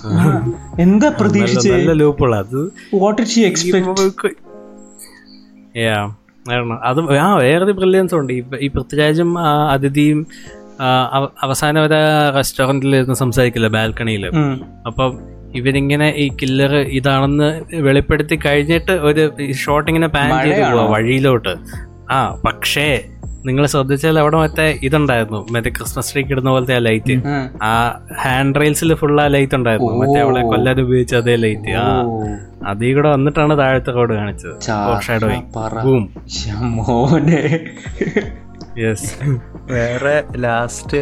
എന്താ 0.81 1.09
പ്രതീക്ഷിച്ചേ? 1.21 1.73
വാട്ട് 2.95 3.23
ഷീ 3.27 3.43
എക്സ്പെക്ട് 3.43 4.31
അത് 6.85 7.01
ആ 7.19 7.35
വേറൊരു 7.37 7.73
ബ്രില്യൻസ് 7.73 8.15
ഉണ്ട്. 8.15 8.33
ഈ 8.61 8.69
പൃഥ്വിരാജും 8.69 9.31
അതിഥിയും 9.71 10.21
അവസാന 11.43 11.81
വരെ 11.81 11.97
ഒരു 11.97 12.37
റെസ്റ്റോറന്റിൽ 12.37 12.97
ഇരുന്ന് 12.97 13.15
സംസാരിക്കില്ല 13.15 13.69
ബാൽക്കണിയിൽ 13.69 14.25
അപ്പം 14.87 15.11
ഇവരിങ്ങനെ 15.55 16.09
ഈ 16.15 16.29
കില്ലർ 16.43 16.77
ഇതാണെന്ന് 16.77 17.49
വെളിപ്പെടുത്തി 17.77 18.39
കഴിഞ്ഞിട്ട് 18.47 18.93
ഒരു 18.93 19.23
ഷോട്ട് 19.53 19.91
ഇങ്ങനെ 19.91 20.07
പാൻ 20.07 20.31
ചെയ്ത്? 20.45 20.73
പോവാ 20.73 20.85
വഴിയിലോട്ട്. 20.87 21.55
ആ 22.11 22.19
പക്ഷേ 22.47 22.87
നിങ്ങൾ 23.47 23.67
ശ്രദ്ധിച്ചാൽ 23.67 24.19
അവിടെ 24.19 24.37
മറ്റേ 24.37 24.79
ഇതുണ്ടായിരുന്നു. 24.83 25.47
മറ്റേ 25.51 25.71
ക്രിസ്മസ് 25.71 26.13
ട്രീക്ക് 26.13 26.31
ഇടുന്ന 26.31 26.51
പോലത്തെ 26.51 26.75
ആ 26.75 26.79
ലൈറ്റ് 26.79 27.15
ആ. 27.63 27.71
ഹാൻഡ് 28.23 28.61
റെയിൽസിൽ 28.61 28.95
ഫുൾ 28.95 29.21
ആ 29.21 29.27
ലൈറ്റ് 29.27 29.55
ഉണ്ടായിരുന്നു. 29.55 29.93
മറ്റേ 29.97 30.21
അവളെ 30.21 30.43
കൊല്ലാൻ 30.43 30.81
ഉപയോഗിച്ച 30.81 31.15
അതേ 31.15 31.37
ലൈറ്റ് 31.37 31.73
ആ 31.75 31.87
അതീ 32.67 32.95
കൂടെ 32.95 33.09
വന്നിട്ടാണ് 33.09 33.59
താഴത്തെ 33.59 33.91
റോഡ് 33.91 34.13
കാണിച്ചത്. 34.13 34.55
യെസ് 38.81 39.11
വേറെ 39.73 40.25
ലാസ്റ്റ് 40.37 41.01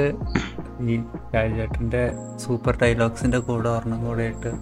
ഈ 0.87 0.95
രാജേട്ടന്റെ 1.35 2.03
സൂപ്പർ 2.43 2.75
ഡയലോഗ്സിന്റെ 2.83 3.39
കൂടെ 3.49 3.69
ഒരെണ്ണം 3.77 4.01
കൂടെ 4.07 4.25
ആയിട്ട് 4.27 4.53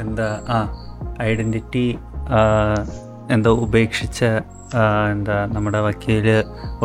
എന്താ 0.00 0.28
ആ 0.48 0.58
ഐഡന്റിറ്റി 1.22 1.86
എന്താ 3.34 3.50
ഉപേക്ഷിച്ച 3.64 4.20
എന്താ 5.12 5.36
നമ്മുടെ 5.54 5.80
വക്കീൽ 5.86 6.26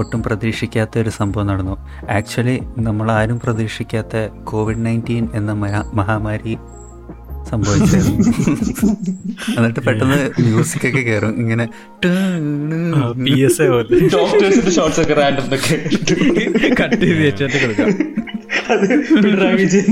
ഒട്ടും 0.01 0.19
പ്രതീക്ഷിക്കാത്ത 0.25 0.99
ഒരു 1.03 1.11
സംഭവം 1.19 1.47
നടന്നു. 1.47 1.75
ആക്ച്വലി 2.17 2.55
നമ്മൾ 2.87 3.07
ആരും 3.17 3.39
പ്രതീക്ഷിക്കാത്ത 3.45 4.13
കോവിഡ് 4.51 4.83
നയന്റീൻ 4.85 5.25
എന്ന 5.39 5.53
മഹാമാരി 5.99 6.55
സംഭവിച്ചായിരുന്നു 7.51 8.19
എന്നിട്ട് 9.55 9.81
പെട്ടെന്ന് 9.87 10.17
മ്യൂസിക് 10.43 10.85
ഒക്കെ 10.89 11.01
കയറും 11.07 11.33
ഇങ്ങനെ 11.41 11.65
കട്ട് 16.79 16.99
ചെയ്ത് 17.01 17.21
വെച്ചിട്ട് 17.27 17.57
കൊടുക്കാം. 17.63 17.89
അത് 18.69 18.87
പിണറായി 19.23 19.55
വിജയൻ. 19.55 19.89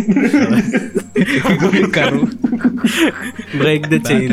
കറു 1.97 2.21
ബ്രേക്ക് 3.59 3.85
ദ 3.85 3.97
ചെയിൻ. 4.01 4.31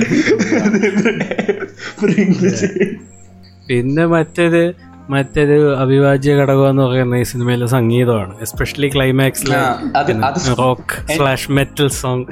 പിന്നെ 3.69 4.07
മറ്റൊരു 4.07 4.63
മറ്റൊരു 5.11 5.59
അവിഭാജ്യ 5.77 6.35
ഘടകം 6.35 6.71
എന്ന് 6.71 6.83
പറയുന്ന 6.83 7.15
ഈ 7.15 7.23
സിനിമയിലെ 7.23 7.67
സംഗീതമാണ്. 7.67 8.33
എസ്പെഷ്യലി 8.41 8.89
ക്ലൈമാക്സിലെ 8.95 9.59
റോക്ക് 10.59 10.95
സ്ലാഷ് 11.17 11.51
മെറ്റൽ 11.51 11.89
സോങ് 11.89 12.25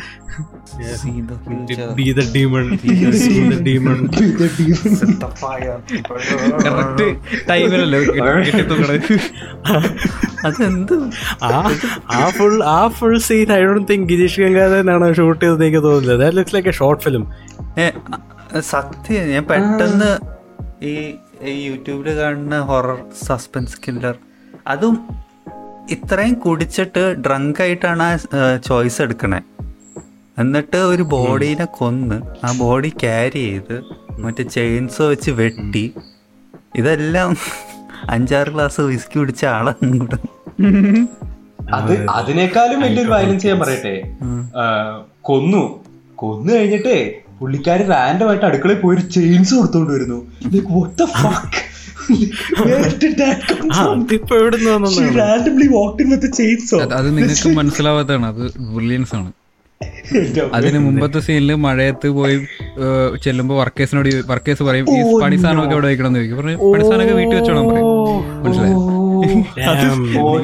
അതെന്ത്? 10.45 10.95
ആ 11.43 11.51
ആ 12.13 12.29
ഫുൾ 12.29 12.65
ആ 12.65 12.89
full 12.89 13.19
scene 13.19 13.53
I 13.53 13.61
don't 13.65 13.93
think 13.93 14.09
Girish 14.09 14.41
ഗംഗാധരനാണ് 14.41 15.15
shoot 15.15 15.45
ചെയ്തത് 15.45 15.65
എനിക്ക് 15.65 15.83
തോന്നുന്നില്ല. 15.83 16.17
That 16.23 16.37
looks 16.37 16.55
like 16.55 16.69
a 16.69 16.73
short 16.73 17.03
film 17.03 17.25
സത്യം 18.61 19.25
ഞാൻ 19.31 19.45
പെട്ടെന്ന് 19.51 20.11
ഈ 20.87 20.95
ഈ 21.43 21.67
യൂട്യൂബിൽ 21.67 22.17
കാണുന്ന 22.17 22.61
ഹൊറർ 22.61 22.99
സസ്പെൻസ് 23.27 23.77
കില്ലർ 23.89 24.15
അതും 24.67 25.09
ഇത്രയും 25.91 26.35
കുടിച്ചിട്ട് 26.35 27.17
ഡ്രങ്ക് 27.27 27.63
ആയിട്ടാണ് 27.63 28.03
ആ 28.03 28.17
ചോയ്സ് 28.67 29.03
എടുക്കണേ. 29.03 29.41
എന്നിട്ട് 30.39 30.77
ഒരു 30.77 31.03
ബോഡീനെ 31.03 31.65
കൊന്ന് 31.65 32.47
ആ 32.47 32.59
ബോഡി 32.59 32.89
ക്യാരി 32.89 33.31
ചെയ്ത് 33.31 33.83
മറ്റേ 34.19 34.45
ചെയിൻസ് 34.45 35.03
വെച്ച് 35.03 35.31
വെട്ടി. 35.31 35.95
ഇതെല്ലാം 36.77 37.37
അഞ്ചാറ് 38.11 38.49
ഗ്ലാസ് 38.49 38.81
വിസ്കി 38.81 39.19
കുടിച്ച 39.19 39.45
ആളാണ് 39.45 40.01
കൂടെ 40.01 40.19
അത് 41.73 42.07
അതിനേക്കാളും 42.07 42.81
വലിയൊരു 42.81 43.11
വയലൻസ് 43.11 43.47
ഞാൻ 43.47 43.61
പറയട്ടെ. 43.61 43.95
കൊന്നു. 45.21 45.85
കൊന്നു 46.15 46.53
കഴിഞ്ഞിട്ടേ 46.53 47.23
പുള്ളിക്കാരി 47.41 47.83
റാൻഡമായിട്ട് 47.83 48.45
അടുക്കളയിൽ 48.45 48.79
പോയി 48.79 48.97
ഒരു 48.97 49.03
ചെയിൻസ് 49.11 49.55
കൊടുത്തോണ്ട് 49.55 49.93
വരുന്നു. 49.93 50.19
അത് 56.93 57.09
നിങ്ങൾക്ക് 57.17 57.49
മനസ്സിലാവാത്തതാണ്. 57.57 58.27
അത് 58.27 58.45
ബ്രില്യൻസ് 58.75 59.15
ആണ്. 59.15 59.33
അതിന് 60.55 60.79
മുമ്പത്തെ 60.79 61.19
സീനിൽ 61.19 61.55
മഴയത്ത് 61.55 62.09
പോയി 62.09 62.37
ചെല്ലുമ്പോ 63.23 63.57
വർക്കേഴ്സിനോട് 63.57 64.09
വർക്കേഴ്സ് 64.27 64.63
പറയും 64.63 64.87
ഈ 64.91 65.21
പണി 65.23 65.37
സാധനമൊക്കെ 65.37 65.75
എവിടെ 65.75 65.87
വെക്കണം 65.87 66.07
എന്ന് 66.07 66.19
ചോദിക്കും. 66.19 66.39
പറഞ്ഞു 66.39 66.57
പണി 66.73 66.85
സാധനമൊക്കെ 66.85 67.15
വീട്ടിൽ 67.15 67.37
വെച്ചോളാം 67.37 67.69
പറയും. 67.69 67.91
മനസ്സിലായോ. 68.45 68.79
Oh. 68.79 70.37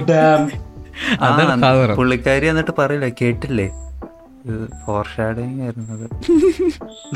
ആ, 1.23 1.27
അതാണ് 1.27 1.95
പുള്ളിക്കാരി 1.97 2.47
എന്നിട്ട് 2.47 2.71
പറയില്ല 2.79 3.09
കേട്ടില്ലേ? 3.21 3.67
ഫോർ 4.87 5.07
ഷാഡിങ് 5.17 5.63
ആയിരുന്നത്. 5.63 6.05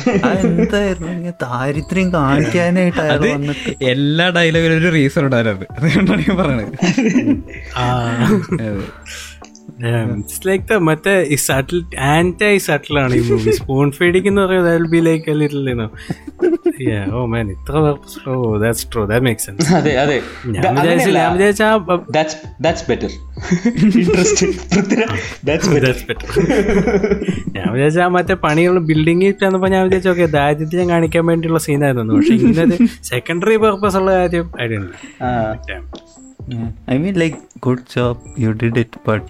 എന്തായിരുന്നു 0.08 1.30
ദാരിദ്ര്യം 1.42 2.14
കാണിക്കാനായിട്ട് 2.14 3.00
അയാൾ 3.00 3.18
വന്നിട്ട്. 3.32 3.84
എല്ലാ 3.84 4.28
ഡയലോഗിലും 4.28 4.78
ഒരു 4.78 4.92
റീസൺ 4.92 5.24
ഉണ്ടായിരുന്നു. 5.24 5.66
അതുകൊണ്ടാണ് 5.70 6.20
ഞാൻ 6.20 6.36
പറയണത് 6.36 6.72
ആ. 7.76 7.86
അതെ. 8.52 8.86
ഇറ്റ്സ് 10.14 10.40
ലൈക്ക് 10.46 10.64
ദ 10.68 10.76
മറ്റേ 10.86 11.14
ഈ 11.28 11.38
സട്ടിൽ 11.44 11.78
ആന്റൈ 12.08 12.52
സട്ടിൽ 12.66 12.96
ആണ് 13.00 13.14
ഈ 13.14 13.24
മൂവി 13.28 13.52
സ്പൂൺ 13.58 13.88
ഫീഡിംഗ് 13.96 14.28
എന്ന് 14.30 14.42
പറയുന്നത് 14.44 14.88
be 14.92 15.00
like 15.06 15.34
little 15.38 15.68
oh 17.12 17.20
man 17.28 17.46
ഇത്ര 17.52 17.74
ഓ 18.26 18.32
that's 18.62 18.86
true 18.92 19.02
that 19.10 19.24
make 19.26 19.42
sense 19.42 19.68
അതെ 19.76 19.92
അതെ 20.02 20.16
ഞാൻ 20.56 20.70
വിചാരിച്ചു 20.78 21.10
ഞാൻ 21.18 21.30
വിചാരിച്ച 21.36 21.62
ആ 21.68 21.76
That's 22.16 22.34
that's 22.60 22.82
better. 22.84 23.10
Interesting. 23.94 24.52
Prithviraj 24.70 25.22
that's 25.44 25.66
better. 25.68 25.90
That's 25.90 26.04
better. 26.04 26.28
ഞാൻ 27.56 27.66
വിചാരിച്ച 27.74 28.08
മറ്റേ 28.14 28.36
പണിയുള്ള 28.44 28.80
ബിൽഡിംഗ് 28.88 29.30
ചെന്നപ്പോ 29.40 29.70
ഞാൻ 29.74 29.82
വിചാരിച്ചു 29.86 30.12
ഓക്കെ 30.12 30.28
ദാരിദ്ര്യം 30.36 30.88
കാണിക്കാൻ 30.92 31.24
വേണ്ടിയുള്ള 31.26 31.60
സീനായിരുന്നു 31.66 32.14
പക്ഷെ 32.18 32.36
ഇങ്ങനെ 32.42 32.78
സെക്കൻഡറി 33.10 33.58
പർപ്പസ് 33.64 33.98
ഉള്ള 34.00 34.12
കാര്യം 34.18 34.48
ഐഡിയ 34.62 34.80
ആ. 35.22 35.30
I 36.88 36.98
mean 36.98 37.14
like 37.20 37.38
good 37.64 37.84
job 37.94 38.18
you 38.38 38.50
did 38.60 38.80
it 38.82 38.98
but 39.08 39.28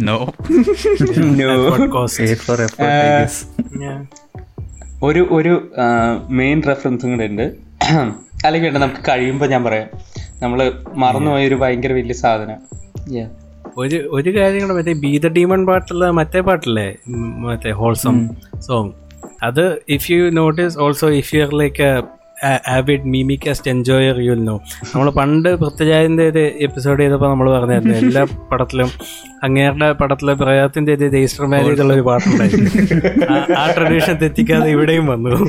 No. 0.00 0.16
No. 1.40 1.48
For 2.34 2.60
Yeah. 3.80 3.98
ഒരു 5.02 5.28
ഒരു 5.30 5.52
മെയിൻ 6.28 6.62
റെഫറൻസും 6.62 7.10
കൂടെ 7.10 7.24
ഉണ്ട്. 7.24 7.46
അല്ലെങ്കിൽ 8.44 8.66
വേണ്ട 8.68 8.78
നമുക്ക് 8.78 9.02
കഴിയുമ്പോൾ 9.08 9.46
ഞാൻ 9.46 9.64
പറയാം. 9.64 9.88
നമ്മൾ 10.42 10.72
മറന്നുപോയ 10.94 11.46
ഒരു 11.46 11.54
ഭയങ്കര 11.54 11.92
വലിയ 11.92 12.12
സാധനം. 12.12 12.58
Yeah. 13.10 13.28
ഒരു 13.78 14.08
ഒരു 14.10 14.30
കാര്യം 14.38 14.62
കൂടെ 14.62 14.74
മറ്റേ 14.74 14.92
ബി 14.92 15.18
ദ 15.18 15.28
ഡീമൺ 15.28 15.66
പാട്ടുള്ള 15.66 16.10
മറ്റേ 16.10 16.40
പാട്ടില്ലേ? 16.40 16.96
മറ്റേ 17.38 17.70
ഹോൾസം 17.70 18.28
സോങ് 18.58 18.92
അത് 19.42 19.78
if 19.88 20.12
you 20.12 20.30
notice 20.30 20.78
also 20.78 21.08
if 21.10 21.34
you 21.34 21.42
are 21.42 21.50
like 22.44 23.04
memey 23.04 23.40
cast 23.46 23.70
enjoyer 23.70 24.20
you 24.20 24.34
know 24.34 24.60
നമ്മൾ 24.94 25.10
പണ്ട് 25.10 25.56
പൃഥ്വിരാജിന്റെ 25.56 26.28
ഒരു 26.28 26.50
എപ്പിസോഡ് 26.60 27.00
ചെയ്തപ്പോൾ 27.00 27.30
നമ്മൾ 27.30 27.50
പറഞ്ഞായിരുന്നു 27.50 27.94
എല്ലാ 27.94 28.26
പടത്തിലും 28.52 28.90
അങ്ങേരുടെ 29.44 29.92
പടത്തിലെ 29.92 30.34
പ്രയാത്തിന്റെ 30.34 30.94
ഒരു 30.94 31.04
രജിസ്റ്റർ 31.04 31.46
മാരേജ് 31.46 31.82
ഉള്ള 31.82 31.94
ഒരു 31.94 32.00
പാട്ടുണ്ടായിരുന്നു. 32.00 32.70
ആ- 33.58 33.70
ട്രഡീഷൻ 33.70 34.14
തെറ്റിക്കാതെ 34.14 34.70
ഇവിടെയും 34.70 35.06
വന്നു. 35.06 35.48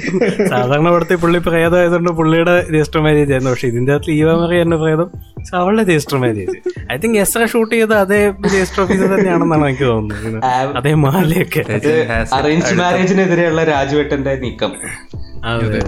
സാധാരണ 0.49 0.89
പടത്തിൽ 0.89 1.15
പുള്ളി 1.15 1.39
പ്രയാതമായതുകൊണ്ട് 1.39 2.09
പുള്ളിയുടെ 2.11 2.65
രജിസ്റ്റർ 2.73 3.01
മാരേജ് 3.01 3.31
ആയിരുന്നു 3.31 3.51
പക്ഷെ 3.51 3.67
ഇതിന്റെ 3.67 3.93
അകത്ത് 3.93 4.11
ഈ 4.11 4.23
മറിയ 4.23 4.63
പ്രേതം 4.63 5.09
അവളുടെ 5.53 5.83
register 5.83 6.17
marriage 6.17 6.93
I 6.93 6.97
think 6.97 7.19
Ezra 7.19 7.45
shoot 7.45 7.75
ചെയ്ത 7.75 7.93
അതേ 7.93 8.29
രജിസ്റ്റർ 8.29 8.83
ഓഫീസർ 8.83 9.07
തന്നെയാണെന്നാണ് 9.07 9.65
എനിക്ക് 9.65 9.83
തോന്നുന്നത്. 9.83 10.45
അതേ 10.77 10.93
മാലയൊക്കെ. 10.93 11.59
ഇത് 11.59 12.07
അറേഞ്ച് 12.33 12.75
മാരേജിനെതിരെയുള്ള 12.75 13.63
രാജുവേട്ടന്റെ 13.63 14.35
നീക്കം. 14.35 14.71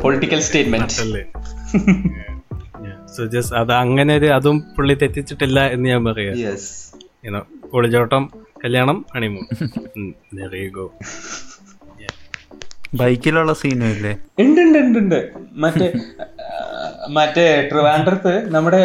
പൊളിറ്റിക്കൽ 0.04 0.42
സ്റ്റേറ്റ്മെന്റ് 0.48 1.00
അല്ലേ 1.04 1.24
സോ 3.16 3.24
ജസ്റ്റ് 3.34 3.56
അത് 3.62 3.72
അങ്ങനെ 3.74 4.12
ഒരു 4.18 4.28
അതും 4.38 4.58
പുള്ളി 4.76 4.96
തെറ്റിച്ചിട്ടില്ല 5.02 5.60
എന്ന് 5.76 5.88
ഞാൻ 5.90 6.02
പറയാം. 6.06 6.36
പൊളിച്ചോട്ടം 7.72 8.24
കല്യാണം 8.64 8.98
ഹണിമൂൺ 9.16 9.46
ഗോ 10.76 10.86
ബൈക്കിലുള്ള 13.00 13.54
സീനും 13.62 13.90
ഇല്ലേ 13.96 14.12
ഉണ്ട് 14.44 14.60
ഉണ്ട് 14.66 14.78
ഉണ്ട് 14.80 15.00
ഉണ്ട്. 15.00 15.20
മറ്റേ 15.64 15.88
മറ്റേ 17.18 17.46
ട്രിവാൻഡ്രത്ത് 17.72 18.34
നമ്മുടെ 18.56 18.82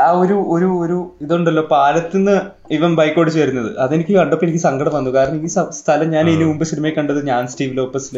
ആ, 0.00 0.06
ഒരു 0.22 0.34
ഒരു 0.54 0.68
ഒരു 0.84 0.96
ഇതുണ്ടല്ലോ 1.24 1.62
പാലത്തിന്ന് 1.70 2.34
ഇവൻ 2.70 2.90
ബൈക്ക് 2.98 3.18
ഓടിച്ചു 3.20 3.38
വരുന്നത്. 3.40 3.70
അതെനിക്ക് 3.78 4.12
കണ്ടപ്പോ 4.18 4.44
എനിക്ക് 4.46 4.62
സങ്കടം 4.64 4.92
വന്നു. 4.96 5.10
കാരണം 5.16 5.38
ഈ 5.46 5.50
സ്ഥലം 5.78 6.08
ഞാൻ 6.10 6.24
ഇതിനു 6.30 6.46
മുമ്പ് 6.50 6.64
സിനിമയിൽ 6.70 6.94
കണ്ടത് 6.98 7.20
ഞാൻ 7.30 7.42
സ്റ്റീവ് 7.52 7.76
ലോപ്പസിൽ. 7.78 8.16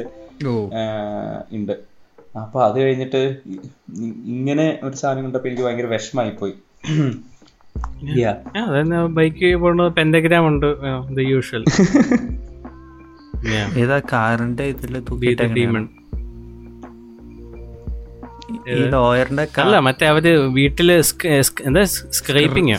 ഉണ്ട്. 1.53 1.73
അപ്പൊ 2.43 2.65
അത് 2.65 2.81
കഴിഞ്ഞിട്ട് 2.81 3.43
ഇങ്ങനെ 4.27 4.79
ഒരു 4.83 4.95
സാധനം 4.95 5.25
കണ്ടപ്പോ 5.25 5.49
എനിക്ക് 5.49 5.63
ഭയങ്കര 5.63 5.87
വിഷമായി 5.87 6.31
പോയി. 6.31 6.53
ബൈക്ക് 9.15 9.57
പോണ 9.57 9.89
പെൻഡഗ്രാം 9.89 10.47
ഉണ്ട്. 10.47 10.77
ദ 11.11 11.21
യൂഷ്വൽ 11.21 11.65
ഏതാ 13.77 13.99
കാറിന്റെ 13.99 14.65
ഇതിൽ 14.65 15.03
അല്ല 19.59 19.79
മറ്റേ 19.79 20.07
അവർ 20.07 20.39
വീട്ടിൽ 20.39 20.93
എന്താ 21.65 21.85
സ്ക്രൈപ്പിംഗ് 21.85 22.75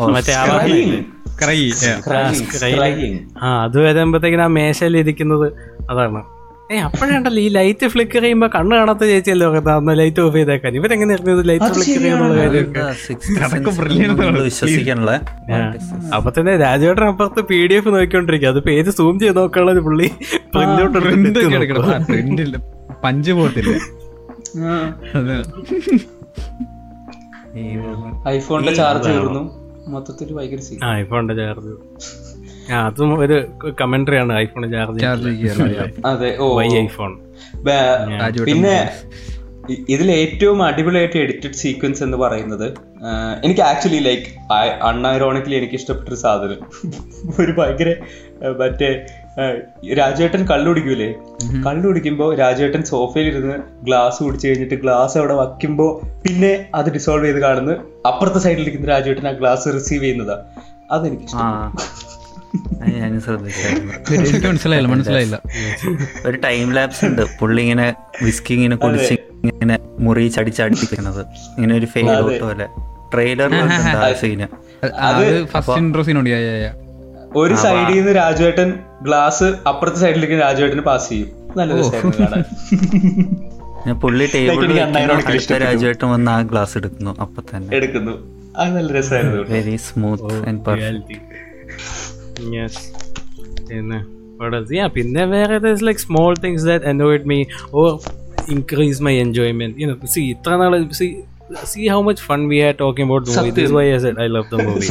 മറ്റേ. 0.00 0.34
ആ 3.42 3.64
അത് 3.64 3.80
വരുമ്പോഴത്തേക്കിനും 3.80 4.42
ആ 4.42 4.46
മേശയിൽ 4.46 4.96
ഇരിക്കുന്നത് 4.96 5.52
അതാണ്. 5.90 6.31
ഏ 6.70 6.76
അപ്പോഴാണ്ടല്ലോ 6.86 7.40
ഈ 7.42 7.48
ലൈറ്റ് 7.56 7.86
ഫ്ലിക്കർ 7.92 8.22
ചെയ്യുമ്പോ 8.22 8.46
കണ്ണ് 8.54 8.74
കാണാത്ത 8.76 9.04
ചേച്ചിയല്ലോ 9.08 9.46
ലൈറ്റ് 9.94 10.20
ഓഫ് 10.22 10.34
ചെയ്തേക്കാൻ. 10.36 10.72
ഇവരെങ്ങനെ 10.78 11.14
ലൈറ്റ് 11.50 11.68
ഫ്ലിക്കർ 11.74 11.98
ചെയ്യാനുള്ള 11.98 12.34
കാര്യം 12.38 12.68
വിശ്വസിക്കാനുള്ള 14.42 15.12
അപ്പൊ 16.16 16.30
തന്നെ 16.38 16.54
രാജേട്ടൻ 16.62 17.04
അപ്പുറത്ത് 17.08 17.42
പി 17.50 17.58
ഡി 17.64 17.76
എഫ് 17.76 17.92
നോക്കിക്കൊണ്ടിരിക്കുക 17.94 18.52
അത് 18.54 18.60
പേര് 18.68 18.92
സൂം 18.98 19.18
ചെയ്ത് 19.20 19.40
നോക്കാനുള്ള 19.40 19.82
പുള്ളി 19.88 20.08
പ്രിന്റ് 20.54 22.46
പഞ്ച് 23.02 23.32
ഐഫോണിന്റെ 28.30 28.72
ചാർജ് 28.74 29.08
തീർന്നു 29.10 29.42
മൊത്തത്തിൽ 29.88 30.28
ഭയങ്കര 30.36 30.60
ഐഫോണിന്റെ 30.94 31.34
ചാർജ് 31.40 31.72
അതും 32.78 33.10
ഒരു 33.18 33.36
കമന്ററി 33.80 34.16
ആണ്. 34.16 34.32
ഐഫോൺ 34.36 34.64
ചാർജ് 34.72 35.00
അതെ. 36.06 36.30
ഓ. 36.38 36.48
വൈ 36.56 36.68
ഐഫോൺ 36.80 37.12
പിന്നെ 38.44 38.76
ഇതിൽ 39.88 40.08
ഏറ്റവും 40.12 40.58
അടിപൊളിയായിട്ട് 40.62 41.18
എഡിറ്റഡ് 41.18 41.52
സീക്വൻസ് 41.52 42.02
എന്ന് 42.02 42.16
പറയുന്നത് 42.16 42.64
എനിക്ക് 43.44 43.62
ആക്ച്വലി 43.62 44.00
ലൈക്ക് 44.00 44.30
അൺഐറോണിക്കലി 44.82 45.54
എനിക്ക് 45.54 45.74
ഇഷ്ടപ്പെട്ടൊരു 45.74 46.14
സാധനം. 46.16 46.60
ഒരു 47.40 47.52
ഭയങ്കര 47.52 47.90
മറ്റേ 48.58 48.88
രാജേട്ടൻ 49.98 50.42
കള്ളുടിക്കൂലേ 50.44 51.08
കള്ളു 51.10 51.28
കുടിക്കൂലേ? 51.42 51.60
കള്ളു 51.66 51.86
കുടിക്കുമ്പോ 51.86 52.34
രാജുവേട്ടൻ 52.34 52.82
സോഫയിൽ 52.84 53.28
ഇരുന്ന് 53.28 53.56
ഗ്ലാസ് 53.82 54.24
കുടിച്ചു 54.24 54.48
കഴിഞ്ഞിട്ട് 54.48 54.74
ഗ്ലാസ് 54.76 55.18
അവിടെ 55.18 55.34
വയ്ക്കുമ്പോ 55.34 55.86
പിന്നെ 56.24 56.52
അത് 56.74 56.90
ഡിസോൾവ് 56.90 57.26
ചെയ്ത് 57.26 57.40
കാണുന്നു 57.40 57.76
അപ്പുറത്തെ 58.08 58.38
സൈഡിലിരിക്കുന്ന 58.38 58.88
രാജേട്ടൻ 58.88 59.28
ആ 59.28 59.34
ഗ്ലാസ് 59.40 59.74
റിസീവ് 59.74 60.02
ചെയ്യുന്നതാ. 60.02 60.38
അതെനിക്ക് 60.90 61.28
ഞാൻ 62.94 63.12
ശ്രദ്ധിച്ചായിരുന്നു. 63.24 63.92
എനിക്ക് 64.16 64.46
മനസ്സിലായില്ല 64.50 64.88
മനസ്സിലായില്ല. 64.94 65.36
ഒരു 66.28 66.36
ടൈം 66.46 66.68
ലാപ്സ് 66.78 67.02
ഉണ്ട്. 67.08 67.22
പുള്ളി 67.40 67.60
ഇങ്ങനെ 67.66 67.86
വിസ്കി 68.26 68.52
ഇങ്ങനെ 68.58 68.76
കുടിച്ച് 68.84 69.16
ഇങ്ങനെ 69.50 69.76
മുറി 70.06 70.24
ചടിച്ചടിപ്പിക്കുന്നത് 70.36 71.22
ഇങ്ങനെ 71.56 71.74
ഒരു 71.80 71.88
ഫെയിൽ 71.94 72.10
ഔട്ട് 72.16 72.42
പോലെ. 72.44 72.66
ട്രെയിലറിലുണ്ട് 73.12 74.18
സീന് 74.22 74.46
അത് 75.08 75.24
ഫസ്റ്റ് 75.54 75.78
ഇൻട്രോ 75.82 76.02
യാ. 76.32 76.72
ഒരു 77.40 77.54
സൈഡിൽ 77.64 77.94
നിന്ന് 77.98 78.12
രാജുവേട്ടൻ 78.22 78.68
ഗ്ലാസ് 79.06 79.48
അപ്പുറത്തെ 79.70 80.00
സൈഡിലേക്ക് 80.04 80.36
രാജുവേട്ടന് 80.46 80.84
പാസ് 80.90 81.08
ചെയ്യും. 81.12 81.28
നല്ല 81.58 81.78
രസമായിരുന്നു 81.80 82.28
ഞാൻ 83.86 83.96
പുള്ളി 84.02 84.26
ടേബിളിൽ 84.34 84.78
രാജുവേട്ടൻ 85.66 86.06
വന്ന് 86.14 86.30
ആ 86.34 86.40
ഗ്ലാസ് 86.50 86.74
എടുക്കുന്നു. 86.80 87.12
അപ്പൊ 87.24 87.42
തന്നെ 87.50 87.70
എടുക്കുന്നു. 87.78 88.14
അത് 88.60 88.70
നല്ല 88.76 88.88
രസമായിരുന്നു. 88.98 89.42
Very 89.54 89.76
smooth 89.86 90.34
and 90.48 90.60
perfect 90.66 91.18
Yes. 92.50 92.74
then 93.68 93.90
what 94.38 94.54
else? 94.58 94.70
Yeah, 94.78 94.88
പിന്നെ 94.96 95.24
വേറെ 95.34 95.56
there's 95.64 95.82
like 95.88 96.00
small 96.08 96.32
things 96.44 96.62
that 96.70 96.82
annoyed 96.92 97.24
me 97.32 97.38
or 97.72 97.88
increase 98.56 98.98
my 99.00 99.14
enjoyment. 99.26 99.72
You 99.80 99.86
know, 99.88 99.96
see, 100.14 100.24
ഇത്ര 100.34 100.56
നാൾ 100.62 100.74
see 101.00 101.10
see 101.72 101.86
how 101.94 102.00
much 102.08 102.20
fun 102.28 102.40
we 102.52 102.58
are 102.66 102.74
talking 102.82 103.06
about 103.08 103.24
the 103.26 103.34
movie. 103.36 103.52
This 103.58 103.66
is 103.68 103.74
why 103.76 103.84
I 103.94 103.98
said 104.04 104.18
I 104.26 104.28
love 104.36 104.48
the 104.54 104.60
movie. 104.68 104.88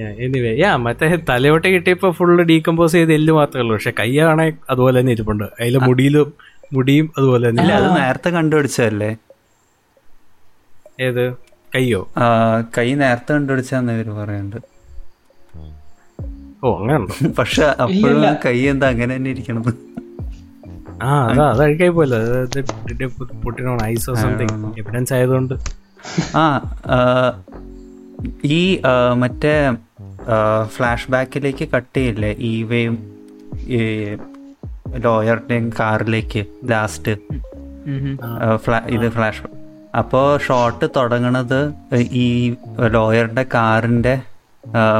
yeah, 0.00 0.10
anyway, 0.26 0.54
yeah, 0.62 0.74
മറ്റേ 0.86 1.08
തലയോട്ട 1.30 1.64
കിട്ടിയപ്പോ 1.74 2.10
full 2.18 2.44
decompose 2.50 2.94
ചെയ്ത് 2.98 3.12
എല്ല് 3.18 3.32
മാത്രമേ 3.40 3.62
ഉള്ളൂ 3.64 3.74
പക്ഷെ 3.76 3.92
കൈയാണെ 4.00 4.46
അതുപോലെ 4.72 4.96
തന്നെ 5.00 5.14
ഇരിപ്പുണ്ട് 5.16 5.46
അതിലെ 5.60 5.80
മുടിയിലും 5.88 6.28
മുടിയും 6.76 7.06
അതുപോലെ 7.18 7.46
തന്നെ 7.50 7.74
അത് 7.78 7.88
നേരത്തെ 8.00 8.30
കണ്ടുപിടിച്ചതല്ലേ 8.36 9.10
ഏത് 11.08 11.24
കയ്യോ 11.76 12.00
കൈ 12.76 12.88
നേരത്തെ 13.02 13.32
കണ്ടുപിടിച്ചാന്ന് 13.36 13.92
ഇവർ 13.98 14.08
പറയുന്നുണ്ട് 14.20 14.60
ഓ 16.64 16.70
അങ്ങനെയുണ്ടോ? 16.78 17.14
പക്ഷെ 17.38 17.64
അപ്പോഴും 17.84 18.22
കൈ 18.44 18.58
എന്താ 18.72 18.86
അങ്ങനെ 18.88 19.16
തന്നെ 19.16 19.30
ഇരിക്കണത്? 19.30 19.72
ആ 21.02 21.10
അതാ 21.30 21.46
അത് 21.50 21.62
അഴുക്കായി 21.62 21.92
പോലെ 21.98 22.18
പൊട്ടിനോൺ 23.44 23.78
ഐസ് 23.84 24.10
ഓർ 24.10 24.16
സംതിങ്. 24.16 24.58
എവിഡൻസ് 24.78 25.12
ആയതുകൊണ്ട്. 25.12 25.54
ആ 26.36 26.44
ഈ 28.44 28.60
മറ്റേ 29.22 29.54
ഫ്ലാഷ് 30.66 31.10
ബാക്കിലേക്ക് 31.10 31.68
കട്ട് 31.74 31.96
ചെയ്യില്ലേ? 31.96 32.30
ഈവയും 32.52 32.94
ഈ 33.76 33.80
ലോയറുടെയും 35.04 35.66
കാറിലേക്ക് 35.80 36.42
ലാസ്റ്റ്. 36.70 37.14
ഇത് 38.96 39.06
ഫ്ലാഷ്. 39.12 39.42
അപ്പോൾ 39.98 40.38
ഷോട്ട് 40.38 40.86
തുടങ്ങണത് 40.96 41.60
ഈ 42.24 42.54
ലോയറിന്റെ 42.94 43.46
കാറിന്റെ 43.54 44.14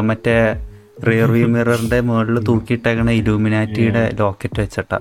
മറ്റേ 0.01 0.37
റിയർ 1.09 1.31
വ്യൂ 1.35 1.47
മിററിന്റെ 1.55 1.99
മുകളിൽ 2.01 2.39
തൂക്കിയിട്ടേക്കണ 2.49 3.11
ഇലൂമിനാറ്റിയുടെ 3.21 4.03
ലോക്കറ്റ് 4.21 4.61
വെച്ചിട്ടാ. 4.61 4.99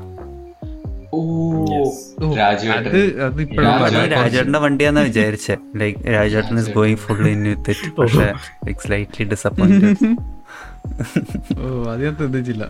രാജേട്ടന്റെ 4.14 4.60
വണ്ടിയാന്നാ 4.60 5.02
വിചാരിച്ചേ. 5.02 5.56
Like 5.76 6.00
Rajettan 6.14 6.60
is 6.60 6.72
going 6.72 7.02
full 7.04 7.24
in 7.28 7.42
with 7.44 7.72
it 7.72 7.90
പക്ഷേ 8.00 8.28
സ്ലൈറ്റ്ലി 8.84 9.26
ഡിസപ്പോയിന്റഡ് 9.34 10.16
ഓ 11.60 11.84
അത് 11.92 12.02
ഞാൻ 12.06 12.16
ശ്രദ്ധിച്ചില്ല. 12.16 12.64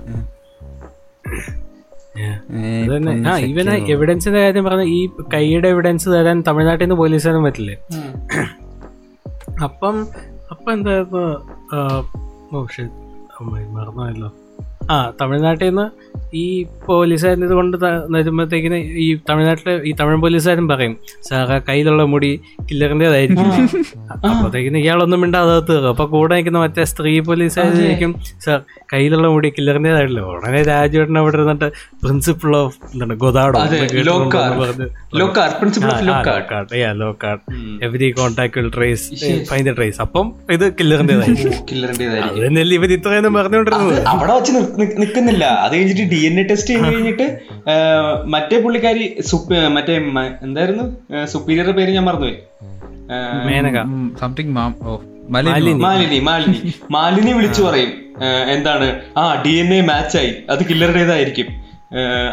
ഇവൻ 3.52 3.70
എവിഡൻസിന്റെ 3.94 4.40
കാര്യം 4.42 4.64
പറഞ്ഞ 4.66 4.84
ഈ 4.98 5.00
കൈയുടെ 5.34 5.68
എവിഡൻസ് 5.68 6.10
തരാൻ 6.10 6.44
തമിഴ്നാട്ടിൽ 6.48 6.86
നിന്ന് 6.86 6.96
പോലീസുകാരും 6.96 7.44
പറ്റില്ലേ? 7.44 7.76
അപ്പം 9.64 9.96
അപ്പം 10.52 10.74
എന്തായിരുന്നു 10.74 11.24
ഓ 11.74 11.78
ഓ 12.54 12.66
comme 13.44 13.58
il 13.58 14.43
ആ 14.90 15.14
തമിഴ്നാട്ടിൽ 15.22 15.66
നിന്ന് 15.66 15.86
ഈ 16.34 16.66
പോലീസുകാരൻ 16.86 17.44
ഇത് 17.44 17.54
കൊണ്ട് 17.54 17.76
വരുമ്പോഴത്തേക്കിന് 18.10 18.76
ഈ 18.76 19.20
തമിഴ്നാട്ടിലെ 19.30 19.74
ഈ 19.84 19.94
തമിഴ് 19.94 20.22
പോലീസുകാരും 20.22 20.68
പറയും 20.68 20.98
സാറ 21.24 21.58
കയ്യിലുള്ള 21.58 22.04
മുടി 22.04 22.32
കില്ലറിന്റെതായിരിക്കും. 22.70 23.50
അപ്പോഴത്തേക്കിന് 24.26 24.78
ഇയാളൊന്നും 24.78 25.22
മിണ്ടാതെ 25.22 25.54
അപ്പോൾ 25.56 25.88
അപ്പൊ 25.88 26.06
കൂടെ 26.06 26.36
നിൽക്കുന്ന 26.36 26.60
മറ്റേ 26.60 26.84
സ്ത്രീ 26.84 27.20
പോലീസുകാരിക്കും 27.20 28.16
സാർ 28.40 28.60
കയ്യിലുള്ള 28.94 29.28
മുടി 29.28 29.50
കില്ലറിന്റെതായിട്ടില്ല? 29.50 30.22
ഉടനെ 30.22 30.64
രാജുവേട്ടൻ 30.64 31.18
അവിടെ 31.18 31.38
ഇരുന്നിട്ട് 31.38 31.70
പ്രിൻസിപ്പിൾ 32.04 32.56
ഓഫ് 32.56 32.78
എന്താണ് 32.94 33.14
of 33.14 33.20
Locard 37.02 37.42
every 37.84 38.12
contact 38.12 38.58
will 38.60 38.70
trace 38.70 39.08
find 39.46 39.66
the 39.66 39.76
trace 39.76 40.02
അപ്പം 40.02 40.34
ഇത് 40.52 40.74
കില്ലറിന്റെതായിരിക്കും. 40.80 41.52
ഇവർ 42.78 42.92
ഇത്രയൊന്നും 42.94 43.34
പറഞ്ഞുകൊണ്ടിരുന്നത്? 43.34 44.08
അവിടെ 44.08 44.34
വെച്ച് 44.34 44.52
നിക്കുന്നില്ല. 44.80 45.46
അത് 45.66 45.74
കഴിഞ്ഞിട്ട് 45.76 46.06
ഡി 46.14 46.20
എൻ 46.28 46.36
എ 46.40 46.44
ടെസ്റ്റ് 46.44 46.70
ചെയ്ത് 46.74 46.86
കഴിഞ്ഞിട്ട് 46.94 47.28
മറ്റേ 48.26 48.60
പുള്ളിക്കാരി 48.62 49.06
മറ്റേ 49.78 49.96
എന്തായിരുന്നു? 50.48 50.86
സുപ്പീരിയറുടെ 51.26 51.76
പേര് 51.80 51.92
ഞാൻ 51.98 52.06
മറന്നുപോയി. 52.10 52.38
മേനക. 53.48 53.80
സംതിങ് 54.20 54.56
മലിനി. 55.36 55.74
മാലിനി. 55.80 56.20
മാലിനി 56.92 57.34
വിളിച്ചു 57.34 57.62
പറയും. 57.64 57.92
എന്താണ്? 58.52 58.88
ആ 59.18 59.44
ഡി 59.46 59.54
എൻ 59.64 59.74
എ 59.74 59.82
മാച്ച് 59.82 60.18
ആയി. 60.18 60.32
അത് 60.50 60.64
കില്ലറുടേതായിരിക്കും 60.70 61.50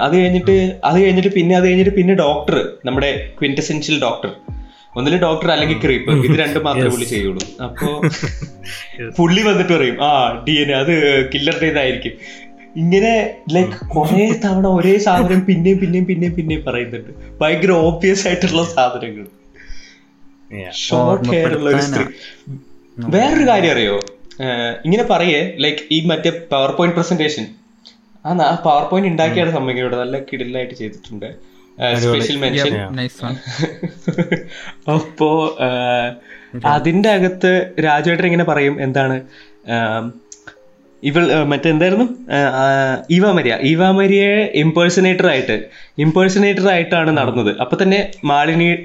അത് 0.01 0.15
കഴിഞ്ഞിട്ട് 0.19 0.55
അത് 0.85 0.97
കഴിഞ്ഞിട്ട് 1.05 1.31
പിന്നെ 1.35 1.55
അത് 1.57 1.65
കഴിഞ്ഞിട്ട് 1.69 1.93
പിന്നെ 1.97 2.15
ഡോക്ടർ 2.15 2.57
നമ്മുടെ 2.85 3.11
ക്വിന്റസെൻഷ്യൽ 3.39 3.97
ഡോക്ടർ 4.03 4.31
ഒന്നിൽ 4.97 5.15
ഡോക്ടർ 5.25 5.49
അല്ലെങ്കിൽ 5.55 5.79
ക്രീപ്പ് 5.83 6.13
ഇത് 6.27 6.37
രണ്ടും 6.41 6.63
മാത്രമേ 6.69 6.91
പുള്ളി 6.95 7.07
ചെയ്യുള്ളൂ. 7.13 7.43
അപ്പോ 7.67 7.89
പുള്ളി 9.19 9.43
വന്നിട്ട് 9.49 9.73
പറയും 9.75 9.99
ആ 10.07 10.13
ഡി 10.47 10.55
എൻ 10.63 10.71
അത് 10.73 10.93
അത് 10.93 10.95
കില്ലറുടേതായിരിക്കും 11.33 12.15
ഇങ്ങനെ 12.83 13.13
ലൈക്ക് 13.55 13.77
കുറെ 13.95 14.25
തവണ 14.45 14.67
ഒരേ 14.79 14.95
സാധനം 15.07 15.41
പിന്നെയും 15.49 15.79
പിന്നെയും 15.83 16.07
പിന്നെയും 16.11 16.35
പിന്നെയും 16.39 16.63
പറയുന്നുണ്ട്. 16.67 17.11
ഭയങ്കര 17.41 17.73
ഓബ്വിയസ് 17.87 18.25
ആയിട്ടുള്ള 18.29 18.65
സാധനങ്ങൾ. 18.75 19.25
ഷോർട്ട് 20.85 21.29
ഹെയർ 21.33 21.53
ഉള്ള 21.59 21.69
ഒരു 21.73 21.83
സ്ത്രീ 21.89 22.05
വേറൊരു 23.15 23.45
കാര്യം 23.51 23.73
അറിയോ? 23.75 23.97
ഇങ്ങനെ 24.87 25.05
പറയേ 25.13 25.41
ലൈക്ക് 25.65 25.83
ഈ 25.97 25.99
മറ്റേ 26.11 26.31
പവർ 26.53 26.71
പോയിന്റ് 26.79 26.97
പ്രസന്റേഷൻ 26.99 27.45
ആ 28.25 28.31
ആ 28.47 28.55
പവർ 28.67 28.83
പോയിന്റ് 28.91 29.11
ഉണ്ടാക്കിയാണ് 29.13 29.53
സമ്മതിക്കുന്നത് 29.57 30.01
നല്ല 30.03 30.17
കിടിലായിട്ട് 30.31 30.75
ചെയ്തിട്ടുണ്ട്. 30.81 31.29
സ്പെഷ്യൽ 32.01 32.37
മെൻഷൻ 32.37 32.75
അപ്പോ 34.95 35.59
അതിന്റെ 36.65 37.09
അകത്ത് 37.09 37.73
രാജുവേട്ടൻ 37.85 38.25
ഇങ്ങനെ 38.25 38.45
പറയും 38.45 38.83
എന്താണ് 38.83 39.21
ഇവൾ 41.03 41.43
മറ്റെന്തായിരുന്നു? 41.43 42.05
ഈവാമരിയ 43.11 43.59
ഈവാമരിയെ 43.63 44.53
ഇംപേഴ്സണേറ്റർ 44.55 45.27
ആയിട്ട് 45.27 45.65
ഇംപേഴ്സണേറ്റർ 45.99 46.69
ആയിട്ടാണ് 46.69 47.17
നടന്നത്. 47.17 47.59
അപ്പൊ 47.59 47.79
തന്നെ 47.83 48.11
മാലിനി 48.25 48.85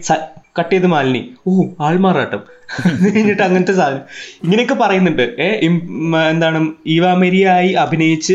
കട്ട് 0.60 0.72
ചെയ്ത് 0.72 0.88
മാലിനി. 0.88 1.34
ഓ 1.48 1.64
ആൾമാറാട്ടം. 1.80 2.39
കഴിഞ്ഞിട്ട് 3.16 3.41
അങ്ങനത്തെ 3.41 3.74
സാധനം. 3.74 4.02
ഇങ്ങനെയൊക്കെ 4.43 4.74
പറയുന്നുണ്ട്. 4.74 5.36
ഏ 5.39 5.60
ഇം- 5.62 6.12
മ, 6.12 6.24
എന്താണ് 6.24 6.72
ഈവാമരിയായി 6.88 7.70
അഭിനയിച്ച് 7.70 8.34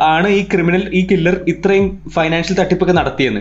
ആണ് 0.00 0.28
ഈ 0.28 0.42
ക്രിമിനൽ 0.42 0.90
ഈ 0.94 1.06
കില്ലർ 1.06 1.44
ഇത്രയും 1.48 1.98
ഫൈനാൻഷ്യൽ 2.14 2.56
തട്ടിപ്പൊക്കെ 2.56 2.92
നടത്തിയെന്ന്. 2.92 3.40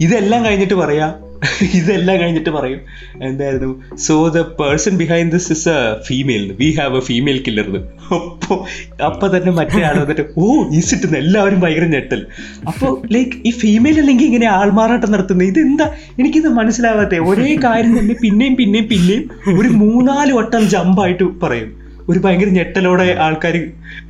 ഇതെല്ലാം 0.00 0.44
കഴിഞ്ഞിട്ട് 0.44 0.74
പറയാ. 0.74 1.14
ഇതെല്ലാം 1.62 2.20
കഴിഞ്ഞിട്ട് 2.20 2.50
പറയും. 2.50 2.80
എന്തായിരുന്നു? 3.22 3.96
So 3.96 4.28
the 4.28 4.42
person 4.42 4.98
behind 4.98 5.32
this 5.32 5.52
is 5.52 5.68
a 5.68 6.02
female 6.06 6.52
we 6.52 6.70
have 6.70 6.96
a 6.96 7.00
female 7.00 7.42
killer 7.42 7.76
അപ്പോ 8.14 8.66
അപ്പൊ 9.04 9.28
തന്നെ 9.28 9.52
മറ്റേ 9.52 9.82
ആൾ 9.82 10.00
വന്നിട്ട് 10.00 10.26
ഓ 10.38 10.64
ഈസിട്ടുന്ന 10.70 11.16
എല്ലാവരും 11.16 11.60
ഭയങ്കര 11.60 11.84
ഞെട്ടൽ. 11.84 12.26
അപ്പൊ 12.66 13.02
ലൈക്ക് 13.12 13.32
ഈ 13.44 13.50
ഫീമെയിൽ 13.50 14.00
അല്ലെങ്കിൽ 14.00 14.26
ഇങ്ങനെ 14.26 14.46
ആൾമാറാട്ടം 14.46 15.12
നടത്തുന്നത് 15.12 15.48
ഇതെന്താ? 15.48 15.90
എനിക്കിത് 16.18 16.48
മനസ്സിലാവാത്തെ. 16.48 17.18
ഒരേ 17.18 17.56
കാര്യം 17.64 17.98
തന്നെ 17.98 18.14
പിന്നെയും 18.22 18.56
പിന്നെയും 18.56 18.88
പിന്നെയും 18.88 19.30
ഒരു 19.58 19.68
മൂന്നാൽ 19.68 20.32
വട്ടം 20.32 20.68
ജമ്പായിട്ട് 20.68 21.24
പറയും. 21.24 21.87
ഒരു 22.08 22.18
ഭയങ്കര 22.18 22.48
ഞെട്ടലോടെ 22.48 23.16
ആൾക്കാർ 23.20 23.56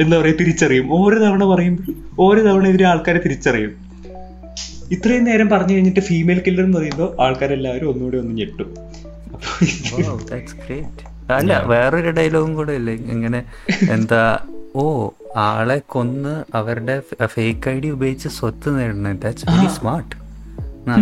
എന്താ 0.00 0.20
പറയുക 0.20 0.36
തിരിച്ചറിയും. 0.40 0.92
ഓരോ 0.92 1.18
തവണ 1.18 1.44
പറയുമ്പോൾ 1.44 1.94
ഓരോ 2.18 2.40
തവണ 2.42 2.66
ഇവർ 2.66 2.82
ആൾക്കാരെ 2.82 3.20
തിരിച്ചറിയും. 3.24 3.72
ഇത്രയും 4.90 5.24
നേരം 5.24 5.48
പറഞ്ഞു 5.48 5.74
കഴിഞ്ഞിട്ട് 5.74 6.00
ഫീമെയിൽ 6.00 6.38
കില്ലർ 6.46 6.64
എന്ന് 6.64 6.78
പറയുമ്പോൾ 6.78 7.22
ആൾക്കാരെല്ലാവരും 7.22 7.88
ഒന്നുകൂടി 7.92 8.18
ഒന്ന് 8.18 8.34
ഞെട്ടും. 8.36 8.68
അല്ല 11.30 11.58
വേറൊരു 11.66 12.10
ഡയലോഗും 12.10 12.54
കൂടെ 12.54 12.72
ഇല്ലേ? 12.72 12.94
ഇങ്ങനെ 12.94 13.40
എന്താ 13.90 14.38
ഓ 14.76 14.84
ആളെ 15.36 15.78
കൊന്ന് 15.86 16.56
അവരുടെ 16.56 17.02
ഫേക്ക് 17.24 17.68
ഐ 17.70 17.80
ഡി 17.80 17.88
ഉപയോഗിച്ച് 17.88 18.28
സ്വത്ത് 18.28 18.70
that's 19.24 19.46
very 19.50 19.68
smart 19.78 20.14
no 20.88 20.94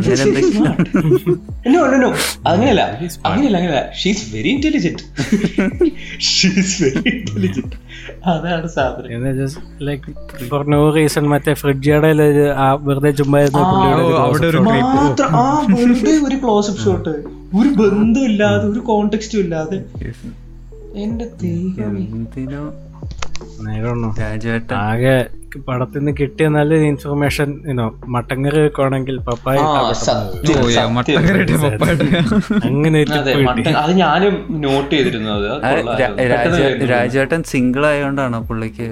no 1.64 1.80
no, 1.92 1.98
no. 2.02 2.08
അങ്ങനെയല്ല 2.50 2.82
അങ്ങനെയല്ല 3.26 3.56
അങ്ങനെയല്ല 3.56 3.80
she's 4.00 4.24
very 4.32 4.50
intelligent 4.50 5.02
she's 6.28 6.74
very 6.82 7.02
intelligent 7.12 7.76
അതാണ് 8.26 8.68
സാധനം. 8.68 9.24
ലൈക്ക് 9.86 10.12
ഫോർ 10.50 10.62
നോ 10.68 10.80
റീസൺ 10.90 11.24
മറ്റേ 11.28 11.54
ഫ്രിഡ്ജിയുടെ 11.54 12.10
ആ 12.58 12.68
വെറുതെ 12.86 13.10
ചുമ്മാ 13.12 13.40
ഇരുന്ന 13.40 13.62
ഒരു. 14.50 14.60
മാത്രം 14.68 15.34
ആ 15.36 15.46
വെറുതെ 15.72 16.14
ഒരു 16.26 16.38
ക്ലോസപ്പ് 16.44 16.82
ഷോട്ട് 16.84 17.14
ഒരു 18.68 18.80
കോണ്ടെക്സ്റ്റും 18.86 19.40
ഇല്ലാതെ 19.40 19.78
എന്റെ 20.96 21.26
ദൈവമേ. 21.42 22.04
ആകെ 24.82 25.16
പടത്തിൽ 25.68 25.98
നിന്ന് 25.98 26.12
കിട്ടിയ 26.20 26.46
നല്ല 26.48 26.74
ഇൻഫർമേഷൻ 26.90 27.48
ഇനോ 27.70 27.86
മട്ടങ്കറി 28.14 28.60
വെക്കുവാണെങ്കിൽ 28.60 29.16
പപ്പായ 29.28 29.58
അങ്ങനെ. 32.70 33.00
അത് 33.82 33.92
ഞാനും 34.02 34.34
നോട്ട് 34.66 34.92
ചെയ്തിരുന്നത്. 34.94 35.48
രാജേട്ടൻ 36.92 37.42
സിംഗിൾ 37.52 37.86
ആയതുകൊണ്ടാണ് 37.86 38.40
പുള്ളിക്ക് 38.48 38.88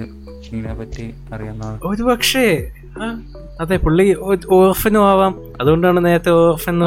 ഇതിനെ 0.47 0.73
പറ്റി 0.79 1.05
അറിയാവുന്നത്? 1.33 1.77
ഒരു 1.85 2.03
പക്ഷേ 2.03 2.45
അതെ 3.61 3.75
പുള്ളി 3.83 4.05
ഓർഫനും 4.57 5.03
ആവാം. 5.09 5.33
അതുകൊണ്ടാണ് 5.61 5.99
നേരത്തെ 6.05 6.31
ഓർഫൻ 6.39 6.77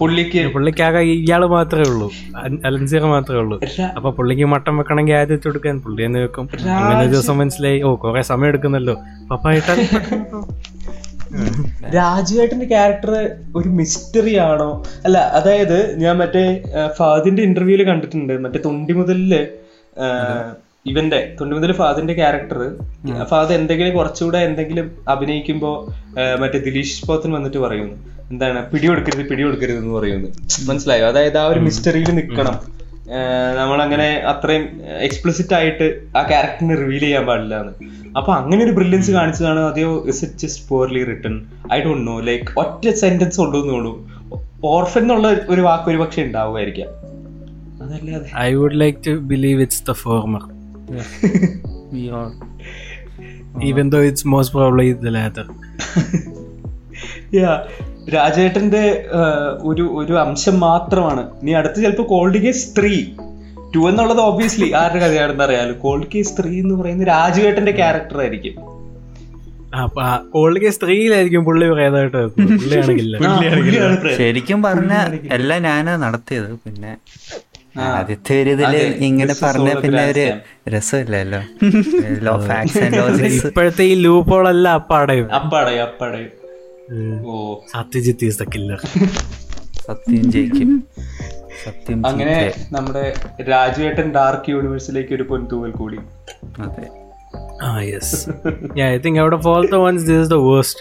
പുള്ളിക്ക് 0.00 0.42
പുള്ളിക്കാകെ 0.54 1.00
ഇയാൾ 1.16 1.42
മാത്രമേ 1.54 1.86
ഉള്ളൂ. 1.92 2.08
അലൻസിയർ 2.68 3.04
മാത്രമേ 3.14 3.40
ഉള്ളൂ. 3.42 3.56
അപ്പൊ 3.96 4.10
പുള്ളിക്ക് 4.18 4.46
മട്ടൻ 4.54 4.74
വെക്കണമെങ്കിൽ 4.80 5.16
ആദ്യത്തെ 5.20 5.48
എടുക്കാൻ 5.52 5.76
പുള്ളി 5.84 6.02
എന്ന് 6.08 6.20
വെക്കും. 6.24 6.46
അങ്ങനെ 6.78 7.00
ഒരു 7.04 7.12
ദിവസം 7.16 7.36
മനസ്സിലായി 7.42 7.80
ഓ 7.88 7.90
കൊറേ 8.04 8.22
സമയം 8.32 8.50
എടുക്കുന്നല്ലോ. 8.52 8.96
പപ്പായിട്ട 9.32 9.68
രാജുവേട്ടന്റെ 11.94 12.66
ക്യാരക്ടർ 12.72 13.10
ഒരു 13.58 13.68
മിസ്റ്ററി 13.78 14.34
ആണോ? 14.46 14.68
അല്ല 15.06 15.18
അതായത് 15.38 15.78
ഞാൻ 16.02 16.14
മറ്റേ 16.22 16.44
ഫാദിന്റെ 16.98 17.42
ഇന്റർവ്യൂൽ 17.48 17.82
കണ്ടിട്ടുണ്ട്. 17.90 18.34
മറ്റേ 18.44 18.58
തൊണ്ടി 18.66 18.92
മുതലിൽ 18.92 19.32
ഇവന്റെ 20.88 21.36
തൊണ്ടി 21.40 21.72
ഫാദറിന്റെ 21.72 22.14
ക്യാരക്ടർ 22.14 22.60
ഫാദർ 23.24 23.52
എന്തെങ്കിലും 23.52 23.96
കുറച്ചുകൂടെ 23.96 24.38
എന്തെങ്കിലും 24.38 24.90
അഭിനയിക്കുമ്പോ 25.08 25.92
മറ്റേ 26.40 26.58
ദിലീഷ് 26.58 27.06
പോത്തൻ 27.06 27.32
വന്നിട്ട് 27.32 27.58
പറയുന്നു. 27.58 27.96
എന്താണ്? 28.30 28.70
പിടികൊടുക്കരുത് 28.70 29.28
പിടികൊടുക്കരുത് 29.28 29.78
എന്ന് 29.78 29.94
പറയുന്നു. 29.94 30.28
മനസ്സിലായോ? 30.68 31.06
അതായത് 31.06 31.38
ആ 31.38 31.46
ഒരു 31.46 31.60
മിസ്റ്ററിയിൽ 31.60 32.10
നിൽക്കണം 32.10 32.56
നമ്മളങ്ങനെ 33.58 34.08
അത്രയും 34.14 34.64
എക്സ്പ്ലിസിറ്റ് 35.00 35.54
ആയിട്ട് 35.54 36.00
ആ 36.16 36.22
ക്യാരക്ടറിനെ 36.28 36.74
റിവീൽ 36.74 36.98
ചെയ്യാൻ 36.98 37.26
പാടില്ല 37.26 37.60
എന്ന് 37.60 37.72
അപ്പൊ 38.18 38.32
അങ്ങനെ 38.34 38.64
ഒരു 38.64 38.70
ബ്രില്യൻസ് 38.70 39.10
കാണിച്ചതാണ് 39.10 39.60
അതെയോ? 39.60 40.04
Is 40.08 40.24
it 40.24 40.38
just 40.38 40.68
poorly 40.68 41.04
written 41.04 41.46
I 41.72 41.80
don't 41.80 42.06
know 42.06 42.20
like 42.20 42.58
ഒറ്റ 42.58 42.90
സെന്റൻസ് 42.90 43.40
ഉള്ളൂ 43.40 44.08
ഓർഫൻ 44.64 45.00
എന്നുള്ള 45.00 45.28
ഒരു 45.48 45.60
വാക്ക് 45.60 45.90
ഒരു 45.90 45.96
പക്ഷെ 45.96 46.22
ഉണ്ടാവുമായിരിക്കാം. 46.22 46.88
I 48.38 48.54
would 48.54 48.80
like 48.80 48.98
to 49.06 49.10
believe 49.10 49.60
it's 49.60 49.82
the 49.82 49.92
the 49.92 50.57
former, 50.88 51.90
We 51.92 52.10
are. 52.10 52.16
Uh, 52.16 52.30
even 53.62 53.90
though 53.90 54.02
it's 54.02 54.24
most 54.24 54.52
probably 54.52 54.92
the 54.92 55.10
latter. 55.10 55.46
Yeah. 57.32 57.68
രാജേട്ടന്റെ 58.14 59.06
ഒരു 59.62 59.82
ഒരു 59.82 60.12
അംശം 60.12 60.60
മാത്രമാണ്. 60.60 61.30
നീ 61.42 61.54
അടുത്ത് 61.54 61.82
ചിലപ്പോ 61.82 62.06
കോൾഡ് 62.10 62.38
കേസ് 62.38 62.78
ത്രീ 62.78 63.06
ടു 63.74 63.88
എന്നുള്ളത് 63.88 64.18
ഓബിയസ്ലി 64.18 64.72
ആരുടെ 64.72 64.98
കഥയാണെന്ന് 64.98 65.44
അറിയാലോ. 65.44 65.80
കോൾഡ് 65.80 66.06
കേസ് 66.14 66.40
ത്രീ 66.40 66.60
എന്ന് 66.60 66.74
പറയുന്ന 66.74 67.04
രാജുവേട്ടന്റെ 67.04 67.72
ക്യാരക്ടർ 67.72 68.18
ആയിരിക്കും. 68.18 68.78
പുള്ളി. 70.34 70.60
ശരിക്കും 74.16 74.62
പറഞ്ഞ 74.62 74.92
എല്ലാം 75.32 75.62
ഞാനാ 75.62 75.96
നടത്തിയത്. 75.96 76.52
പിന്നെ 76.52 76.96
ആദ്യത്തെ 77.80 78.42
ഒരു 78.42 78.50
ഇതിൽ 78.50 78.66
അതെ, 78.66 78.78
ഇങ്ങനെ 78.78 79.34
പറഞ്ഞ 79.42 79.74
പിന്നെ 79.74 80.04
ഒരു 80.10 80.24
രസമില്ലല്ലോ. 80.76 81.40
ലോ 82.26 82.34
ഫാക്സ് 82.40 82.78
ആൻഡ് 82.78 82.98
ലോജിക്സ് 82.98 83.46
ഇപ്പോഴത്തെ 83.46 83.84
ഈ 83.84 83.94
ലൂപ്പോളെല്ലാം 83.94 84.74
അപ്പാടയും 84.74 85.34
അപ്പാടയും. 85.34 85.82
അപ്പാടയും 85.82 86.30
ഓ. 87.26 87.60
സത്യജിത്ത് 87.72 88.24
ഈസ് 88.24 88.38
ദ 88.42 88.46
കില്ലർ 88.54 88.80
സത്യം 89.86 90.30
ജയിക്കും. 90.32 90.70
സത്യം 91.64 92.06
അങ്ങനെ. 92.06 92.54
നമ്മുടെ 92.72 93.14
രാജുവേട്ടൻ 93.50 94.10
ഡാർക്ക് 94.14 94.50
യൂണിവേഴ്സിലേക്ക് 94.50 95.14
ഒരു 95.14 95.22
പൊൻതൂവൽ 95.22 95.70
കൂടി. 95.70 95.98
അതെ. 96.60 96.86
ആ 97.62 97.80
യെസ് 97.80 98.30
ഞാൻ 98.76 98.92
I 98.92 98.98
think 98.98 99.20
out 99.20 99.34
of 99.38 99.46
all 99.46 99.62
the 99.62 99.70
the 99.70 99.80
waste 99.84 100.12
is 100.12 100.28
the 100.28 100.40
worst. 100.40 100.78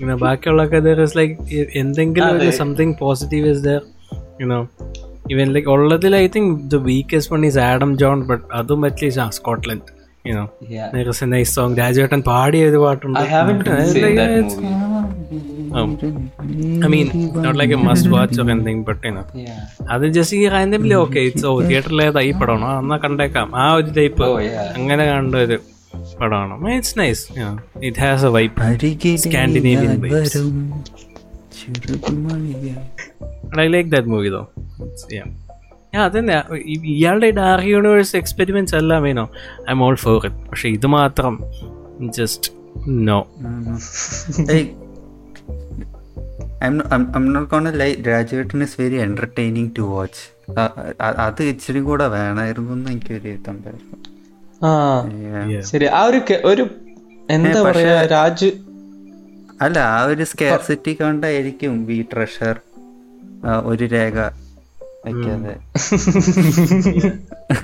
You 0.00 0.06
know, 0.08 0.16
ബാക്കിയുള്ളൊക്കെ 0.18 0.78
there 0.78 1.00
is 1.06 1.12
like 1.20 1.34
എന്തെങ്കിലും 1.74 2.38
ഒരു 2.38 2.50
something 2.50 2.94
positive 3.00 3.46
is 3.54 3.60
there. 3.68 3.84
You 4.40 4.46
even 5.32 5.48
like 5.54 5.68
ഉള്ളതിൽ 5.74 6.14
I 6.16 6.28
think 6.34 6.48
the 6.74 6.80
weakest 6.90 7.30
one 7.36 7.44
is 7.44 7.56
Adam 7.70 7.92
John, 8.02 8.18
but 8.30 8.42
അതും 8.60 8.82
least 9.02 9.20
ആ 9.24 9.28
Scotland. 9.38 9.86
You 10.24 10.34
know, 10.34 10.46
there 10.94 11.08
is 11.08 11.20
a 11.22 11.28
nice 11.34 11.50
song. 11.56 11.70
രാജേട്ടൻ 11.76 12.20
പാടിയ 12.22 12.62
ഒരു 12.70 12.78
പാട്ടുണ്ട്. 12.84 13.18
I 13.20 13.28
haven't 13.36 13.60
It's 13.74 13.92
seen 13.92 14.04
like- 14.04 14.18
that 14.20 14.32
it's- 14.38 14.56
movie. 14.56 14.74
um, 15.78 15.90
I 16.84 16.88
mean, 16.94 17.08
not 17.44 17.56
like 17.60 17.72
a 17.76 17.80
must 17.88 18.06
watch 18.14 18.34
or 18.42 18.46
anything, 18.54 18.80
but 18.88 18.98
you 19.08 19.12
know. 19.16 19.24
Yeah. 19.44 19.62
അത് 19.94 20.04
just 20.16 20.36
ഈ 20.40 20.48
randomly 20.56 20.94
okay 21.02 21.20
it's 21.28 21.46
ഓ 21.50 21.54
തിയേറ്ററിൽ 21.68 22.02
ഏതാ 22.08 22.22
ഈ 22.28 22.32
പടമാണോ 22.40 22.70
എന്നാ 22.82 22.98
കണ്ടേക്കാം 23.06 23.48
ആ 23.62 23.66
ഒരു 23.78 23.90
ടൈപ്പ് 24.00 24.22
Oh, 24.28 24.36
yeah. 24.48 24.68
അങ്ങനെ 24.78 25.06
കണ്ട 25.12 25.34
ഒരു 25.46 25.58
പടമാണ് 26.20 26.74
it's 26.78 26.96
nice 27.02 27.24
it 27.88 27.98
has 28.04 28.26
a 28.26 28.44
അരികിൽ 28.68 29.16
Scandinavian 29.26 29.94
ഞാൻ 33.50 33.60
ചെറുകുമണിയായി. 33.60 33.60
I 33.60 33.72
like 33.72 33.90
that 33.90 34.08
movie 34.08 34.28
though 34.28 34.42
അതന്നെ. 36.02 36.36
ഈ- 36.66 36.82
ഇയാളുടെ 36.94 37.30
ഡാർക്ക് 37.30 37.68
യൂണിവേഴ്സ് 37.68 38.16
എക്സ്പെരിമെന്റ്സ് 38.16 38.76
എല്ലാം 38.76 39.02
വേണോ 39.02 39.24
I 39.68 39.70
M 39.70 39.82
all 39.82 39.94
for 39.96 40.26
it 40.26 40.48
പക്ഷെ 40.50 40.68
ഇത് 40.68 40.86
മാത്രം 40.86 41.34
just 42.10 42.50
no 43.04 43.20
Hey, 44.50 44.60
I'm, 46.60 46.82
I'm, 46.90 47.14
I'm 47.14 47.32
not 47.32 47.48
gonna 47.50 47.72
lie, 47.72 47.94
Rajuvettan 48.08 48.62
is 48.62 48.80
very 48.80 48.94
entertaining 48.96 49.70
to 49.78 49.82
watch 49.82 50.22
അത് 51.26 51.42
ഇച്ചിരി 51.42 51.80
കൂടെ 51.80 52.06
വേണമായിരുന്നു 52.06 52.72
എന്ന് 52.72 52.90
എനിക്കൊരു 52.90 53.28
ഇതുണ്ടായിരുന്നു 53.28 53.96
ആ 54.64 54.70
ശരി. 55.60 55.86
ആ 55.86 56.02
ഒരു 56.04 56.20
ഒരു 56.44 56.64
എന്താ 57.30 57.62
പറയാ 57.62 58.02
രാജു 58.06 58.50
അല്ല 59.62 59.78
ആ 59.88 60.04
ഒരു 60.04 60.24
സ്കേർസിറ്റി 60.24 60.94
കൊണ്ടായിരിക്കും 60.94 61.86
വി 61.86 62.06
ട്രഷർ 62.12 62.56
ഒരു 63.64 63.84
രേഖ 63.92 64.16
വയ്ക്കാതെ 65.04 65.52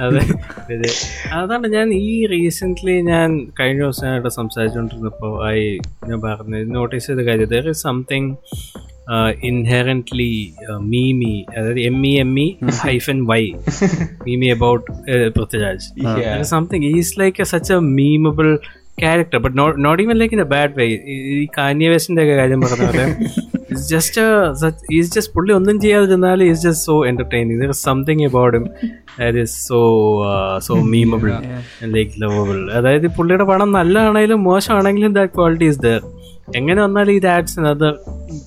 അതെ 0.01 0.21
അതെ. 0.75 0.91
അതാണ് 1.35 1.67
ഞാൻ 1.67 1.89
ഈ 1.95 2.27
റീസെന്റ് 2.27 2.93
ഞാൻ 3.09 3.31
കഴിഞ്ഞ 3.61 3.81
ദിവസമായിട്ട് 3.83 4.29
സംസാരിച്ചുകൊണ്ടിരുന്നപ്പോൾ 4.29 5.33
ആയി 5.49 5.67
ഞാൻ 6.09 6.19
പറഞ്ഞു 6.21 6.61
നോട്ടീസ് 6.77 7.07
ചെയ്ത 7.07 7.23
കാര്യം. 7.29 7.49
There 7.49 7.69
is 7.71 7.83
something 7.83 8.31
inherently 9.45 10.31
memey 10.85 11.35
അതായത് 11.57 11.81
M 11.81 12.07
E 12.07 12.13
M 12.21 12.33
E 12.39 12.47
hyphen 12.85 13.19
Y 13.27 13.43
memey 14.27 14.47
about 14.49 14.87
Prithviraj. 15.37 15.87
Something 16.45 16.89
is 16.99 17.21
like 17.21 17.45
such 17.45 17.73
a 17.73 17.81
memeable 17.99 18.49
character 19.01 19.39
but 19.39 19.59
not 19.59 19.77
not 19.85 20.03
even 20.03 20.17
like 20.17 20.35
in 20.35 20.43
a 20.43 20.49
bad 20.55 20.75
way 20.77 20.87
ഈ 21.37 21.47
Kanye 21.59 21.89
വെസ്റ്റിന്റെ 21.89 22.23
ഒക്കെ 22.23 22.35
കാര്യം 22.35 22.61
പറഞ്ഞ 22.61 22.87
പോലെ 22.87 23.07
just 23.89 24.23
is 24.93 25.13
just 25.15 25.35
പുള്ളി 25.35 25.53
ഒന്നും 25.53 25.81
ചെയ്യാതിരുന്നാൽ 25.81 26.43
is 26.43 26.63
just 26.63 26.85
so 26.85 27.07
entertaining 27.07 27.61
there 27.63 27.71
something 27.71 28.25
about 28.25 28.57
him 28.57 28.67
that 29.19 29.39
is 29.39 29.69
so 29.69 29.81
so 30.59 30.75
memeable 30.75 31.33
like 31.89 32.23
lovable 32.23 32.71
അതായത് 32.73 33.07
ഈ 33.07 33.13
പുള്ളിയുടെ 33.17 33.45
പണം 33.45 33.73
നല്ലതാണെങ്കിലും 33.73 34.45
മോശമാണെങ്കിലും 34.45 35.15
ദാറ്റ് 35.15 35.35
ക്വാളിറ്റി 35.35 35.65
ഇസ് 35.65 35.79
ദർ 35.79 36.01
എങ്ങനെ 36.55 36.83
വന്നാലും 36.83 37.13
ഇത് 37.13 37.27
ആഡ്സ് 37.27 37.61
അത് 37.61 37.87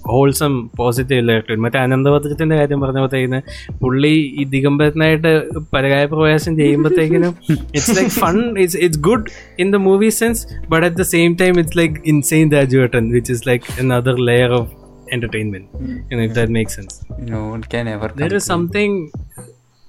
ഹോൾസം 0.08 0.70
പോസിറ്റീവ് 0.78 1.20
ഇലക്ട്രിക് 1.20 1.60
മറ്റേ 1.60 1.80
അനന്തപത്രത്തിന്റെ 1.80 2.56
കാര്യം 2.58 2.82
പറഞ്ഞപ്പോഴത്തേക്കിന് 2.82 3.40
പുള്ളി 3.82 4.14
ഈ 4.40 4.44
ദിഗംബരനായിട്ട് 4.44 5.32
പരകായ 5.74 6.06
പ്രവേശം 6.06 6.58
ചെയ്യുമ്പോഴത്തേക്കിനും 6.58 7.34
it's 7.76 7.96
like 7.98 8.14
fun 8.20 8.60
it's 8.60 8.78
it's 8.78 9.00
good 9.00 9.26
in 9.60 9.72
the 9.72 9.76
movie 9.76 10.10
sense 10.10 10.44
but 10.70 10.86
at 10.86 10.98
the 10.98 11.02
same 11.02 11.38
time 11.42 11.60
it's 11.60 11.78
like 11.78 11.96
insane 12.06 12.50
Rajuvettan 12.50 13.12
which 13.12 13.34
is 13.34 13.48
like 13.48 13.66
another 13.80 14.16
layer 14.22 14.52
of 14.52 14.87
entertainment. 15.12 15.66
You 16.10 16.18
know 16.18 16.24
if 16.24 16.34
that 16.34 16.50
makes 16.50 16.76
sense. 16.76 16.96
No 17.28 17.42
one 17.48 17.64
can 17.64 17.88
ever. 17.88 18.10
there 18.16 18.36
is 18.36 18.46
something 18.46 18.92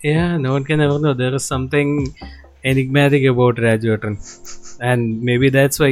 yeah 0.00 0.36
no 0.36 0.52
one 0.52 0.64
can 0.64 0.80
ever 0.80 0.98
know. 0.98 1.14
There 1.14 1.34
is 1.34 1.44
something 1.44 1.90
enigmatic 2.64 3.24
about 3.24 3.56
Rajuvettan 3.60 4.14
and 4.84 5.04
maybe 5.36 5.48
that's 5.48 5.82
why 5.82 5.90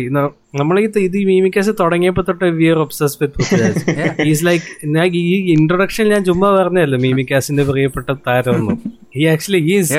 നമ്മൾ 0.54 0.80
ഈ 0.80 0.86
ഇത് 0.98 1.16
Memecast 1.24 1.70
തുടങ്ങിയപ്പോ 1.80 2.22
തൊട്ട് 2.22 2.44
we 2.44 2.64
are 2.64 2.78
obsess 2.78 3.16
with 3.22 4.22
is 4.26 4.44
like 4.46 4.86
ഞാൻ 4.86 5.06
ഈ 5.22 5.52
introduction 5.52 6.08
ഞാൻ 6.08 6.24
ചുമ്മാ 6.24 6.50
പറഞ്ഞല്ലോ 6.58 6.98
മീമിക്കാസിന്റെ 6.98 7.64
പ്രിയപ്പെട്ട 7.64 8.10
താരമൊന്നും. 8.28 8.78
ഈ 9.16 9.24
actually 9.26 9.62
is 9.74 9.92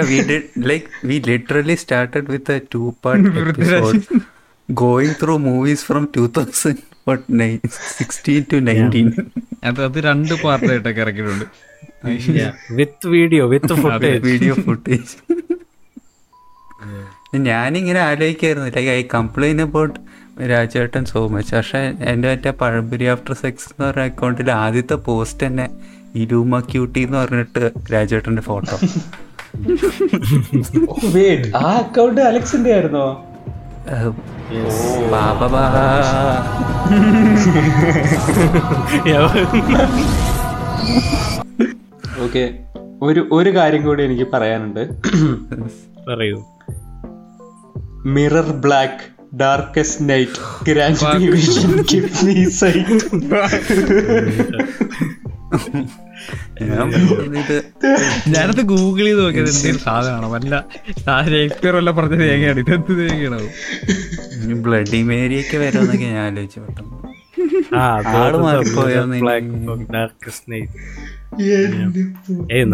like 0.71 0.87
we 1.05 1.17
literally 1.29 1.75
started 1.75 2.31
with 2.31 2.57
to 2.75 2.83
started 3.01 4.21
with 4.69 5.17
through 5.21 5.33
movies 5.47 5.83
from 5.89 6.03
two 6.17 6.23
thousand 6.37 6.79
through 6.79 6.79
movies 6.79 6.81
from 6.83 6.83
2000 6.83 6.83
what 7.05 7.21
16 8.07 8.45
to 8.51 8.57
19. 8.61 9.25
അത് 9.63 9.79
അത് 9.85 9.97
രണ്ട് 10.07 10.33
പാർട്ടായിട്ടൊക്കെ 10.43 11.01
ഇറക്കിയിട്ടുണ്ട്. 11.01 11.45
With 12.79 13.07
video 13.07 13.43
with 13.53 13.75
footage 13.83 14.19
video 14.25 14.53
footage 14.65 15.13
ഞാനിങ്ങനെ 17.47 17.99
ആലോചിക്കായിരുന്നു. 17.99 18.67
Like 18.75 18.91
I 18.97 19.01
complain 19.15 19.61
about 19.61 19.95
Rajettan 20.51 21.03
so 21.05 21.21
much 21.27 21.53
പക്ഷെ 21.55 21.81
എന്റെ 22.11 22.27
മറ്റേ 22.31 22.51
pazhampori 22.61 23.05
after 23.13 23.33
sex 23.33 23.67
എന്ന് 23.71 23.85
പറഞ്ഞ 23.85 24.05
അക്കൗണ്ടിൽ 24.11 24.51
ആദ്യത്തെ 24.63 24.97
പോസ്റ്റ് 25.07 25.47
തന്നെ 25.47 25.65
ഇലൂമ 26.15 26.59
ക്യൂട്ടി 26.71 27.01
എന്ന് 27.07 27.17
പറഞ്ഞിട്ട് 27.17 27.63
രാജേട്ടന്റെ 27.93 28.41
ഫോട്ടോ 28.41 28.77
ആ 31.61 31.71
അക്കൗണ്ട് 31.77 32.21
അലക്സിന്റെ 32.21 32.71
ആയിരുന്നോ 32.73 33.07
ബാബാ 35.11 35.47
ഓക്കെ 42.21 42.43
ഒരു 43.01 43.27
ഒരു 43.31 43.55
കാര്യം 43.55 43.85
കൂടി 43.85 44.03
എനിക്ക് 44.03 44.27
പറയാനുണ്ട്. 44.33 44.83
പറയൂ. 46.09 46.43
Mirror 48.05 48.51
black 48.51 49.03
darkest 49.35 50.09
night 50.09 50.65
grand 50.71 51.19
division 51.19 51.81
give 51.81 52.25
me 52.25 52.43
sight 52.43 52.93
ഞാനത് 58.33 58.61
ഗൂഗിൾ 58.71 59.05
ചെയ്ത് 59.07 59.21
നോക്കിയത് 59.23 59.49
എന്തെങ്കിലും 59.51 59.81
സാധനമാണോ? 59.87 60.27
വല്ല 60.35 60.53
ഷേക്സ്പിയർ 61.33 61.73
വല്ല 61.79 61.91
പറഞ്ഞ 61.97 62.15
തേങ്ങയാണ് 62.23 62.59
ഇതെന്ത് 62.63 62.93
തേങ്ങയാണോ 63.01 63.39
ബ്ലഡി 64.65 65.01
മേരി 65.09 65.37
ഒക്കെ 65.43 65.57
വരുമെന്നൊക്കെ 65.63 66.07
ഞാൻ 66.15 66.23
ആലോചിച്ചു 66.27 66.59
പെട്ടെന്ന്. 66.63 66.93
ആ 67.79 67.83
ആൾ 68.19 68.33
മാറിപ്പോയോന്ന് 68.43 69.17
ഏയ് 72.55 72.65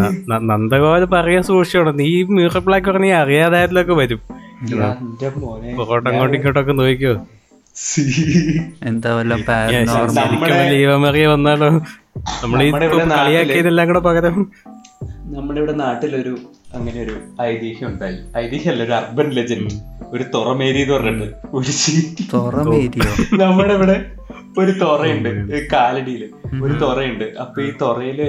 നന്ദഗോപാൽ 0.52 1.04
പറയാൻ 1.16 1.44
സൂക്ഷിച്ചോണം. 1.50 1.96
നീ 2.02 2.08
മ്യൂറ 2.36 2.58
ബ്ലാക്ക് 2.68 2.88
പറഞ്ഞ 2.92 3.12
അറിയാതായാലൊക്കെ 3.24 3.96
വരും. 4.02 4.22
മോനെ. 5.44 5.70
അങ്ങോട്ടും 6.10 6.36
ഇങ്ങോട്ടൊക്കെ 6.38 6.76
നോക്കിയോ 6.82 7.14
എന്താ 8.90 9.12
വല്ല 9.18 9.34
ലീവമറിയ 10.72 11.26
വന്നാലോ 11.34 11.70
നമ്മുടെ 12.16 12.66
ഇവിടെ 12.66 13.04
നാട്ടിൽ 13.04 13.18
കളിയാക്കിയതെല്ലാം 13.18 13.88
കൂടെ 13.88 14.00
പകരം 14.00 14.52
നമ്മുടെ 15.36 15.60
ഇവിടെ 15.60 15.72
നാട്ടിലൊരു 15.72 16.38
അങ്ങനെ 16.76 17.00
ഒരു 17.04 17.16
ഐതിഹ്യം 17.42 17.88
ഉണ്ടായി. 17.88 18.18
ഐതിഹ്യമല്ല 18.38 18.84
ഒരു 18.84 18.92
അർബൻ 18.92 19.30
ലെജൻഡ് 19.30 19.74
ഒരു 20.08 20.24
തുറമേരി 20.34 20.82
എന്ന് 20.82 20.94
പറഞ്ഞിട്ട് 20.94 21.36
ഒരു 21.54 21.72
ചീറ്റി 21.72 22.28
തുറമേരിയോ 22.34 23.12
നമ്മുടെ 23.38 23.74
ഇവിടെ 23.74 23.98
ഒരു 24.58 24.72
തുറയുണ്ട് 24.72 25.30
ഈ 25.30 25.68
കാലടിയിൽ. 25.74 26.24
ഒരു 26.64 26.74
തുറയുണ്ട്. 26.74 27.24
അപ്പൊ 27.24 27.62
ഈ 27.62 27.72
തുറയിൽ 27.82 28.20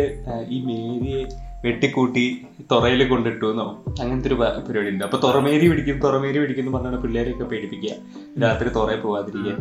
ഈ 0.49 0.59
മേരിയെ 0.65 1.23
വെട്ടിക്കൂട്ടി 1.65 2.25
തുറയിൽ 2.73 3.09
കൊണ്ടിട്ടു 3.09 3.47
എന്നോ? 3.47 3.67
അങ്ങനത്തെ 4.01 4.29
ഒരു 4.29 4.35
പരിപാടി 4.35 4.89
ഉണ്ട് 4.89 5.05
അപ്പൊ 5.05 5.19
തുറമേരി 5.25 5.69
പിടിക്കും 5.69 5.99
തുറമേരി 5.99 6.39
പിടിക്കും 6.39 6.63
എന്ന് 6.63 6.75
പറഞ്ഞാണ് 6.79 7.03
പിള്ളേരെയൊക്കെ 7.03 7.45
പേടിപ്പിക്കുക. 7.45 7.95
രാത്രി 8.43 8.69
തുറയിൽ 8.69 9.01
പോവാതിരിക്കുക. 9.01 9.57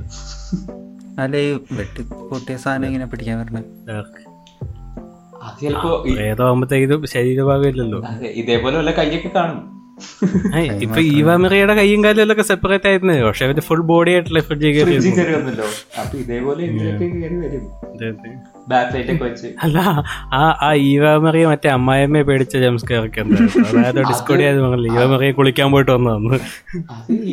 അല്ല 1.20 1.38
ഈ 1.38 1.59
വെട്ടി 1.72 2.03
പൊട്ടിയ 2.03 2.57
സാധനം 2.57 2.86
ഇങ്ങനെ 2.86 3.05
പിടിക്കാൻ 3.05 3.39
വരണേ. 3.39 3.61
ഏതാവുമ്പത്തേക്കും 6.22 7.07
ശരീരഭാഗം 7.07 7.68
ഇല്ലല്ലോ. 7.68 8.03
ഇതേപോലെ 8.26 8.78
വല്ല 8.78 8.91
കൈയൊക്കെ 8.91 9.28
കാണും. 9.28 9.83
ഇപ്പൊ 10.86 10.99
ഈവാമിറിയുടെ 11.16 11.74
കൈയും 11.76 12.04
കാലും 12.04 12.32
ഒക്കെ 12.34 12.45
സെപ്പറേറ്റ് 12.51 12.88
ആയിരുന്നു. 12.89 13.14
പക്ഷെ 13.28 13.45
അവർ 13.47 13.60
ഫുൾ 13.68 13.82
ബോഡി 13.91 14.12
ആയിട്ടുള്ള 14.12 14.39
ഫ്രിഡ്ജിൽ 14.39 14.72
കയറി 14.78 14.95
അപ്പൊ 16.01 16.18
ഇതേപോലെ 16.18 16.64
അല്ല 19.66 19.78
ആ 20.34 20.41
ആ 20.68 20.70
ഈവാമറിയ 20.74 21.45
മറ്റേ 21.47 21.70
അമ്മായിയമ്മയെ 21.70 22.24
പേടിച്ച 22.24 22.58
ജംസ്കാരൊക്കെ 22.58 23.22
അതായത് 23.22 24.01
ഡിസ്കോഡി 24.12 24.43
ആയത് 24.43 24.62
പറഞ്ഞില്ല 24.62 24.93
ഈവാമറിയെ 24.93 25.32
കുളിക്കാൻ 25.32 25.72
പോയിട്ട് 25.72 25.91
വന്നു 25.91 26.12
വന്നു 26.16 26.39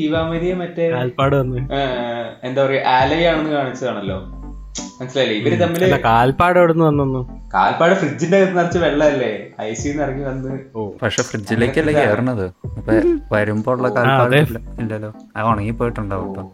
ഈവാമരിയെ 0.04 0.54
മറ്റേ 0.54 0.86
ആൽപ്പാട് 1.00 1.36
വന്ന്. 1.36 1.60
എന്താ 2.44 2.60
പറയാ 2.66 2.82
ആലയാണെന്ന് 2.96 3.50
കാണിച്ചതാണല്ലോ. 3.50 4.18
മനസ്സിലായില്ലേ? 4.98 5.36
ഇവർ 5.40 5.52
തമ്മിൽ 5.60 5.82
അല്ല 5.84 5.96
കാൽപ്പാട് 6.04 6.56
എവിടുന്ന് 6.58 6.84
വന്നു 6.84 7.20
കാൽപ്പാട് 7.54 7.94
ഫ്രിഡ്ജിന്റെ 7.94 8.36
അകത്ത് 8.38 8.56
നിറച്ച് 8.56 8.78
വെള്ളമല്ലേ? 8.78 9.30
ഐസിന്ന് 9.62 10.02
ഇറങ്ങി 10.02 10.24
വന്ന് 10.24 10.50
പക്ഷെ 11.02 11.22
ഫ്രിഡ്ജിലേക്കല്ലേ 11.22 11.92
കയറണത് 11.98 12.46
അപ്പൊ 12.70 12.92
വരുമ്പോ 13.32 13.72
ഉള്ള 13.72 13.88
കാൽപ്പാട് 13.96 14.36
ഇല്ലല്ലോ. 14.82 15.10
അത് 15.36 15.46
ഉണങ്ങി 15.48 15.74
പോയിട്ടുണ്ടാവും 15.80 16.28
ഇപ്പൊ 16.30 16.44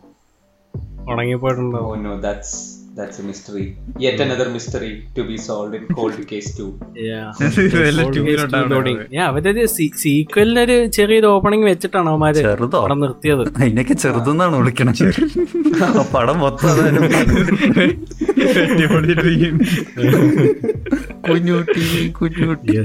ഉണങ്ങിപ്പോയിട്ടുണ്ടോ 2.97 2.97
ഓ 2.97 2.99
no 2.99 2.99
that's 2.99 2.99
that's 2.99 3.21
a 3.21 3.25
mystery 3.25 3.75
yet 4.01 4.23
another 4.23 4.49
mystery 4.49 5.03
to 5.19 5.23
be 5.23 5.37
solve 5.37 5.77
in 5.77 5.95
cold 5.95 6.27
case 6.27 6.61
2 6.61 6.73
അവരൊരു 9.27 9.67
സീക്വലിനൊരു 9.67 10.87
ചെറിയൊരു 10.87 11.27
ഓപ്പണിംഗ് 11.27 11.67
വെച്ചിട്ടാണ് 11.67 12.09
അവന്മാര് 12.09 12.35
ചെറുതോ? 12.35 12.97
നിർത്തിയത്. 12.97 13.49
അതിനൊക്കെ 13.61 13.95
ചെറുതെന്നാണ് 13.95 14.57
വിളിക്കണത്. 14.57 15.05
പടം 16.15 16.41
മൊത്തം 16.41 16.71
അതായാലും 16.71 17.03
കുഞ്ഞൂട്ടി 21.29 22.11
കുഞ്ഞൂട്ടി. 22.11 22.79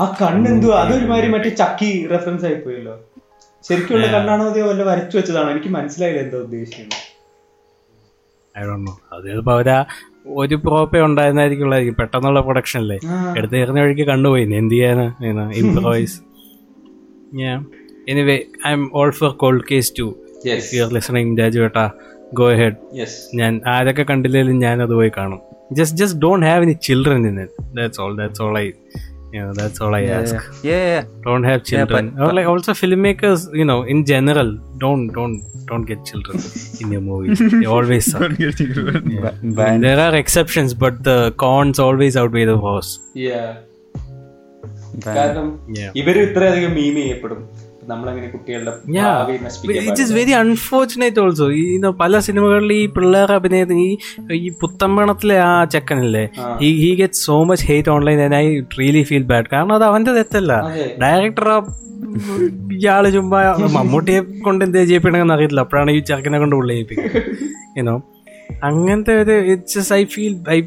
ആ 0.00 0.16
കണ്ണെന്തോ 0.22 0.74
അതൊരുമാതിരി 0.74 1.28
മറ്റേ 1.28 1.48
ചക്കി 1.48 2.08
റെഫറൻസ് 2.12 2.44
ആയി 2.44 2.54
പോയല്ലോ. 2.54 3.00
ശരിക്കുള്ള 3.68 4.06
കണ്ണാണോ? 4.06 4.44
അതോ 4.44 4.66
വല്ല 4.66 4.82
വരച്ചു 4.82 5.16
വെച്ചതാണോ? 5.16 5.50
എനിക്ക് 5.50 5.68
മനസ്സിലായില്ല 5.68 6.20
എന്താ 6.20 6.36
ഉദ്ദേശിക്കുന്നത്. 6.36 7.05
അത് 9.12 9.30
ചിലപ്പോ 9.30 9.52
അവരാ 9.52 9.84
ഒരു 10.26 10.54
പ്രോപ്പേ 10.54 11.00
ഉണ്ടായിരുന്നായിരിക്കും 11.00 11.70
പെട്ടെന്നുള്ള 11.94 12.40
പ്രൊഡക്ഷൻ 12.40 12.80
അല്ലേ? 12.80 12.98
എടുത്ത് 13.38 13.54
കയറുന്ന 13.54 13.80
വഴിക്ക് 13.80 14.02
കണ്ടുപോയി. 14.02 14.52
എന്ത് 14.52 14.74
ചെയ്യാനാ? 14.74 15.14
ഞാൻ 17.34 17.66
anyway 18.08 18.38
I'm 18.72 18.90
all 18.94 19.10
for 19.10 19.30
cold 19.30 19.62
case 19.70 19.92
two 19.98 20.16
you 20.74 20.84
are 20.84 20.92
listening 20.92 21.38
രാജുവേട്ടാ 21.38 21.90
go 22.34 22.48
ahead 22.54 22.76
ഞാൻ 23.34 23.60
ആരൊക്കെ 23.66 24.02
കണ്ടില്ലെങ്കിലും 24.02 24.58
ഞാൻ 24.58 24.82
അത് 24.82 24.90
പോയി 24.90 25.10
കാണും. 25.16 25.40
Just 25.72 25.96
just 25.96 26.18
don't 26.20 26.46
have 26.46 26.62
any 26.62 26.72
children 26.72 27.26
in 27.28 27.40
it 27.42 27.76
that's 27.76 28.00
all 28.00 28.16
that's 28.18 28.42
all 28.42 28.58
I 28.58 28.70
that's 29.59 29.81
all 29.85 29.93
I 29.99 30.05
ask 30.17 30.39
ഏ 30.73 30.77
don't 31.25 31.45
have 31.49 31.61
children 31.69 32.05
or 32.23 32.29
like 32.37 32.49
also 32.53 32.73
filmmakers 32.81 33.41
you 33.59 33.65
know 33.69 33.79
in 33.93 33.99
general 34.11 34.49
don't 34.83 35.03
don't 35.17 35.37
don't 35.69 35.85
get 35.91 35.99
children 36.09 36.37
in 36.81 36.87
your 36.95 37.03
movies 37.09 37.39
they 37.53 37.69
always 37.75 38.05
suck 38.13 38.31
there 39.87 39.99
are 40.07 40.13
exceptions 40.23 40.71
but 40.83 40.95
the 41.09 41.17
cons 41.43 41.79
always 41.87 42.15
outweigh 42.21 42.47
the 42.51 42.57
pros 42.65 42.89
കാരണം 45.07 45.47
Yeah. 45.77 45.91
ഇവര് 45.99 46.21
ഇത്രയധികം 46.27 46.71
മീം 46.77 46.95
ചെയ്യപ്പെടും 47.01 47.41
നമ്മളങ്ങനെ 47.88 48.28
കുട്ടികളുടെ 48.28 48.72
very 50.14 50.32
unfortunate 50.40 51.20
also 51.20 51.46
ഈ 51.52 51.64
പല 52.00 52.18
സിനിമകളിൽ 52.18 52.72
ഈ 52.72 52.86
പിള്ളേർ 52.96 53.30
അഭിനയത്തിന് 53.32 53.84
ഈ 53.86 53.92
ഈ 54.38 54.48
പുത്തമ്പണത്തിലെ 54.60 55.36
ആ 55.40 55.52
ചെക്കനല്ലേ? 55.74 56.24
ഈ 56.66 56.70
he 56.82 56.90
get 57.00 57.20
so 57.20 57.36
much 57.50 57.66
hate 57.70 57.92
online 57.96 58.20
and 58.26 58.36
I 58.36 58.46
really 58.80 59.02
feel 59.02 59.26
bad 59.32 59.48
കാരണം 59.52 59.74
അത് 59.74 59.84
അവന്റെ 59.90 60.14
തെറ്റല്ല. 60.18 60.52
ഡയറക്ടർ 61.02 61.48
ഡയറക്ടർ 61.48 61.48
ഇയാൾ 62.76 63.04
ചുമ്മാ 63.10 63.38
മമ്മൂട്ടിയെ 63.76 64.20
കൊണ്ട് 64.46 64.62
എന്ത് 64.64 64.78
ചെയ്യിപ്പിക്കണമെന്ന് 64.82 65.34
അറിയത്തില്ല. 65.34 65.64
അപ്പോഴാണ് 65.66 65.90
ഈ 65.90 66.00
ചെറുക്കനെ 66.10 66.38
കൊണ്ട് 66.38 66.56
പുള്ളി 66.56 66.74
ചെയ്യിപ്പിക്കുന്നത് 66.74 68.14
അങ്ങനത്തെ 68.62 69.14
ഒരു 69.22 69.32
it's 69.52 69.92
I 69.92 70.04
feel 70.04 70.34
I 70.48 70.60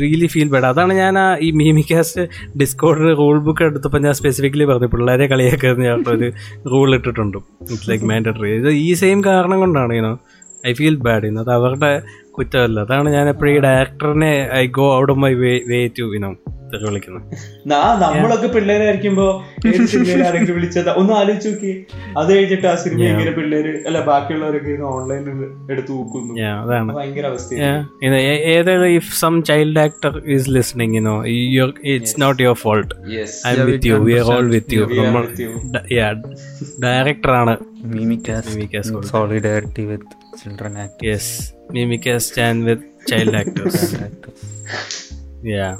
really 0.00 0.26
feel 0.26 0.48
bad 0.48 0.64
അതാണ് 0.64 0.92
ഞാൻ 0.94 1.18
ആ 1.18 1.36
ഈ 1.36 1.50
മീമിക്കാസ്റ്റ് 1.50 2.22
ഡിസ്കോഡ് 2.56 3.18
റൂൾ 3.18 3.38
ബുക്ക് 3.38 3.64
എടുത്തപ്പോൾ 3.64 3.98
ഞാൻ 3.98 4.14
സ്പെസിഫിക്കലി 4.14 4.64
പറഞ്ഞു 4.64 4.86
പിള്ളേരെ 4.86 5.26
കളിയാക്കുന്ന 5.26 5.84
ഞാൻ 5.84 6.04
ഒരു 6.08 6.32
റൂൾ 6.70 6.94
ഇട്ടിട്ടുണ്ട്. 6.94 7.38
ഇറ്റ്സ് 7.60 7.90
ലൈക്ക് 7.90 8.04
മാൻഡറ്ററി 8.04 8.56
ഇത് 8.56 8.70
ഈ 8.70 8.94
സെയിം 8.94 9.24
കാരണം 9.24 9.60
കൊണ്ടാണ് 9.60 9.94
ഇനോ 9.94 10.18
ഐ 10.66 10.72
ഫീൽ 10.72 10.96
ബാഡ് 10.96 11.26
ഇന്നത് 11.26 11.50
അവരുടെ 11.50 12.02
കുറ്റമല്ല. 12.36 12.80
അതാണ് 12.80 13.10
ഞാൻ 13.10 13.28
എപ്പോഴും 13.28 13.52
ഈ 13.54 13.60
ഡയറക്ടറിനെ 13.60 14.32
I 14.54 14.66
go 14.66 14.96
out 14.98 15.12
of 15.12 15.20
my 15.20 15.34
way 15.34 15.60
way 15.68 15.86
to 15.98 16.14
you know 16.14 16.32
തെറി 16.72 16.84
വിളിക്കുന്നത്. 16.84 17.24
നാ 17.66 17.80
നമ്മളൊക്കെ 18.02 18.46
പിള്ളേരായിരിക്കുമ്പോ 18.46 19.26
ആരെങ്കിലും 20.26 20.54
വിളിച്ചത്? 20.54 20.88
ഒന്ന് 20.90 21.12
ആലോചിച്ച് 21.12 21.48
നോക്കി. 21.48 21.72
അത് 22.18 22.36
കഴിഞ്ഞിട്ട് 22.36 22.66
ആ 22.66 22.74
സിനിമ 22.74 23.02
ഇങ്ങനെ 23.08 23.30
പിള്ളേര് 23.30 23.72
അല്ല 23.86 24.00
ബാക്കിയുള്ളവരൊക്കെ 24.00 24.72
ഓൺലൈനിൽ 24.92 25.38
എടുത്ത് 25.72 25.92
നോക്കുന്നു 25.92 26.34
അതാണ്. 26.62 26.92
ഭയങ്കര 26.94 27.26
അവസ്ഥ 27.26 27.54
ഏതായാലും 28.52 28.88
if 28.88 29.20
some 29.20 29.42
child 29.42 29.78
actor 29.78 30.22
is 30.26 30.50
listening 30.50 30.98
child 30.98 31.78
it's 31.84 32.16
not 32.20 32.42
your 32.42 32.54
fault 32.54 32.94
I 33.46 33.54
with 33.70 33.86
you 33.86 33.94
not 33.94 34.08
your 34.08 34.24
fault. 34.24 34.50
With 34.50 34.74
you 34.74 34.80
with 34.80 34.92
you. 34.92 34.96
We 34.96 35.04
are 35.04 35.06
all 35.16 35.16
with 35.26 35.38
you. 35.38 35.54
We 35.90 35.98
are 36.00 36.16
നമ്മൾ- 36.16 36.82
ഡയറക്ടറാണ് 36.84 37.54
Memecast 37.94 39.02
solidarity 39.12 39.84
with 39.84 40.14
children 40.42 40.78
actors 40.78 41.32
mimic 41.70 42.08
stand 42.20 42.64
with 42.64 42.82
child 43.06 43.34
actors. 43.42 43.94
yeah. 45.42 45.76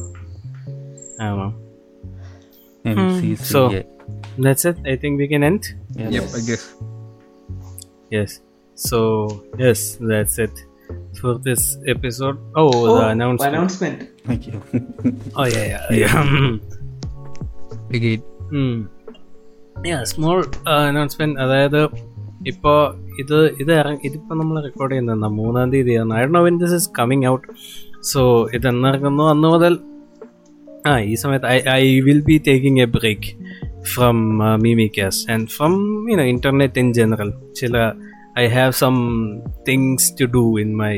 I 1.20 1.24
don't 1.24 1.39
know. 1.39 1.55
MCC, 2.85 3.39
so 3.39 3.70
yeah. 3.70 3.82
that's 4.39 4.64
it. 4.64 4.76
I 4.85 4.97
think 4.97 5.18
we 5.18 5.28
can 5.28 5.43
end. 5.43 5.74
Yes. 5.97 6.12
Yep, 6.12 6.22
I 6.22 6.41
guess. 6.47 6.74
Yes. 8.11 8.41
So 8.74 9.45
yes, 9.59 9.97
that's 10.01 10.39
it 10.39 10.53
for 11.20 11.39
this 11.39 11.78
episode. 11.87 12.39
Oh, 12.55 12.70
oh 12.72 12.99
the 12.99 13.09
announcement. 13.09 13.55
Announcement. 13.55 14.20
Thank 14.26 14.47
you. 14.47 14.61
oh 15.37 15.47
yeah, 15.47 15.64
yeah. 15.64 15.93
yeah. 15.93 16.59
Big 17.89 18.22
mm. 18.53 18.89
Yes, 19.85 20.18
more 20.18 20.45
uh, 20.66 20.87
announcement. 20.91 21.39
അതായത് 21.45 21.80
ഇപ്പോൾ 22.47 22.78
ഇത് 23.20 23.36
ഇത് 23.61 23.72
ഇറങ്ങി 23.72 24.01
ഇതിപ്പോൾ 24.05 24.34
നമ്മൾ 24.34 24.62
record 24.62 24.92
ചെയ്യുന്ന 24.92 25.26
മൂന്നാം 25.26 25.70
തീയതിയാണ് 25.70 26.14
I 26.14 26.24
do 26.24 26.42
when 26.42 26.59
this 26.59 26.72
is 26.72 26.88
coming 26.99 27.26
out 27.26 27.47
so 28.03 28.49
ഇത് 28.55 28.68
എന്നിറങ്ങുന്നു 28.68 29.24
അന്ന് 29.24 29.49
മുതൽ 29.49 29.78
ആ 30.86 30.99
ഈ 30.99 31.14
സമയത്ത് 31.14 31.47
I 31.47 31.59
I 31.72 32.01
will 32.01 32.20
be 32.20 32.42
taking 32.49 32.80
a 32.82 32.84
break 32.84 33.28
from 33.82 34.38
Memecast 34.62 35.30
and 35.30 35.47
from 35.47 35.74
you know 36.11 36.24
internet 36.24 36.78
in 36.78 36.92
general 36.92 37.30
ചില 37.55 37.92
I 38.38 38.45
have 38.47 38.72
some 38.72 38.95
things 39.68 40.12
to 40.20 40.24
do 40.24 40.59
in 40.59 40.76
my 40.76 40.95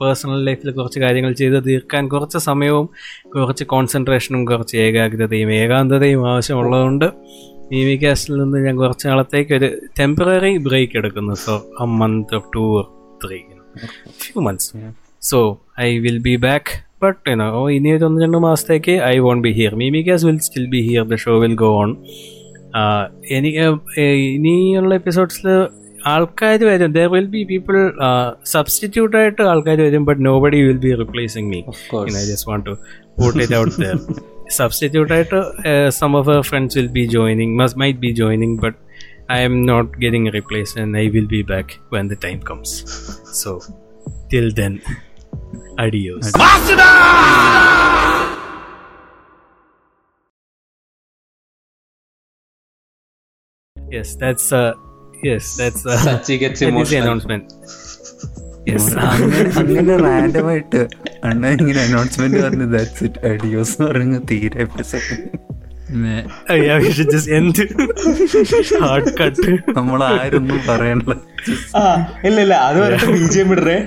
personal 0.00 0.44
ലൈഫിൽ 0.44 0.70
കുറച്ച് 0.70 1.00
കാര്യങ്ങൾ 1.00 1.32
ചെയ്ത് 1.32 1.64
തീർക്കാൻ 1.64 2.08
കുറച്ച് 2.08 2.38
സമയവും 2.38 2.88
കുറച്ച് 3.26 3.64
കോൺസെൻട്രേഷനും 3.64 4.44
കുറച്ച് 4.44 4.76
ഏകാഗ്രതയും 4.76 5.52
ഏകാന്തതയും 5.52 6.28
ആവശ്യമുള്ളതുകൊണ്ട് 6.28 7.08
മീമിക്കാസ്റ്റിൽ 7.70 8.34
നിന്ന് 8.40 8.58
ഞാൻ 8.58 8.76
കുറച്ച് 8.76 9.08
നാളത്തേക്ക് 9.08 9.52
ഒരു 9.54 9.68
ടെമ്പററി 10.00 10.52
ബ്രേക്ക് 10.58 10.96
എടുക്കുന്നു. 10.98 11.34
For 11.44 11.58
a 11.80 11.86
month 12.00 12.34
of 12.34 12.46
two 12.54 12.62
or 12.78 12.84
three 13.24 13.38
few 14.22 14.40
months 14.40 14.68
so 15.22 15.38
I 15.80 15.88
will 15.98 16.18
be 16.20 16.36
back 16.46 16.70
but 17.02 17.18
you know 17.30 17.46
ഇനി 17.70 17.90
ഒരു 17.92 18.04
ഒന്ന് 18.04 18.20
രണ്ട് 18.24 18.38
മാസത്തേക്ക് 18.46 18.94
I 19.04 19.16
won't 19.18 19.42
be 19.48 19.52
here 19.52 19.74
Memecast 19.74 20.26
will 20.26 20.38
still 20.46 20.66
be 20.68 20.80
here 20.88 21.04
the 21.08 21.18
show 21.24 21.34
will 21.38 21.56
go 21.56 21.70
on 21.82 21.90
എനിക്ക് 23.30 23.66
ഇനിയുള്ള 24.36 24.92
എപ്പിസോഡ്സിൽ 24.94 25.46
ആൾക്കാർ 26.08 26.60
വരും. 26.64 26.90
There 26.92 27.06
will 27.14 27.26
be 27.26 27.42
people 27.44 27.76
substitute 28.52 29.16
ആയിട്ട് 29.16 29.42
ആൾക്കാർ 29.42 29.78
വരും 29.86 30.04
but 30.04 30.22
nobody 30.40 30.60
will 30.68 30.80
be 30.86 30.92
replacing 31.02 31.48
me 31.52 31.60
Of 31.72 31.80
course. 31.92 32.14
I 32.16 32.24
just 32.30 32.48
want 32.50 32.66
to 32.66 32.74
put 33.18 33.38
it 33.44 33.54
out 33.54 33.74
there 33.82 33.96
substitute 34.56 35.12
ആയിട്ട് 35.14 35.40
some 35.90 36.12
of 36.16 36.30
our 36.30 36.42
friends 36.42 36.76
will 36.78 36.90
be 36.92 37.04
joining 37.06 37.54
must 37.60 37.80
might 37.80 37.98
be 37.98 38.10
joining 38.12 38.56
but 38.56 38.78
I'm 39.40 39.56
not 39.66 39.90
getting 39.98 40.32
replace 40.32 40.78
and 40.78 40.98
I 40.98 41.06
will 41.08 41.28
be 41.34 41.42
back 41.52 41.74
when 41.94 42.08
the 42.08 42.18
time 42.24 42.40
comes 42.50 42.76
so 43.42 43.52
till 44.28 44.48
then 44.54 44.74
adios 45.78 46.32
Yes, 53.76 54.16
that's 54.16 54.52
uh 54.52 54.74
yes, 55.22 55.56
that's 55.56 55.86
uh 55.86 55.96
Sachi 55.98 56.38
gets 56.38 56.60
that 56.60 56.60
is 56.60 56.60
the 56.60 56.68
emotional. 56.68 57.02
announcement. 57.02 57.44
Yes. 58.68 58.86
അങ്ങനെ 59.60 59.94
റാൻഡമായിട്ട് 60.04 60.80
അണ്ണ 61.24 61.46
ഇങ്ങനെ 61.54 61.80
announcement 61.82 62.40
പറഞ്ഞു 62.44 62.66
that's 62.74 63.04
it 63.04 63.20
adios 63.30 63.74
എന്ന് 63.76 63.88
പറഞ്ഞു 63.90 64.20
തീരെ. 64.30 64.64
നമ്മൾ 69.78 70.00
ആരൊന്നും 70.04 70.58
ആ 71.76 71.82
ഇല്ല 72.26 72.38
ഇല്ല 72.44 72.54
അത് 72.68 72.78
പറഞ്ഞിട്ട് 72.82 73.12
ബി 73.16 73.24
ജി 73.34 73.40
എം 73.40 73.52
ഇടറേ. 73.54 73.78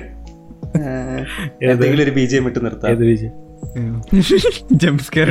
എന്തെങ്കിലും 1.69 2.03
ഒരു 2.05 2.11
ബി 2.11 2.25
ജി 2.25 2.35
എം 2.35 2.45
ഇട്ട് 2.49 2.59
നിർത്താം. 2.65 2.89
ഏത് 2.93 3.03
Vijay? 3.09 3.31
Jump 4.81 5.03
scare 5.07 5.29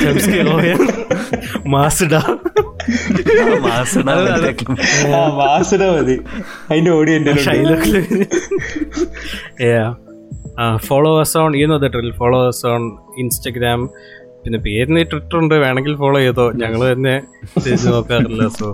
Jumpscare, 0.00 0.48
yeah. 0.64 0.78
മാസ്ഡാ 1.74 2.20
വാസന 3.66 4.10
മതി. 5.94 6.16
അതിന്റെ 6.70 6.90
audio 6.90 7.16
thrill 7.24 7.38
follow 7.46 7.76
yeah. 9.70 9.88
On 10.88 10.88
Instagram 10.88 11.22
us 11.22 11.32
on, 11.36 11.54
you 11.60 11.66
know 11.70 11.78
the 11.82 11.88
drill. 11.94 12.12
Follow 12.20 12.42
us 12.50 12.60
on 12.74 12.82
Instagram. 13.24 13.80
പിന്നെ 14.42 14.58
പേരിന് 14.66 15.00
ട്വിറ്റർ 15.10 15.38
ഉണ്ട്. 15.38 15.54
വേണമെങ്കിൽ 15.54 15.96
ഫോളോ 15.96 16.18
ചെയ്തോ. 16.18 16.52
ഞങ്ങൾ 16.62 16.92
തന്നെ 16.92 17.22
നോക്കാറില്ല 17.94 18.48
സോ 18.58 18.68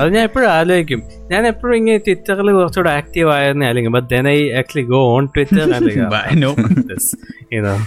അത് 0.00 0.14
ഞാൻ 0.14 0.24
എപ്പോഴും 0.28 0.50
ആലോചിക്കും. 0.50 1.02
ഞാൻ 1.30 1.46
എപ്പോഴും 1.46 1.76
ഇങ്ങനെ 1.76 1.98
ട്വിറ്ററിൽ 1.98 2.52
കുറച്ചുകൂടെ 2.52 2.90
ആക്റ്റീവ് 2.90 3.32
ആയിരുന്നേ 3.32 3.68
അല്ലെങ്കിൽ 3.68 3.90
but 3.90 4.14
then 4.14 4.28
I 4.28 4.50
actually 4.60 4.86
go 4.92 5.14
on 5.14 5.28
Twitter 5.36 5.60
yeah 5.60 6.62
this, 6.90 7.06
you 7.54 7.62
know. 7.62 7.78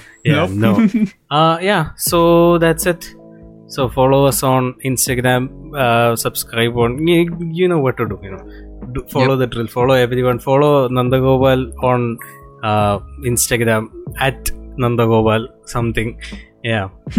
so 3.67 3.89
follow 3.89 4.25
us 4.25 4.43
on 4.43 4.73
instagram 4.85 5.49
uh, 5.75 6.15
subscribe 6.15 6.77
on 6.77 7.07
you, 7.07 7.37
you, 7.51 7.67
know 7.67 7.79
what 7.79 7.97
to 7.97 8.07
do 8.07 8.19
you 8.23 8.31
know. 8.31 8.71
Do, 8.93 9.05
follow 9.09 9.37
yep. 9.37 9.39
the 9.39 9.47
drill 9.47 9.67
follow 9.67 9.95
everyone. 9.95 10.39
Follow 10.39 10.87
nandagopal 10.87 11.73
on 11.83 12.17
uh, 12.63 12.99
instagram 13.25 13.89
at 14.19 14.45
nandagopal 14.77 15.47
something. 15.67 16.19
Yeah. 16.63 16.89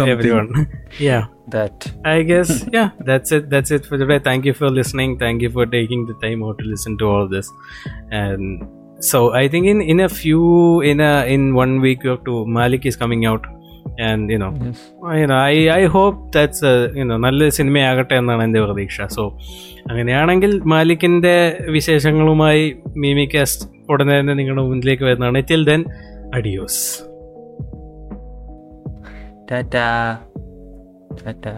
Everyone. 0.00 0.68
Yeah. 0.98 1.26
That. 1.48 1.92
I 2.04 2.22
guess 2.22 2.64
yeah 2.72 2.90
that's 3.00 3.30
it 3.32 3.50
that's 3.50 3.70
it 3.70 3.86
for 3.86 3.98
today. 3.98 4.18
Thank 4.18 4.44
you 4.46 4.54
for 4.54 4.70
listening. 4.70 5.18
Thank 5.18 5.42
you 5.42 5.50
for 5.50 5.66
taking 5.66 6.06
the 6.06 6.14
time 6.14 6.42
out 6.42 6.58
to 6.58 6.64
listen 6.64 6.98
to 6.98 7.04
all 7.04 7.28
this. 7.28 7.50
And 8.10 8.66
so 9.00 9.34
i 9.34 9.46
think 9.48 9.66
in 9.66 9.82
in 9.82 10.00
a 10.00 10.08
few 10.08 10.80
in 10.80 11.00
a 11.00 11.26
in 11.26 11.52
one 11.54 11.80
week 11.80 12.04
or 12.06 12.16
two 12.24 12.46
malik 12.46 12.86
is 12.86 12.96
coming 12.96 13.26
out. 13.26 13.44
And 13.98 14.30
you 14.30 14.38
know, 14.38 14.52
you 15.20 15.26
know, 15.26 15.38
I 15.52 15.56
I 15.80 15.86
hope 15.96 16.16
that's 16.36 16.60
a 16.62 16.74
you 16.98 17.04
know 17.04 17.18
നല്ല 17.26 17.48
സിനിമയാകട്ടെ 17.48 18.14
എന്നാണ് 18.16 18.42
എന്റെ 18.42 18.60
പ്രതീക്ഷ. 18.60 19.06
So 19.16 19.22
അങ്ങനെയാണെങ്കിൽ 19.90 20.52
മാലിക്കിന്റെ 20.72 21.34
വിശേഷങ്ങളുമായി 21.76 22.64
മീമി 22.96 23.26
cast 23.34 23.66
ഉടനെ 23.90 24.20
തന്നെ 24.20 24.34
നിങ്ങളുടെ 24.34 24.62
മുന്നിലേക്ക് 24.62 25.04
വരുന്നതാണ്. 25.04 25.42
Till 25.50 25.64
then 25.70 25.84
adios 26.34 26.82
tata 29.50 29.88
tata 31.20 31.54